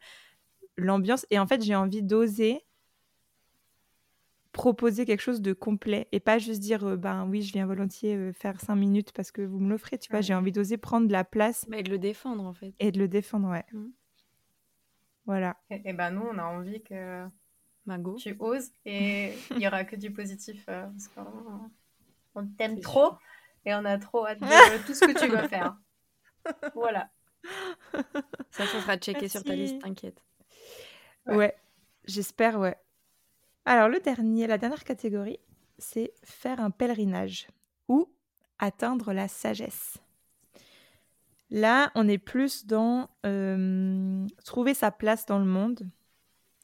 l'ambiance 0.77 1.27
et 1.31 1.39
en 1.39 1.47
fait 1.47 1.63
j'ai 1.63 1.75
envie 1.75 2.03
d'oser 2.03 2.65
proposer 4.53 5.07
quelque 5.07 5.21
chose 5.21 5.41
de 5.41 5.53
complet 5.53 6.09
et 6.11 6.19
pas 6.19 6.39
juste 6.39 6.61
dire 6.61 6.97
ben 6.99 7.27
oui 7.29 7.43
je 7.43 7.53
viens 7.53 7.67
volontiers 7.67 8.33
faire 8.33 8.61
cinq 8.61 8.77
minutes 8.77 9.13
parce 9.13 9.31
que 9.31 9.43
vous 9.43 9.61
me 9.61 9.71
l'offrez 9.71 9.99
tu 9.99 10.11
vois 10.11 10.23
j'ai 10.23 10.35
envie 10.35 10.53
d'oser 10.53 10.77
prendre 10.77 11.07
de 11.07 11.13
la 11.13 11.25
place 11.25 11.67
et 11.73 11.83
de 11.83 11.91
le 11.91 11.99
défendre 11.99 12.45
en 12.45 12.53
fait. 12.53 12.75
et 12.81 12.91
de 12.91 12.99
le 12.99 13.09
défendre 13.09 13.49
ouais. 13.49 13.65
Mmh. 13.73 13.87
voilà. 15.27 15.57
Et, 15.71 15.93
ben 15.93 16.11
nous 16.11 16.23
on 16.23 16.39
a 16.39 16.45
envie 16.45 16.83
que 16.83 17.27
Mago. 17.87 18.17
tu 18.17 18.35
oses 18.41 18.73
et 18.85 19.35
il 19.53 19.59
y 19.59 19.67
aura 19.67 19.85
que 19.85 19.97
du 19.97 20.13
positif 20.13 20.67
parce 20.67 21.09
qu'on 21.09 22.47
t'aime 22.59 22.81
trop 22.81 23.13
et 23.65 23.75
on 23.75 23.85
a 23.85 23.99
trop 23.99 24.27
hâte 24.27 24.41
de 24.41 24.87
tout 24.87 24.95
ce 24.95 25.05
que 25.05 25.19
tu 25.19 25.31
vas 25.31 25.49
faire. 25.49 25.77
Voilà 26.75 27.11
ça, 28.51 28.67
ça 28.67 28.81
sera 28.81 28.97
checké 28.97 29.29
sur 29.29 29.43
ta 29.43 29.55
liste, 29.55 29.81
t'inquiète. 29.81 30.23
Ouais, 31.27 31.55
j'espère, 32.07 32.59
ouais. 32.59 32.77
Alors, 33.65 33.89
le 33.89 34.01
dernier, 34.01 34.47
la 34.47 34.59
dernière 34.59 34.85
catégorie, 34.85 35.39
c'est 35.79 36.13
faire 36.25 36.61
un 36.61 36.71
pèlerinage 36.71 37.49
ou 37.89 38.09
atteindre 38.59 39.13
la 39.13 39.29
sagesse. 39.29 39.99
Là, 41.51 41.91
on 41.95 42.07
est 42.09 42.19
plus 42.19 42.67
dans 42.67 43.11
euh, 43.27 44.27
trouver 44.45 44.75
sa 44.75 44.91
place 44.91 45.27
dans 45.27 45.39
le 45.39 45.45
monde, 45.45 45.89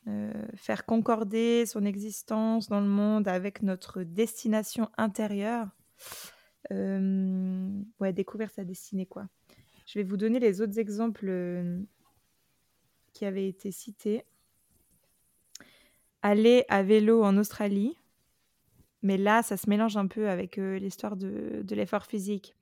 euh, 0.07 0.33
faire 0.55 0.87
concorder 0.87 1.67
son 1.67 1.85
existence 1.85 2.69
dans 2.69 2.81
le 2.81 2.87
monde 2.87 3.27
avec 3.27 3.63
notre 3.63 4.05
destination 4.05 4.89
intérieure. 4.97 5.69
Euh, 6.73 7.69
ouais, 7.99 8.13
découvrir 8.13 8.51
sa 8.51 8.65
destinée, 8.65 9.07
quoi. 9.07 9.27
Je 9.87 9.99
vais 10.01 10.05
vous 10.05 10.17
donner 10.17 10.41
les 10.41 10.61
autres 10.61 10.79
exemples 10.79 11.27
euh, 11.29 11.81
qui 13.13 13.25
avaient 13.25 13.49
été 13.49 13.71
cités. 13.71 14.25
Aller 16.23 16.65
à 16.69 16.83
vélo 16.83 17.23
en 17.23 17.37
Australie, 17.37 17.97
mais 19.03 19.17
là, 19.17 19.45
ça 19.45 19.57
se 19.57 19.71
mélange 19.71 19.97
un 19.97 20.09
peu 20.09 20.29
avec 20.29 20.59
euh, 20.59 20.79
l'histoire 20.79 21.17
de, 21.17 21.65
l'effort 21.71 22.07
physique. 22.07 22.55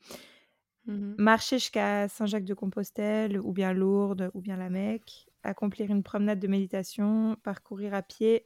Mmh 0.86 1.14
Marcher 1.16 1.58
jusqu'à 1.58 2.08
Saint-Jacques-de-Compostelle, 2.08 3.40
ou 3.40 3.52
bien 3.52 3.72
Lourdes, 3.72 4.30
ou 4.34 4.42
bien 4.42 4.58
la 4.58 4.68
Mecque. 4.68 5.26
Accomplir 5.42 5.90
une 5.90 6.02
promenade 6.02 6.40
de 6.40 6.46
méditation. 6.46 7.36
Parcourir 7.42 7.94
à 7.94 8.02
pied 8.02 8.44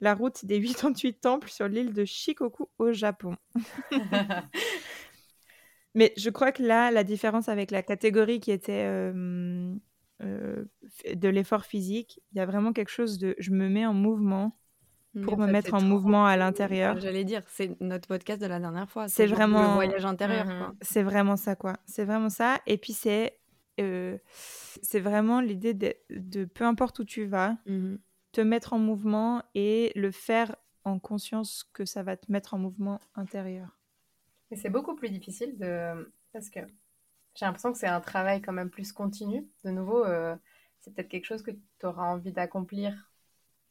la 0.00 0.14
route 0.14 0.44
des 0.44 0.60
88 0.62 1.14
temples 1.14 1.48
sur 1.48 1.66
l'île 1.66 1.94
de 1.94 2.04
Shikoku 2.04 2.68
au 2.78 2.92
Japon. 2.92 3.36
Mais 5.94 6.12
je 6.16 6.30
crois 6.30 6.52
que 6.52 6.62
là, 6.62 6.90
la 6.90 7.04
différence 7.04 7.48
avec 7.48 7.70
la 7.70 7.82
catégorie 7.82 8.40
qui 8.40 8.50
était 8.50 8.84
euh, 8.86 9.74
euh, 10.22 10.64
de 11.14 11.28
l'effort 11.28 11.64
physique, 11.64 12.20
il 12.32 12.38
y 12.38 12.40
a 12.40 12.46
vraiment 12.46 12.72
quelque 12.72 12.90
chose 12.90 13.18
de 13.18 13.34
je 13.38 13.50
me 13.50 13.68
mets 13.68 13.86
en 13.86 13.94
mouvement 13.94 14.58
pour 15.22 15.38
me 15.38 15.46
mettre 15.46 15.74
en 15.74 15.82
mouvement 15.82 16.26
à 16.26 16.36
l'intérieur. 16.36 16.98
J'allais 17.00 17.24
dire, 17.24 17.42
c'est 17.46 17.80
notre 17.80 18.08
podcast 18.08 18.40
de 18.40 18.46
la 18.46 18.60
dernière 18.60 18.88
fois. 18.88 19.08
C'est 19.08 19.26
vraiment 19.26 19.62
le 19.62 19.74
voyage 19.74 20.04
intérieur. 20.04 20.46
Mhm. 20.46 20.74
C'est 20.80 21.02
vraiment 21.02 21.36
ça, 21.36 21.56
quoi. 21.56 21.74
C'est 21.86 22.04
vraiment 22.04 22.28
ça. 22.28 22.60
Et 22.66 22.78
puis 22.78 22.92
c'est 22.92 23.38
euh, 23.80 24.18
c'est 24.82 25.00
vraiment 25.00 25.40
l'idée 25.40 25.74
de, 25.74 26.44
peu 26.46 26.64
importe 26.64 26.98
où 26.98 27.04
tu 27.04 27.24
vas, 27.24 27.56
mhm. 27.66 27.98
te 28.32 28.40
mettre 28.40 28.72
en 28.72 28.78
mouvement 28.78 29.42
et 29.54 29.92
le 29.94 30.10
faire 30.10 30.54
en 30.84 30.98
conscience 30.98 31.64
que 31.72 31.84
ça 31.84 32.02
va 32.02 32.16
te 32.16 32.30
mettre 32.30 32.54
en 32.54 32.58
mouvement 32.58 33.00
intérieur. 33.14 33.78
Mais 34.50 34.56
c'est 34.56 34.70
beaucoup 34.70 34.94
plus 34.94 35.10
difficile 35.10 35.58
de... 35.58 36.12
parce 36.32 36.50
que 36.50 36.60
j'ai 37.34 37.46
l'impression 37.46 37.72
que 37.72 37.78
c'est 37.78 37.86
un 37.86 38.00
travail 38.00 38.42
quand 38.42 38.52
même 38.52 38.70
plus 38.70 38.92
continu. 38.92 39.46
De 39.64 39.70
nouveau, 39.70 40.04
euh, 40.04 40.34
c'est 40.80 40.92
peut-être 40.94 41.08
quelque 41.08 41.24
chose 41.24 41.42
que 41.42 41.52
tu 41.52 41.86
auras 41.86 42.04
envie 42.04 42.32
d'accomplir. 42.32 43.12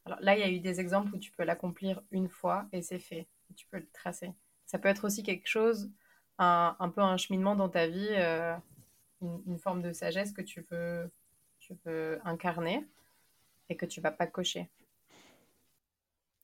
Alors 0.05 0.19
là, 0.21 0.37
il 0.37 0.39
y 0.39 0.43
a 0.43 0.49
eu 0.49 0.59
des 0.59 0.79
exemples 0.79 1.13
où 1.13 1.17
tu 1.19 1.31
peux 1.31 1.43
l'accomplir 1.43 2.01
une 2.11 2.29
fois 2.29 2.67
et 2.71 2.81
c'est 2.81 2.99
fait. 2.99 3.27
tu 3.55 3.67
peux 3.67 3.77
le 3.77 3.89
tracer. 3.91 4.31
Ça 4.65 4.79
peut 4.79 4.87
être 4.87 5.05
aussi 5.05 5.23
quelque 5.23 5.47
chose, 5.47 5.91
un, 6.37 6.75
un 6.79 6.89
peu 6.89 7.01
un 7.01 7.17
cheminement 7.17 7.55
dans 7.55 7.69
ta 7.69 7.87
vie, 7.87 8.07
euh, 8.11 8.55
une, 9.21 9.41
une, 9.47 9.59
forme 9.59 9.81
de 9.81 9.91
sagesse 9.91 10.31
que 10.31 10.41
tu 10.41 10.65
veux, 10.71 11.11
tu 11.59 11.73
veux 11.85 12.19
incarner 12.25 12.87
et 13.69 13.75
que 13.75 13.85
tu 13.85 14.01
vas 14.01 14.11
pas 14.11 14.27
cocher. 14.27 14.69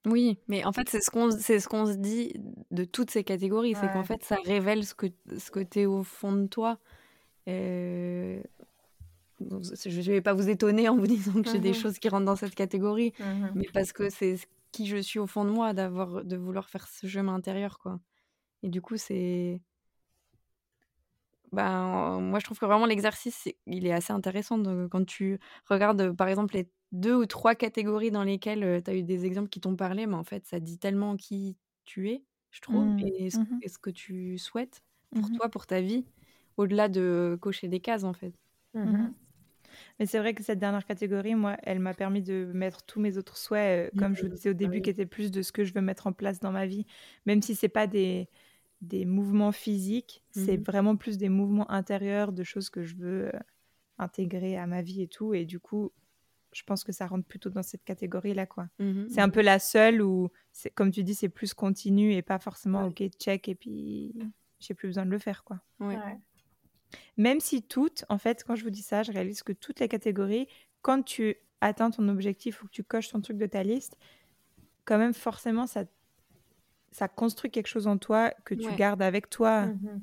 Oui, 0.05 0.37
mais 0.47 0.65
en 0.65 0.73
fait, 0.73 0.89
c'est 0.89 1.01
ce 1.01 1.09
qu'on 1.09 1.31
c'est 1.31 1.59
ce 1.59 1.67
qu'on 1.67 1.85
se 1.85 1.93
dit 1.93 2.33
de 2.71 2.83
toutes 2.83 3.09
ces 3.09 3.23
catégories, 3.23 3.75
c'est 3.75 3.91
qu'en 3.91 4.03
fait, 4.03 4.23
ça 4.23 4.37
révèle 4.43 4.85
ce 4.85 4.93
que 4.93 5.07
ce 5.37 5.49
que 5.49 5.61
tu 5.61 5.81
es 5.81 5.85
au 5.85 6.03
fond 6.03 6.33
de 6.33 6.47
toi. 6.47 6.77
Euh, 7.47 8.41
je 9.39 9.97
ne 9.97 10.01
vais 10.03 10.21
pas 10.21 10.33
vous 10.33 10.49
étonner 10.49 10.89
en 10.89 10.97
vous 10.97 11.07
disant 11.07 11.41
que 11.41 11.49
j'ai 11.49 11.59
des 11.59 11.71
mmh 11.71 11.75
choses 11.75 11.99
qui 11.99 12.09
rentrent 12.09 12.25
dans 12.25 12.35
cette 12.35 12.55
catégorie, 12.55 13.13
mmh 13.19 13.47
mais 13.55 13.65
parce 13.73 13.93
que 13.93 14.09
c'est 14.09 14.37
qui 14.71 14.87
je 14.87 14.97
suis 14.97 15.19
au 15.19 15.27
fond 15.27 15.45
de 15.45 15.51
moi 15.51 15.73
d'avoir 15.73 16.23
de 16.23 16.35
vouloir 16.35 16.69
faire 16.69 16.87
ce 16.87 17.07
chemin 17.07 17.35
intérieur, 17.35 17.79
quoi. 17.79 17.99
Et 18.61 18.69
du 18.69 18.81
coup, 18.81 18.97
c'est 18.97 19.61
ben, 21.53 22.19
moi, 22.19 22.39
je 22.39 22.45
trouve 22.45 22.57
que 22.57 22.65
vraiment 22.65 22.87
l'exercice, 22.87 23.47
il 23.67 23.85
est 23.85 23.93
assez 23.93 24.11
intéressant 24.11 24.61
quand 24.89 25.05
tu 25.05 25.39
regardes, 25.69 26.11
par 26.13 26.27
exemple, 26.27 26.55
les 26.55 26.67
deux 26.93 27.15
ou 27.15 27.25
trois 27.25 27.55
catégories 27.55 28.11
dans 28.11 28.23
lesquelles 28.23 28.81
tu 28.83 28.89
as 28.89 28.95
eu 28.95 29.03
des 29.03 29.25
exemples 29.25 29.49
qui 29.49 29.59
t'ont 29.59 29.75
parlé, 29.75 30.05
mais 30.05 30.15
en 30.15 30.23
fait, 30.23 30.45
ça 30.45 30.59
dit 30.59 30.77
tellement 30.77 31.17
qui 31.17 31.57
tu 31.83 32.09
es, 32.09 32.23
je 32.51 32.61
trouve, 32.61 32.85
mmh. 32.85 32.99
et, 32.99 33.29
ce, 33.31 33.39
mmh 33.39 33.59
ce, 33.67 33.77
que 33.79 33.89
tu 33.89 34.37
souhaites 34.37 34.83
pour 35.11 35.27
mmh 35.27 35.35
toi, 35.35 35.49
pour 35.49 35.65
ta 35.65 35.81
vie, 35.81 36.05
au-delà 36.55 36.87
de 36.87 37.37
cocher 37.41 37.67
des 37.67 37.79
cases, 37.79 38.03
en 38.03 38.13
fait. 38.13 38.33
Mais 39.99 40.05
c'est 40.05 40.19
vrai 40.19 40.35
que 40.35 40.43
cette 40.43 40.59
dernière 40.59 40.85
catégorie, 40.85 41.33
moi, 41.33 41.57
elle 41.63 41.79
m'a 41.79 41.95
permis 41.95 42.21
de 42.21 42.51
mettre 42.53 42.83
tous 42.83 42.99
mes 42.99 43.17
autres 43.17 43.37
souhaits, 43.37 43.91
comme 43.97 44.15
je 44.15 44.21
vous 44.21 44.29
disais 44.29 44.51
au 44.51 44.53
début, 44.53 44.81
qui 44.81 44.91
étaient 44.91 45.07
plus 45.07 45.31
de 45.31 45.41
ce 45.41 45.51
que 45.51 45.63
je 45.63 45.73
veux 45.73 45.81
mettre 45.81 46.05
en 46.05 46.13
place 46.13 46.39
dans 46.39 46.51
ma 46.51 46.67
vie, 46.67 46.85
même 47.25 47.41
si 47.41 47.55
c'est 47.55 47.69
pas 47.69 47.87
des, 47.87 48.29
des 48.81 49.05
mouvements 49.05 49.51
physiques, 49.51 50.23
c'est 50.29 50.57
vraiment 50.57 50.95
plus 50.95 51.17
des 51.17 51.29
mouvements 51.29 51.69
intérieurs, 51.71 52.33
de 52.33 52.43
choses 52.43 52.69
que 52.69 52.83
je 52.83 52.95
veux 52.95 53.31
intégrer 53.97 54.57
à 54.57 54.67
ma 54.67 54.83
vie 54.83 55.01
et 55.01 55.07
tout. 55.07 55.33
Et 55.33 55.45
du 55.45 55.59
coup, 55.59 55.91
je 56.53 56.63
pense 56.63 56.83
que 56.83 56.91
ça 56.91 57.07
rentre 57.07 57.27
plutôt 57.27 57.49
dans 57.49 57.63
cette 57.63 57.83
catégorie-là, 57.83 58.45
quoi. 58.45 58.67
Mmh 58.79 59.07
c'est 59.09 59.21
un 59.21 59.29
peu 59.29 59.41
la 59.41 59.59
seule 59.59 60.01
où, 60.01 60.29
comme 60.75 60.91
tu 60.91 61.03
dis, 61.03 61.15
c'est 61.15 61.29
plus 61.29 61.53
continu 61.53 62.13
et 62.13 62.21
pas 62.21 62.39
forcément, 62.39 62.85
ok, 62.85 63.03
check, 63.19 63.47
et 63.49 63.55
puis 63.55 64.13
j'ai 64.59 64.73
plus 64.73 64.87
besoin 64.87 65.05
de 65.05 65.11
le 65.11 65.19
faire, 65.19 65.43
quoi. 65.43 65.59
Même 67.17 67.39
si 67.39 67.63
toutes, 67.63 68.05
en 68.09 68.17
fait, 68.17 68.43
quand 68.43 68.55
je 68.55 68.63
vous 68.63 68.69
dis 68.69 68.81
ça, 68.81 69.03
je 69.03 69.11
réalise 69.11 69.43
que 69.43 69.53
toutes 69.53 69.79
les 69.79 69.87
catégories, 69.87 70.47
quand 70.81 71.03
tu 71.03 71.35
atteins 71.61 71.89
ton 71.89 72.07
objectif 72.09 72.61
ou 72.61 72.67
que 72.67 72.71
tu 72.71 72.83
coches 72.83 73.09
ton 73.09 73.21
truc 73.21 73.37
de 73.37 73.45
ta 73.45 73.63
liste, 73.63 73.97
quand 74.85 74.97
même, 74.97 75.13
forcément, 75.13 75.65
ça, 75.65 75.85
ça 76.91 77.07
construit 77.07 77.49
quelque 77.49 77.67
chose 77.67 77.87
en 77.87 77.97
toi 77.97 78.31
que 78.45 78.53
tu 78.53 78.73
gardes 78.75 79.01
avec 79.01 79.29
toi. 79.29 79.67
Mmh 79.67 80.01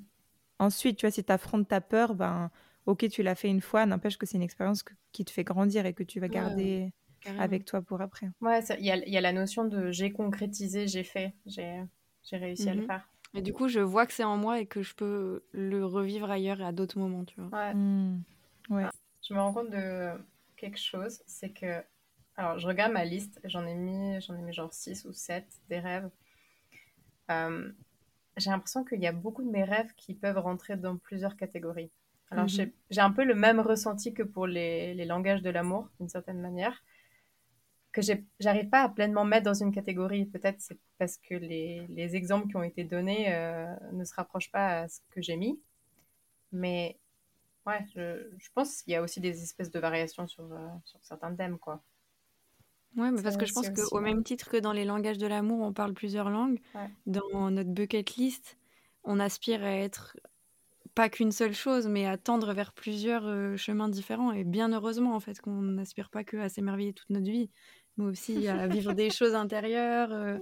Ensuite, 0.58 0.98
tu 0.98 1.06
vois, 1.06 1.10
si 1.10 1.24
tu 1.24 1.32
affrontes 1.32 1.68
ta 1.68 1.80
peur, 1.80 2.14
ben 2.14 2.50
ok, 2.86 3.08
tu 3.08 3.22
l'as 3.22 3.34
fait 3.34 3.48
une 3.48 3.60
fois, 3.60 3.86
n'empêche 3.86 4.18
que 4.18 4.26
c'est 4.26 4.36
une 4.36 4.42
expérience 4.42 4.84
qui 5.12 5.24
te 5.24 5.30
fait 5.30 5.44
grandir 5.44 5.86
et 5.86 5.92
que 5.92 6.02
tu 6.02 6.20
vas 6.20 6.28
garder 6.28 6.92
avec 7.38 7.64
toi 7.64 7.82
pour 7.82 8.00
après. 8.00 8.28
Ouais, 8.40 8.60
il 8.78 8.84
y, 8.84 9.10
y, 9.10 9.16
a 9.16 9.20
la 9.20 9.32
notion 9.32 9.64
de 9.64 9.90
j'ai 9.90 10.10
concrétisé, 10.10 10.88
j'ai 10.88 11.04
fait, 11.04 11.34
j'ai 11.46 11.86
réussi 12.32 12.68
à 12.68 12.74
le 12.74 12.82
mmh 12.82 12.86
faire. 12.86 13.08
Et 13.34 13.42
du 13.42 13.52
coup, 13.52 13.68
je 13.68 13.80
vois 13.80 14.06
que 14.06 14.12
c'est 14.12 14.24
en 14.24 14.36
moi 14.36 14.60
et 14.60 14.66
que 14.66 14.82
je 14.82 14.94
peux 14.94 15.44
le 15.52 15.86
revivre 15.86 16.30
ailleurs 16.30 16.60
et 16.60 16.64
à 16.64 16.72
d'autres 16.72 16.98
moments, 16.98 17.24
tu 17.24 17.40
vois. 17.40 17.58
Ouais. 17.58 17.74
Mmh. 17.74 18.22
Ouais. 18.70 18.86
Je 19.28 19.34
me 19.34 19.40
rends 19.40 19.52
compte 19.52 19.70
de 19.70 20.10
quelque 20.56 20.78
chose, 20.78 21.22
c'est 21.26 21.50
que. 21.50 21.82
Alors, 22.36 22.58
je 22.58 22.66
regarde 22.66 22.92
ma 22.92 23.04
liste, 23.04 23.38
j'en 23.44 23.66
ai 23.66 23.74
mis, 23.74 24.20
j'en 24.22 24.34
ai 24.34 24.40
mis 24.40 24.52
genre 24.52 24.72
6 24.72 25.04
ou 25.04 25.12
7 25.12 25.46
des 25.68 25.78
rêves. 25.78 26.08
Euh, 27.30 27.70
j'ai 28.36 28.50
l'impression 28.50 28.84
qu'il 28.84 29.00
y 29.00 29.06
a 29.06 29.12
beaucoup 29.12 29.42
de 29.42 29.50
mes 29.50 29.64
rêves 29.64 29.92
qui 29.96 30.14
peuvent 30.14 30.38
rentrer 30.38 30.76
dans 30.76 30.96
plusieurs 30.96 31.36
catégories. 31.36 31.90
Alors, 32.30 32.48
Mhm. 32.48 32.48
j'ai 32.48 32.74
j'ai 32.90 33.00
un 33.00 33.12
peu 33.12 33.24
le 33.24 33.34
même 33.36 33.60
ressenti 33.60 34.12
que 34.14 34.22
pour 34.24 34.46
les, 34.48 34.94
les 34.94 35.04
langages 35.04 35.42
de 35.42 35.50
l'amour, 35.50 35.88
d'une 36.00 36.08
certaine 36.08 36.40
manière, 36.40 36.82
que 37.92 38.00
j'arrive 38.38 38.68
pas 38.68 38.82
à 38.82 38.88
pleinement 38.88 39.24
mettre 39.24 39.44
dans 39.44 39.54
une 39.54 39.72
catégorie. 39.72 40.24
Peut-être 40.26 40.60
c'est 40.60 40.78
parce 40.98 41.16
que 41.16 41.34
les, 41.34 41.86
les 41.88 42.16
exemples 42.16 42.48
qui 42.48 42.56
ont 42.56 42.62
été 42.62 42.84
donnés 42.84 43.32
euh, 43.34 43.66
ne 43.92 44.04
se 44.04 44.14
rapprochent 44.14 44.50
pas 44.52 44.82
à 44.82 44.88
ce 44.88 45.00
que 45.10 45.20
j'ai 45.22 45.36
mis. 45.36 45.60
Mais 46.52 46.98
ouais, 47.66 47.84
je, 47.96 48.28
je 48.38 48.48
pense 48.54 48.82
qu'il 48.82 48.94
y 48.94 48.96
a 48.96 49.02
aussi 49.02 49.20
des 49.20 49.42
espèces 49.42 49.70
de 49.70 49.80
variations 49.80 50.28
sur, 50.28 50.44
euh, 50.52 50.68
sur 50.84 51.00
certains 51.04 51.34
thèmes, 51.36 51.58
quoi. 51.58 51.82
Ouais, 52.96 53.10
mais 53.12 53.22
parce 53.22 53.36
que 53.36 53.46
je 53.46 53.52
pense 53.52 53.70
qu'au 53.70 54.00
ouais. 54.00 54.00
même 54.00 54.24
titre 54.24 54.48
que 54.50 54.56
dans 54.56 54.72
les 54.72 54.84
langages 54.84 55.18
de 55.18 55.26
l'amour, 55.26 55.60
on 55.64 55.72
parle 55.72 55.94
plusieurs 55.94 56.28
langues, 56.30 56.60
Ouais. 56.74 56.90
dans 57.06 57.50
notre 57.50 57.70
bucket 57.70 58.16
list, 58.16 58.58
on 59.04 59.20
aspire 59.20 59.62
à 59.64 59.70
être 59.76 60.16
pas 60.94 61.08
qu'une 61.08 61.32
seule 61.32 61.54
chose, 61.54 61.86
mais 61.88 62.06
à 62.06 62.16
tendre 62.16 62.52
vers 62.52 62.72
plusieurs 62.72 63.26
euh, 63.26 63.56
chemins 63.56 63.88
différents. 63.88 64.32
Et 64.32 64.44
bien 64.44 64.72
heureusement, 64.72 65.14
en 65.14 65.20
fait, 65.20 65.40
qu'on 65.40 65.62
n'aspire 65.62 66.10
pas 66.10 66.24
que 66.24 66.36
à 66.36 66.48
s'émerveiller 66.48 66.92
toute 66.92 67.10
notre 67.10 67.30
vie, 67.30 67.50
mais 67.96 68.04
aussi 68.04 68.46
à 68.48 68.66
vivre 68.68 68.92
des 68.94 69.10
choses 69.10 69.34
intérieures, 69.34 70.12
euh, 70.12 70.38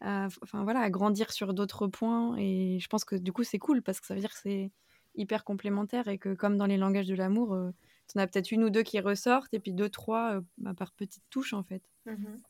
à, 0.00 0.28
enfin, 0.42 0.64
voilà, 0.64 0.80
à 0.80 0.90
grandir 0.90 1.32
sur 1.32 1.54
d'autres 1.54 1.86
points. 1.86 2.36
Et 2.38 2.78
je 2.80 2.88
pense 2.88 3.04
que 3.04 3.16
du 3.16 3.32
coup, 3.32 3.44
c'est 3.44 3.58
cool 3.58 3.82
parce 3.82 4.00
que 4.00 4.06
ça 4.06 4.14
veut 4.14 4.20
dire 4.20 4.32
que 4.32 4.40
c'est 4.40 4.70
hyper 5.14 5.44
complémentaire 5.44 6.08
et 6.08 6.18
que 6.18 6.34
comme 6.34 6.56
dans 6.56 6.66
les 6.66 6.76
langages 6.76 7.06
de 7.06 7.14
l'amour, 7.14 7.54
euh, 7.54 7.70
t'en 8.12 8.20
as 8.20 8.26
peut-être 8.26 8.50
une 8.50 8.64
ou 8.64 8.70
deux 8.70 8.82
qui 8.82 9.00
ressortent 9.00 9.54
et 9.54 9.60
puis 9.60 9.72
deux, 9.72 9.88
trois 9.88 10.36
euh, 10.36 10.40
bah, 10.58 10.74
par 10.74 10.92
petites 10.92 11.24
touches, 11.30 11.52
en 11.52 11.62
fait. 11.62 11.82
Mhm. 12.06 12.40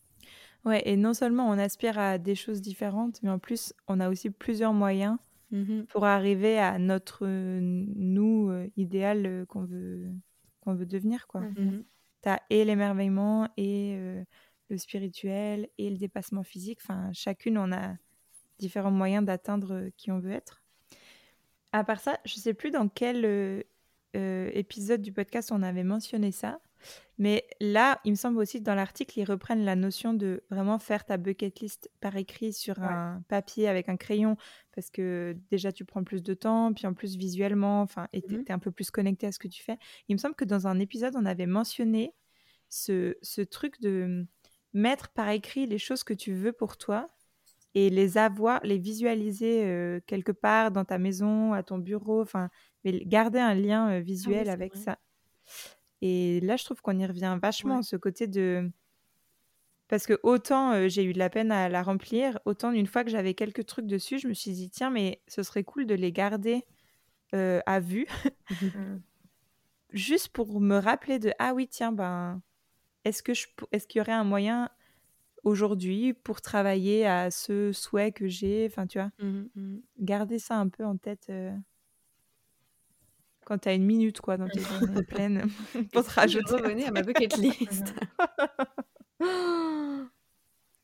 Ouais, 0.65 0.83
et 0.87 0.97
non 0.97 1.13
seulement 1.13 1.49
on 1.49 1.59
aspire 1.59 1.99
à 1.99 2.17
des 2.17 2.35
choses 2.35 2.63
différentes, 2.63 3.23
mais 3.23 3.31
en 3.31 3.39
plus, 3.39 3.75
on 3.87 4.01
a 4.01 4.09
aussi 4.09 4.31
plusieurs 4.31 4.73
moyens 4.73 5.19
Mhm. 5.51 5.87
pour 5.87 6.05
arriver 6.05 6.59
à 6.59 6.79
notre 6.79 7.27
euh, 7.27 7.61
nous 7.61 8.49
euh, 8.51 8.69
idéal 8.77 9.27
euh, 9.27 9.47
qu'on 9.47 9.65
veut, 9.65 10.11
qu'on 10.61 10.75
veut 10.75 10.87
devenir, 10.87 11.27
quoi. 11.27 11.43
Mhm. 11.43 11.55
Mhm. 11.59 11.85
T'as 12.23 12.41
et 12.51 12.65
l'émerveillement 12.65 13.49
et 13.57 13.95
euh, 13.97 14.25
le 14.71 14.79
spirituel 14.79 15.69
et 15.79 15.91
le 15.91 15.97
dépassement 15.99 16.43
physique. 16.43 16.79
Enfin, 16.83 17.11
chacune, 17.13 17.59
on 17.59 17.71
a 17.73 17.97
différents 18.59 18.91
moyens 18.91 19.25
d'atteindre 19.27 19.91
qui 19.97 20.11
on 20.11 20.21
veut 20.21 20.33
être. 20.33 20.63
À 21.73 21.85
part 21.85 22.01
ça, 22.01 22.19
je 22.25 22.35
sais 22.35 22.55
plus 22.55 22.71
dans 22.71 22.89
quel 22.89 23.25
euh, 23.25 23.63
euh, 24.17 24.51
épisode 24.55 25.03
du 25.03 25.13
podcast 25.13 25.51
on 25.53 25.63
avait 25.63 25.83
mentionné 25.85 26.31
ça, 26.33 26.61
mais 27.19 27.47
là, 27.61 28.01
il 28.05 28.11
me 28.13 28.17
semble 28.17 28.39
aussi 28.39 28.59
que 28.59 28.65
dans 28.65 28.75
l'article, 28.75 29.19
ils 29.21 29.25
reprennent 29.25 29.65
la 29.65 29.77
notion 29.77 30.15
de 30.15 30.45
vraiment 30.51 30.79
faire 30.79 31.05
ta 31.05 31.17
bucket 31.17 31.61
list 31.61 31.91
par 32.01 32.17
écrit 32.17 32.53
sur 32.53 32.81
Ouais. 32.81 32.85
un 32.85 33.23
papier 33.29 33.69
avec 33.69 33.89
un 33.89 33.97
crayon, 33.97 34.37
parce 34.75 34.91
que 34.91 35.37
déjà 35.51 35.73
tu 35.73 35.85
prends 35.85 36.05
plus 36.05 36.23
de 36.23 36.35
temps, 36.35 36.73
puis 36.73 36.87
en 36.87 36.95
plus 36.95 37.17
visuellement, 37.17 37.83
enfin, 37.83 38.09
et 38.13 38.23
t'es 38.23 38.39
t'es 38.39 38.53
un 38.53 38.59
peu 38.59 38.71
plus 38.73 38.91
connecté 38.91 39.27
à 39.27 39.33
ce 39.33 39.39
que 39.39 39.49
tu 39.49 39.63
fais. 39.63 39.79
Il 40.09 40.15
me 40.15 40.19
semble 40.19 40.35
que 40.35 40.45
dans 40.45 40.67
un 40.67 40.79
épisode, 40.81 41.15
on 41.17 41.25
avait 41.27 41.47
mentionné 41.47 42.15
ce, 42.69 43.17
ce 43.23 43.41
truc 43.43 43.81
de 43.81 44.27
mettre 44.73 45.11
par 45.11 45.29
écrit 45.31 45.67
les 45.67 45.79
choses 45.79 46.03
que 46.05 46.15
tu 46.15 46.33
veux 46.35 46.53
pour 46.53 46.77
toi 46.77 47.11
et 47.75 47.91
les 47.91 48.19
avoir, 48.19 48.61
les 48.65 48.79
visualiser 48.79 49.65
euh, 49.67 50.01
quelque 50.07 50.33
part 50.33 50.71
dans 50.73 50.85
ta 50.85 50.99
maison, 50.99 51.53
à 51.53 51.63
ton 51.63 51.79
bureau, 51.79 52.23
enfin, 52.23 52.51
mais 52.85 53.01
garder 53.05 53.41
un 53.41 53.55
lien 53.55 53.91
euh, 53.93 54.01
visuel 54.01 54.49
c'est 54.49 54.51
avec 54.51 54.75
vrai. 54.75 54.77
ça. 54.77 54.99
Et 56.03 56.41
là, 56.41 56.57
je 56.57 56.65
trouve 56.65 56.83
qu'on 56.83 56.99
y 56.99 57.07
revient 57.07 57.39
vachement, 57.41 57.79
Ouais. 57.79 57.83
ce 57.83 57.97
côté 57.97 58.27
de... 58.27 58.71
Parce 59.89 60.07
que 60.07 60.19
autant 60.23 60.73
euh, 60.73 60.89
j'ai 60.89 61.05
eu 61.05 61.13
de 61.13 61.19
la 61.19 61.29
peine 61.31 61.53
à 61.53 61.69
la 61.69 61.83
remplir, 61.83 62.39
autant 62.47 62.73
une 62.73 62.87
fois 62.87 63.05
que 63.05 63.11
j'avais 63.11 63.35
quelques 63.35 63.67
trucs 63.67 63.87
dessus, 63.87 64.19
je 64.19 64.29
me 64.29 64.35
suis 64.35 64.53
dit, 64.53 64.71
tiens, 64.71 64.91
mais 64.91 65.23
ce 65.29 65.43
serait 65.43 65.63
cool 65.65 65.87
de 65.87 65.95
les 65.95 66.11
garder 66.11 66.65
euh, 67.35 67.61
à 67.67 67.81
vue, 67.81 68.07
Mhm. 68.51 69.05
juste 69.91 70.29
pour 70.31 70.61
me 70.61 70.77
rappeler 70.79 71.19
de, 71.19 71.33
ah 71.39 71.55
oui, 71.55 71.69
tiens, 71.69 71.93
ben, 71.93 72.43
est-ce 73.05 73.23
que 73.23 73.35
je, 73.35 73.47
qu'il 73.89 73.99
y 73.99 74.01
aurait 74.01 74.13
un 74.13 74.25
moyen 74.25 74.71
aujourd'hui 75.45 76.15
pour 76.15 76.41
travailler 76.43 77.07
à 77.07 77.31
ce 77.31 77.73
souhait 77.73 78.13
que 78.13 78.29
j'ai, 78.29 78.67
enfin, 78.71 78.87
tu 78.87 78.99
vois 78.99 79.11
Mhm, 79.19 79.51
mhm. 79.55 79.83
garder 79.99 80.39
ça 80.39 80.59
un 80.59 80.69
peu 80.69 80.85
en 80.85 80.97
tête 80.97 81.29
euh, 81.31 81.53
quand 83.45 83.59
tu 83.59 83.69
as 83.69 83.75
une 83.75 83.85
minute 83.85 84.21
quoi 84.21 84.37
dans 84.37 84.49
tes 84.49 84.61
journées 84.97 85.03
pleines 85.05 85.47
pour 85.93 86.05
te 86.05 86.11
rajouter. 86.11 86.45
Je 86.49 86.55
revenais 86.63 86.85
à 86.87 86.91
ma 86.91 87.03
bucket 87.03 87.37
list? 87.37 87.95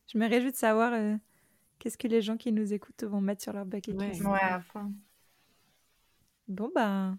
Je 0.07 0.17
me 0.17 0.27
réjouis 0.27 0.51
de 0.51 0.57
savoir 0.57 0.91
euh, 0.93 1.15
qu'est-ce 1.79 1.97
que 1.97 2.07
les 2.07 2.21
gens 2.21 2.35
qui 2.37 2.51
nous 2.51 2.73
écoutent 2.73 3.03
vont 3.03 3.21
mettre 3.21 3.41
sur 3.43 3.53
leur 3.53 3.65
bucket 3.65 3.95
Ouais. 3.95 4.09
list. 4.11 4.21
Ouais, 4.25 4.39
à 4.41 4.59
fond. 4.59 4.91
Bon 6.47 6.69
bah, 6.75 7.15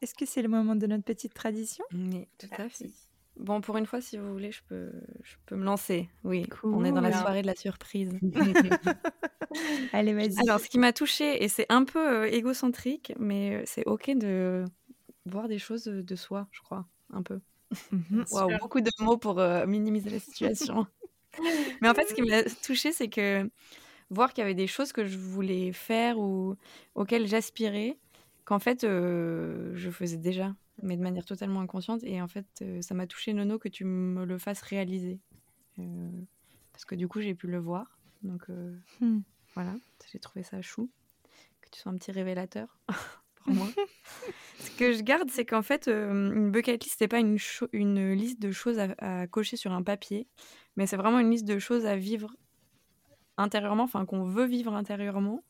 est-ce 0.00 0.14
que 0.14 0.24
c'est 0.24 0.40
le 0.42 0.48
moment 0.48 0.76
de 0.76 0.86
notre 0.86 1.04
petite 1.04 1.34
tradition? 1.34 1.84
Oui, 1.92 2.26
tout 2.38 2.46
à 2.52 2.68
fait. 2.68 2.90
Bon, 3.36 3.60
pour 3.60 3.76
une 3.76 3.86
fois, 3.86 4.00
si 4.00 4.16
vous 4.16 4.32
voulez, 4.32 4.52
je 4.52 4.62
peux, 4.68 4.92
je 5.22 5.34
peux 5.46 5.56
me 5.56 5.64
lancer. 5.64 6.08
Oui, 6.22 6.46
on 6.62 6.84
est 6.84 6.92
dans 6.92 7.00
la 7.00 7.12
soirée 7.12 7.42
de 7.42 7.46
la 7.46 7.56
surprise. 7.56 8.10
Allez 9.92 10.14
vas-y. 10.14 10.38
Alors, 10.38 10.60
ce 10.60 10.68
qui 10.68 10.78
m'a 10.78 10.92
touchée, 10.92 11.42
et 11.42 11.48
c'est 11.48 11.66
un 11.68 11.84
peu 11.84 12.22
euh, 12.22 12.30
égocentrique, 12.30 13.12
mais 13.18 13.56
euh, 13.56 13.62
c'est 13.66 13.86
ok 13.86 14.10
de 14.16 14.64
voir 15.26 15.48
des 15.48 15.58
choses 15.58 15.84
de 15.84 16.16
soi, 16.16 16.48
je 16.52 16.60
crois, 16.60 16.86
un 17.12 17.22
peu. 17.22 17.40
Mhm. 17.92 18.24
Waouh, 18.30 18.58
beaucoup 18.58 18.80
de 18.80 18.90
mots 19.00 19.16
pour 19.16 19.38
euh, 19.38 19.66
minimiser 19.66 20.10
la 20.10 20.18
situation. 20.18 20.86
mais 21.80 21.88
en 21.88 21.94
fait, 21.94 22.06
ce 22.06 22.14
qui 22.14 22.22
m'a 22.22 22.42
touchée, 22.62 22.92
c'est 22.92 23.08
que 23.08 23.48
voir 24.10 24.32
qu'il 24.32 24.42
y 24.42 24.44
avait 24.44 24.54
des 24.54 24.66
choses 24.66 24.92
que 24.92 25.04
je 25.04 25.18
voulais 25.18 25.72
faire 25.72 26.18
ou 26.18 26.56
auxquelles 26.94 27.26
j'aspirais, 27.26 27.98
qu'en 28.44 28.58
fait, 28.58 28.84
euh, 28.84 29.72
je 29.74 29.90
faisais 29.90 30.16
déjà, 30.18 30.54
mais 30.82 30.96
de 30.96 31.02
manière 31.02 31.24
totalement 31.24 31.60
inconsciente. 31.60 32.02
Et 32.04 32.20
en 32.20 32.28
fait, 32.28 32.46
euh, 32.62 32.82
ça 32.82 32.94
m'a 32.94 33.06
touché, 33.06 33.32
Nono, 33.32 33.58
que 33.58 33.68
tu 33.68 33.84
me 33.84 34.24
le 34.24 34.38
fasses 34.38 34.62
réaliser. 34.62 35.20
Euh, 35.78 36.10
parce 36.72 36.84
que 36.84 36.94
du 36.94 37.08
coup, 37.08 37.20
j'ai 37.20 37.34
pu 37.34 37.46
le 37.46 37.58
voir. 37.58 37.98
Donc 38.22 38.48
euh, 38.50 38.76
Hmm. 39.00 39.20
voilà, 39.54 39.74
j'ai 40.10 40.18
trouvé 40.18 40.42
ça 40.42 40.60
chou. 40.62 40.90
Que 41.60 41.68
tu 41.70 41.80
sois 41.80 41.92
un 41.92 41.96
petit 41.96 42.12
révélateur 42.12 42.78
pour 43.36 43.52
moi. 43.52 43.66
Ce 44.58 44.70
que 44.78 44.92
je 44.92 45.02
garde, 45.02 45.30
c'est 45.30 45.44
qu'en 45.44 45.62
fait, 45.62 45.88
une 45.88 46.50
bucket 46.50 46.82
list, 46.82 46.96
c'est 46.98 47.08
pas 47.08 47.20
une, 47.20 47.36
une 47.72 48.12
liste 48.12 48.40
de 48.40 48.50
choses 48.50 48.78
à, 48.78 48.94
à 48.98 49.26
cocher 49.26 49.56
sur 49.56 49.72
un 49.72 49.82
papier, 49.82 50.26
mais 50.76 50.86
c'est 50.86 50.96
vraiment 50.96 51.18
une 51.18 51.30
liste 51.30 51.44
de 51.46 51.58
choses 51.58 51.84
à 51.86 51.96
vivre 51.96 52.34
intérieurement, 53.36 53.82
enfin 53.82 54.06
qu'on 54.06 54.24
veut 54.24 54.46
vivre 54.46 54.74
intérieurement, 54.74 55.44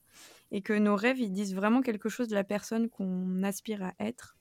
et 0.51 0.63
que 0.63 0.73
nos 0.73 0.97
rêves, 0.97 1.21
ils 1.21 1.33
disent 1.33 1.55
vraiment 1.55 1.83
quelque 1.83 2.09
chose 2.09 2.29
de 2.29 2.35
la 2.35 2.45
personne 2.45 2.89
qu'on 2.89 3.43
aspire 3.43 3.83
à 3.83 3.95
être, 4.01 4.37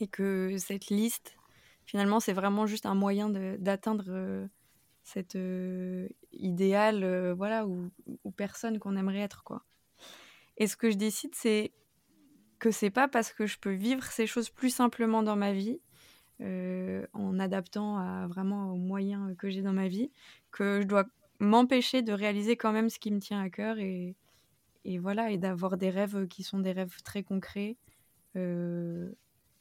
et 0.00 0.06
que 0.06 0.56
cette 0.58 0.88
liste, 0.88 1.36
finalement, 1.84 2.20
c'est 2.20 2.32
vraiment 2.32 2.66
juste 2.66 2.86
un 2.86 2.94
moyen 2.94 3.30
d'atteindre 3.30 4.04
euh, 4.08 4.46
cet 5.02 5.36
euh, 5.36 6.08
idéal, 6.32 7.02
euh, 7.02 7.34
voilà, 7.34 7.66
ou, 7.66 7.90
personne 8.36 8.78
qu'on 8.78 8.96
aimerait 8.96 9.20
être, 9.20 9.42
quoi. 9.42 9.64
Et 10.58 10.66
ce 10.66 10.76
que 10.76 10.90
je 10.90 10.96
décide, 10.96 11.34
c'est 11.34 11.72
que 12.58 12.70
c'est 12.70 12.90
pas 12.90 13.08
parce 13.08 13.32
que 13.32 13.46
je 13.46 13.58
peux 13.58 13.72
vivre 13.72 14.04
ces 14.04 14.26
choses 14.26 14.50
plus 14.50 14.70
simplement 14.70 15.22
dans 15.22 15.36
ma 15.36 15.52
vie, 15.52 15.80
en 16.40 17.38
adaptant 17.40 17.98
à 17.98 18.28
vraiment 18.28 18.72
aux 18.72 18.76
moyens 18.76 19.36
que 19.36 19.48
j'ai 19.50 19.62
dans 19.62 19.72
ma 19.72 19.88
vie, 19.88 20.10
que 20.52 20.80
je 20.82 20.86
dois 20.86 21.04
m'empêcher 21.40 22.02
de 22.02 22.12
réaliser 22.12 22.56
quand 22.56 22.72
même 22.72 22.90
ce 22.90 22.98
qui 23.00 23.10
me 23.10 23.18
tient 23.18 23.40
à 23.40 23.50
cœur 23.50 23.78
et, 23.78 24.14
voilà, 24.98 25.30
et 25.30 25.38
d'avoir 25.38 25.76
des 25.76 25.90
rêves 25.90 26.28
qui 26.28 26.42
sont 26.44 26.58
des 26.60 26.72
rêves 26.72 27.02
très 27.02 27.22
concrets. 27.22 27.76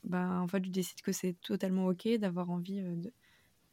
Ben, 0.03 0.41
en 0.41 0.47
fait, 0.47 0.63
je 0.65 0.71
décide 0.71 1.01
que 1.01 1.11
c'est 1.11 1.33
totalement 1.41 1.87
ok 1.87 2.07
d'avoir 2.19 2.49
envie 2.49 2.79
euh, 2.81 2.95
de 2.95 3.13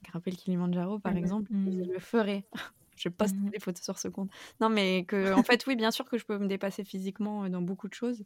grimper 0.04 0.30
le 0.32 0.36
Kilimanjaro, 0.36 0.98
par 1.00 1.16
exemple. 1.16 1.50
Mhm. 1.50 1.84
Je 1.86 1.92
le 1.92 2.00
ferai. 2.00 2.46
je 2.96 3.08
poste 3.10 3.36
Mhm. 3.36 3.54
des 3.54 3.60
photos 3.60 3.82
sur 3.84 3.98
ce 3.98 4.08
compte. 4.08 4.30
Non, 4.60 4.68
mais 4.70 5.04
que, 5.06 5.32
en 5.34 5.42
fait, 5.44 5.66
oui, 5.66 5.76
bien 5.76 5.90
sûr 5.92 6.06
que 6.10 6.18
je 6.18 6.24
peux 6.26 6.38
me 6.38 6.48
dépasser 6.48 6.84
physiquement 6.84 7.44
euh, 7.44 7.48
dans 7.50 7.62
beaucoup 7.62 7.88
de 7.88 7.94
choses, 7.94 8.24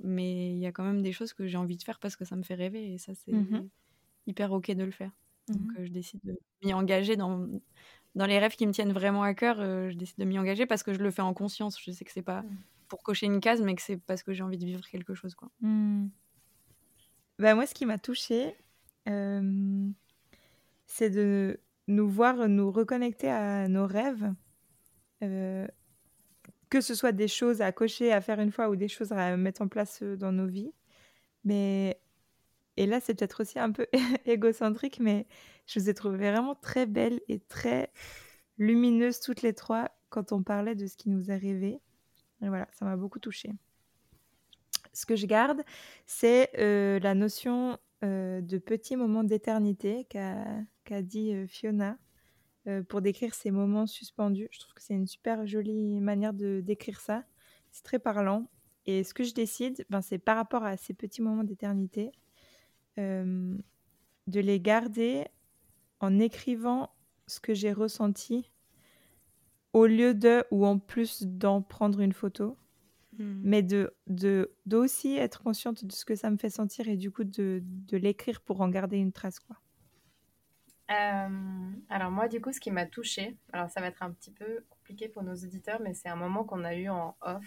mais 0.00 0.52
il 0.52 0.58
y 0.58 0.66
a 0.66 0.72
quand 0.72 0.84
même 0.84 1.02
des 1.02 1.12
choses 1.12 1.34
que 1.34 1.46
j'ai 1.48 1.58
envie 1.58 1.76
de 1.78 1.82
faire 1.84 2.00
parce 2.00 2.16
que 2.16 2.24
ça 2.26 2.36
me 2.36 2.42
fait 2.44 2.54
rêver 2.56 2.94
et 2.94 2.98
ça, 2.98 3.14
c'est 3.14 3.32
Mhm. 3.32 3.68
hyper 4.26 4.52
ok 4.52 4.70
de 4.72 4.84
le 4.84 4.90
faire. 4.90 5.12
Donc, 5.48 5.68
euh, 5.78 5.84
je 5.86 5.90
décide 5.92 6.20
de 6.24 6.38
m'y 6.64 6.74
engager 6.74 7.16
dans, 7.16 7.48
dans 8.14 8.26
les 8.26 8.38
rêves 8.38 8.56
qui 8.56 8.66
me 8.66 8.72
tiennent 8.72 8.92
vraiment 8.92 9.22
à 9.22 9.34
cœur. 9.34 9.60
euh, 9.60 9.90
je 9.90 9.96
décide 9.96 10.18
de 10.18 10.24
m'y 10.24 10.38
engager 10.38 10.66
parce 10.66 10.82
que 10.82 10.94
je 10.94 11.00
le 11.00 11.10
fais 11.10 11.22
en 11.22 11.34
conscience. 11.34 11.78
Je 11.82 11.90
sais 11.92 12.04
que 12.04 12.12
c'est 12.12 12.22
pas 12.22 12.46
pour 12.88 13.02
cocher 13.02 13.26
une 13.26 13.40
case, 13.40 13.62
mais 13.62 13.74
que 13.76 13.82
c'est 13.82 13.98
parce 13.98 14.22
que 14.22 14.32
j'ai 14.34 14.42
envie 14.44 14.58
de 14.58 14.66
vivre 14.66 14.86
quelque 14.88 15.14
chose, 15.14 15.34
quoi. 15.36 15.50
Bah, 17.38 17.54
moi, 17.54 17.66
ce 17.66 17.74
qui 17.74 17.86
m'a 17.86 17.98
touchée, 17.98 18.56
euh, 19.08 19.88
c'est 20.86 21.10
de 21.10 21.60
nous 21.88 22.08
voir 22.08 22.48
nous 22.48 22.70
reconnecter 22.70 23.30
à 23.30 23.68
nos 23.68 23.86
rêves. 23.86 24.32
Euh, 25.22 25.66
que 26.70 26.80
ce 26.80 26.94
soit 26.94 27.12
des 27.12 27.28
choses 27.28 27.62
à 27.62 27.72
cocher, 27.72 28.12
à 28.12 28.20
faire 28.20 28.40
une 28.40 28.50
fois 28.50 28.68
ou 28.70 28.76
des 28.76 28.88
choses 28.88 29.12
à 29.12 29.36
mettre 29.36 29.62
en 29.62 29.68
place 29.68 30.02
dans 30.02 30.32
nos 30.32 30.46
vies. 30.46 30.72
Mais 31.44 32.00
et 32.76 32.86
là, 32.86 33.00
c'est 33.00 33.14
peut-être 33.14 33.42
aussi 33.42 33.58
un 33.58 33.72
peu 33.72 33.86
égocentrique, 34.26 35.00
mais 35.00 35.26
je 35.66 35.80
vous 35.80 35.88
ai 35.88 35.94
trouvé 35.94 36.16
vraiment 36.18 36.54
très 36.54 36.86
belles 36.86 37.20
et 37.28 37.40
très 37.40 37.90
lumineuses 38.58 39.20
toutes 39.20 39.42
les 39.42 39.54
trois 39.54 39.90
quand 40.10 40.32
on 40.32 40.42
parlait 40.42 40.74
de 40.74 40.86
ce 40.86 40.96
qui 40.96 41.08
nous 41.08 41.30
arrivait. 41.30 41.80
Et 42.42 42.48
voilà, 42.48 42.68
ça 42.72 42.84
m'a 42.84 42.96
beaucoup 42.96 43.18
touchée. 43.18 43.52
Ce 44.96 45.04
que 45.04 45.14
je 45.14 45.26
garde, 45.26 45.60
c'est 46.06 46.50
la 46.56 47.14
notion 47.14 47.78
de 48.02 48.58
petits 48.58 48.96
moments 48.96 49.24
d'éternité 49.24 50.06
qu'a 50.08 51.02
dit 51.02 51.34
Fiona 51.46 51.98
pour 52.88 53.02
décrire 53.02 53.34
ces 53.34 53.50
moments 53.50 53.86
suspendus. 53.86 54.48
Je 54.50 54.58
trouve 54.58 54.72
que 54.72 54.82
c'est 54.82 54.94
une 54.94 55.06
super 55.06 55.46
jolie 55.46 56.00
manière 56.00 56.32
de 56.32 56.62
décrire 56.64 57.00
ça. 57.00 57.24
C'est 57.72 57.84
très 57.84 57.98
parlant. 57.98 58.48
Et 58.86 59.04
ce 59.04 59.12
que 59.12 59.22
je 59.22 59.34
décide, 59.34 59.84
ben, 59.90 60.00
c'est 60.00 60.16
par 60.16 60.36
rapport 60.38 60.64
à 60.64 60.78
ces 60.78 60.94
petits 60.94 61.20
moments 61.20 61.44
d'éternité, 61.44 62.10
de 62.96 63.60
les 64.26 64.60
garder 64.60 65.26
en 66.00 66.18
écrivant 66.18 66.88
ce 67.26 67.38
que 67.38 67.52
j'ai 67.52 67.72
ressenti 67.74 68.50
au 69.74 69.84
lieu 69.84 70.14
de 70.14 70.42
ou 70.50 70.64
en 70.64 70.78
plus 70.78 71.22
d'en 71.24 71.60
prendre 71.60 72.00
une 72.00 72.14
photo. 72.14 72.56
Hmm. 73.18 73.40
Mais 73.42 73.62
de, 73.62 73.94
de, 74.06 74.52
d'aussi 74.66 75.16
être 75.16 75.42
consciente 75.42 75.84
de 75.84 75.92
ce 75.92 76.04
que 76.04 76.14
ça 76.14 76.30
me 76.30 76.36
fait 76.36 76.50
sentir 76.50 76.88
et 76.88 76.96
du 76.96 77.10
coup 77.10 77.24
de, 77.24 77.60
de 77.62 77.96
l'écrire 77.96 78.40
pour 78.40 78.60
en 78.60 78.68
garder 78.68 78.98
une 78.98 79.12
trace. 79.12 79.38
Quoi. 79.40 79.56
alors 80.88 82.10
moi 82.10 82.28
du 82.28 82.40
coup 82.40 82.52
ce 82.52 82.60
qui 82.60 82.70
m'a 82.70 82.86
touchée, 82.86 83.36
alors 83.52 83.70
ça 83.70 83.80
va 83.80 83.88
être 83.88 84.02
un 84.02 84.12
petit 84.12 84.30
peu 84.30 84.64
compliqué 84.70 85.08
pour 85.08 85.22
nos 85.22 85.34
auditeurs 85.34 85.80
mais 85.80 85.94
c'est 85.94 86.08
un 86.08 86.16
moment 86.16 86.44
qu'on 86.44 86.64
a 86.64 86.74
eu 86.74 86.88
en 86.88 87.16
off 87.22 87.44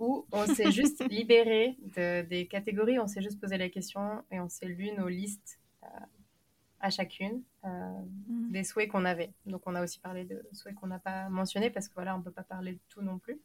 où 0.00 0.26
on 0.32 0.46
s'est 0.46 0.72
juste 0.72 1.04
libéré 1.08 1.76
de, 1.96 2.22
des 2.22 2.48
catégories, 2.48 2.98
on 2.98 3.06
s'est 3.06 3.22
juste 3.22 3.38
posé 3.38 3.56
la 3.58 3.68
question 3.68 4.24
et 4.32 4.40
on 4.40 4.48
s'est 4.48 4.66
lu 4.66 4.90
nos 4.92 5.08
listes 5.08 5.60
euh, 5.84 5.86
à 6.80 6.90
chacune 6.90 7.42
euh, 7.64 7.68
mm. 8.26 8.50
des 8.50 8.64
souhaits 8.64 8.88
qu'on 8.88 9.04
avait. 9.04 9.32
Donc 9.46 9.62
on 9.66 9.74
a 9.74 9.82
aussi 9.84 10.00
parlé 10.00 10.24
de 10.24 10.42
souhaits 10.52 10.74
qu'on 10.74 10.88
n'a 10.88 10.98
pas 10.98 11.28
mentionnés 11.28 11.70
parce 11.70 11.88
que 11.88 11.94
voilà, 11.94 12.16
on 12.16 12.22
peut 12.22 12.32
pas 12.32 12.42
parler 12.42 12.72
de 12.72 12.80
tout 12.88 13.02
non 13.02 13.18
plus. 13.18 13.38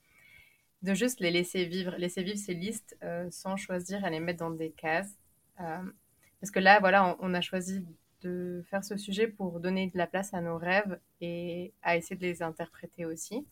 De 0.86 0.94
juste 0.94 1.20
les 1.20 1.32
laisser 1.32 1.66
vivre, 1.66 1.96
laisser 1.98 2.22
vivre 2.24 2.38
ces 2.38 2.54
listes 2.54 2.96
euh, 3.04 3.28
sans 3.32 3.58
choisir 3.58 4.06
à 4.06 4.10
les 4.10 4.20
mettre 4.20 4.40
dans 4.40 4.52
des 4.52 4.72
cases. 4.72 5.18
parce 5.58 6.52
que 6.52 6.60
là, 6.60 6.80
voilà, 6.80 7.18
on, 7.20 7.32
on, 7.32 7.34
a 7.34 7.42
choisi 7.42 7.84
de 8.22 8.64
faire 8.70 8.84
ce 8.84 8.96
sujet 8.98 9.28
pour 9.28 9.60
donner 9.60 9.88
de 9.88 9.98
la 9.98 10.08
place 10.08 10.34
à 10.34 10.42
nos 10.42 10.58
rêves 10.58 11.00
et 11.22 11.74
à 11.82 11.98
essayer 11.98 12.16
de 12.16 12.22
les 12.22 12.44
interpréter 12.44 13.06
aussi. 13.06 13.46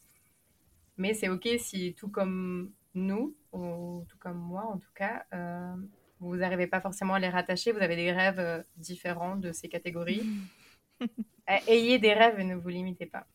Mais 0.98 1.14
c'est 1.14 1.30
ok 1.30 1.48
si 1.58 1.96
tout 1.96 2.10
comme 2.10 2.72
nous, 2.94 3.36
ou 3.52 4.06
tout 4.10 4.18
comme 4.20 4.38
moi 4.38 4.66
en 4.66 4.78
tout 4.78 4.92
cas, 4.94 5.26
euh, 5.34 5.76
vous 6.20 6.36
n'arrivez 6.36 6.68
pas 6.68 6.82
forcément 6.82 7.16
à 7.16 7.20
les 7.20 7.30
rattacher, 7.30 7.72
vous 7.72 7.82
avez 7.82 7.96
des 7.96 8.12
rêves 8.12 8.40
euh, 8.40 8.62
différents 8.78 9.36
de 9.36 9.52
ces 9.52 9.70
catégories. 9.70 10.24
Euh, 11.50 11.58
ayez 11.68 12.00
des 12.00 12.14
rêves 12.14 12.40
et 12.40 12.46
ne 12.46 12.56
vous 12.56 12.70
limitez 12.70 13.06
pas. 13.06 13.28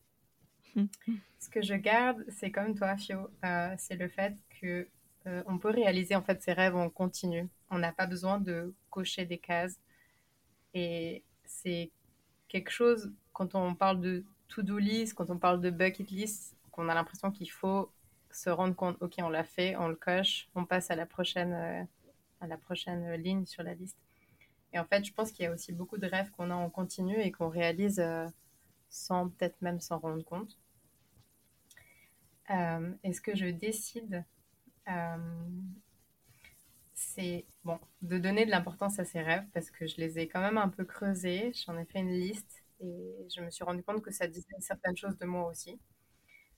Ce 1.39 1.49
que 1.49 1.63
je 1.63 1.75
garde, 1.75 2.25
c'est 2.29 2.51
comme 2.51 2.75
toi, 2.75 2.97
Fio, 2.97 3.31
c'est 3.79 3.97
le 3.97 4.09
fait 4.09 4.37
que 4.61 4.89
on 5.47 5.59
peut 5.59 5.71
réaliser 5.71 6.17
en 6.17 6.23
fait 6.23 6.43
ses 6.43 6.53
rêves 6.53 6.75
en 6.75 6.89
continu. 6.89 7.49
On 7.71 7.79
n'a 7.79 7.93
pas 7.93 8.07
besoin 8.07 8.41
de 8.41 8.75
cocher 8.91 9.27
des 9.27 9.39
cases. 9.39 9.79
Et 10.75 11.23
c'est 11.45 11.91
quelque 12.49 12.71
chose, 12.71 13.13
quand 13.33 13.55
on 13.55 13.75
parle 13.75 14.01
de 14.01 14.25
to-do 14.49 14.79
list, 14.79 15.15
quand 15.15 15.31
on 15.31 15.39
parle 15.39 15.61
de 15.61 15.71
bucket 15.71 16.11
list, 16.11 16.57
qu'on 16.71 16.89
a 16.89 16.95
l'impression 16.95 17.31
qu'il 17.31 17.51
faut 17.51 17.91
se 18.31 18.51
rendre 18.51 18.75
compte, 18.75 18.97
ok, 19.01 19.15
on 19.19 19.29
l'a 19.29 19.45
fait, 19.45 19.77
on 19.77 19.89
le 19.89 19.97
coche, 19.97 20.49
on 20.55 20.65
passe 20.65 20.91
à 20.91 20.97
la 20.97 21.07
prochaine, 21.07 21.53
euh, 21.53 21.83
à 22.41 22.47
la 22.47 22.57
prochaine 22.57 23.15
ligne 23.15 23.47
sur 23.47 23.63
la 23.63 23.75
liste. 23.75 23.97
Et 24.73 24.79
en 24.79 24.85
fait, 24.85 25.05
je 25.05 25.13
pense 25.13 25.33
qu'il 25.33 25.45
y 25.45 25.49
a 25.49 25.53
aussi 25.53 25.73
beaucoup 25.73 25.99
de 25.99 26.07
rêves 26.07 26.31
qu'on 26.31 26.51
a 26.51 26.55
en 26.55 26.71
continu 26.71 27.21
et 27.21 27.33
qu'on 27.33 27.49
réalise 27.49 28.01
euh, 28.01 28.27
sans 28.89 29.29
peut-être 29.29 29.61
même 29.63 29.81
s'en 29.81 29.99
rendre 29.99 30.25
compte. 30.25 30.59
Euh, 32.51 32.93
et 33.05 33.13
ce 33.13 33.21
que 33.21 33.37
je 33.37 33.47
décide, 33.47 34.25
c'est 36.95 37.45
bon, 37.65 37.79
de 38.03 38.19
donner 38.19 38.45
de 38.45 38.51
l'importance 38.51 38.99
à 38.99 39.05
ces 39.05 39.21
rêves 39.21 39.45
parce 39.53 39.71
que 39.71 39.87
je 39.87 39.97
les 39.99 40.19
ai 40.19 40.29
quand 40.29 40.41
même 40.41 40.59
un 40.59 40.69
peu 40.69 40.85
creusés. 40.85 41.53
J'en 41.65 41.79
ai 41.79 41.85
fait 41.85 42.01
une 42.01 42.11
liste 42.11 42.65
et 42.81 43.27
je 43.35 43.41
me 43.41 43.51
suis 43.51 43.65
rendu 43.65 43.83
compte 43.83 44.03
que 44.03 44.11
ça 44.11 44.27
disait 44.27 44.47
certaines 44.61 44.97
choses 44.97 45.17
de 45.19 45.27
moi 45.27 45.49
aussi. 45.49 45.79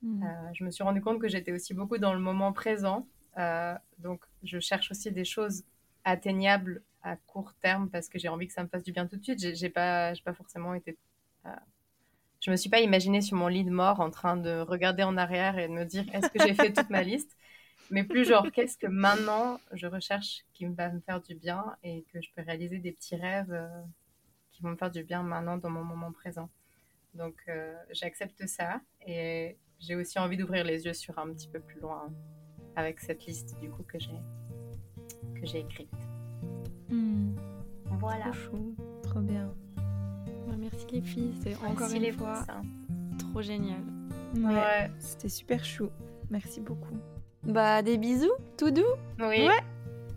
Mm. 0.03 0.23
Euh, 0.23 0.53
je 0.55 0.65
me 0.65 0.71
suis 0.71 0.83
rendu 0.83 1.01
compte 1.01 1.21
que 1.21 1.29
j'étais 1.29 1.53
aussi 1.53 1.75
beaucoup 1.75 1.99
dans 1.99 2.15
le 2.15 2.21
moment 2.21 2.53
présent. 2.53 3.07
Euh, 3.39 3.75
donc, 3.99 4.25
je 4.43 4.59
cherche 4.61 4.91
aussi 4.91 5.13
des 5.13 5.25
choses 5.25 5.65
atteignables 6.05 6.83
à 7.03 7.17
court 7.17 7.55
terme 7.61 7.89
parce 7.91 8.09
que 8.09 8.19
j'ai 8.19 8.29
envie 8.29 8.47
que 8.47 8.53
ça 8.53 8.63
me 8.63 8.69
fasse 8.69 8.83
du 8.83 8.93
bien 8.93 9.07
tout 9.07 9.17
de 9.17 9.23
suite. 9.23 9.55
J'ai 9.55 9.71
pas, 9.71 10.13
pas 10.25 10.35
forcément 10.35 10.75
été. 10.75 10.97
Euh, 12.41 12.45
je 12.45 12.51
me 12.51 12.57
suis 12.57 12.71
pas 12.71 12.81
imaginée 12.81 13.21
sur 13.21 13.37
mon 13.37 13.49
lit 13.49 13.65
de 13.65 13.71
mort 13.71 14.01
en 14.01 14.11
train 14.11 14.37
de 14.37 14.61
regarder 14.61 15.03
en 15.03 15.17
arrière 15.17 15.59
et 15.59 15.69
de 15.69 15.73
me 15.73 15.85
dire 15.85 16.05
est-ce 16.13 16.29
que 16.31 16.39
j'ai 16.41 16.55
fait 16.55 16.73
toute 16.73 16.91
ma 16.91 17.03
liste? 17.03 17.37
Mais 17.91 18.05
plus 18.05 18.25
genre 18.25 18.51
qu'est-ce 18.53 18.79
que 18.79 18.87
maintenant 18.87 19.61
je 19.73 19.87
recherche 19.87 20.45
qui 20.55 20.65
va 20.67 20.91
me 20.91 21.01
faire 21.01 21.21
du 21.21 21.35
bien 21.35 21.65
et 21.83 22.05
que 22.13 22.21
je 22.23 22.29
peux 22.35 22.43
réaliser 22.43 22.79
des 22.79 22.93
petits 22.93 23.17
rêves 23.17 23.69
qui 24.53 24.63
vont 24.63 24.71
me 24.71 24.77
faire 24.77 24.93
du 24.93 25.03
bien 25.03 25.23
maintenant 25.23 25.57
dans 25.57 25.71
mon 25.71 25.85
moment 25.85 26.13
présent? 26.13 26.49
Donc 27.15 27.35
j'accepte 27.91 28.47
ça 28.47 28.81
et 29.07 29.57
j'ai 29.81 29.97
aussi 29.97 30.19
envie 30.19 30.37
d'ouvrir 30.37 30.65
les 30.65 30.87
yeux 30.87 30.93
sur 30.93 31.19
un 31.19 31.33
petit 31.33 31.49
peu 31.49 31.59
plus 31.59 31.81
loin 31.81 32.13
avec 32.77 33.01
cette 33.01 33.27
liste 33.27 33.59
du 33.59 33.69
coup 33.71 33.83
que 33.83 33.99
j'ai 33.99 34.21
que 35.35 35.47
j'ai 35.47 35.61
écrite. 35.61 35.91
Hmm. 36.89 37.35
Voilà. 37.99 38.31
Trop 38.31 38.33
chou, 38.33 38.77
trop 39.03 39.21
bien. 39.21 39.53
Bah, 40.51 40.57
merci 40.59 40.85
les 40.91 41.01
filles, 41.01 41.33
c'est 41.45 41.55
encore 41.65 41.93
une 41.93 42.13
fois 42.13 42.45
trop 43.19 43.41
génial. 43.41 43.79
Ouais, 44.37 44.91
c'était 44.99 45.29
super 45.29 45.65
chou. 45.65 45.91
Merci 46.29 46.61
beaucoup. 46.61 46.97
Bah 47.45 47.83
des 47.83 47.99
bisous, 47.99 48.33
tout 48.59 48.73
doux. 48.73 48.83
Oui. 49.21 49.47
Ouais. 49.47 49.61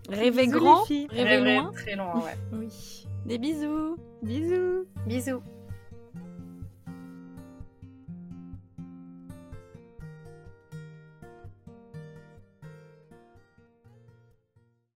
Rêvez 0.10 0.48
grand, 0.48 0.84
rêvez 1.10 1.40
loin. 1.40 1.72
Très 1.74 1.96
loin, 1.96 2.16
ouais. 2.16 2.36
oui. 2.52 3.06
Des 3.28 3.38
bisous. 3.38 3.98
Bisous. 4.24 4.88
Bisous. 5.06 5.44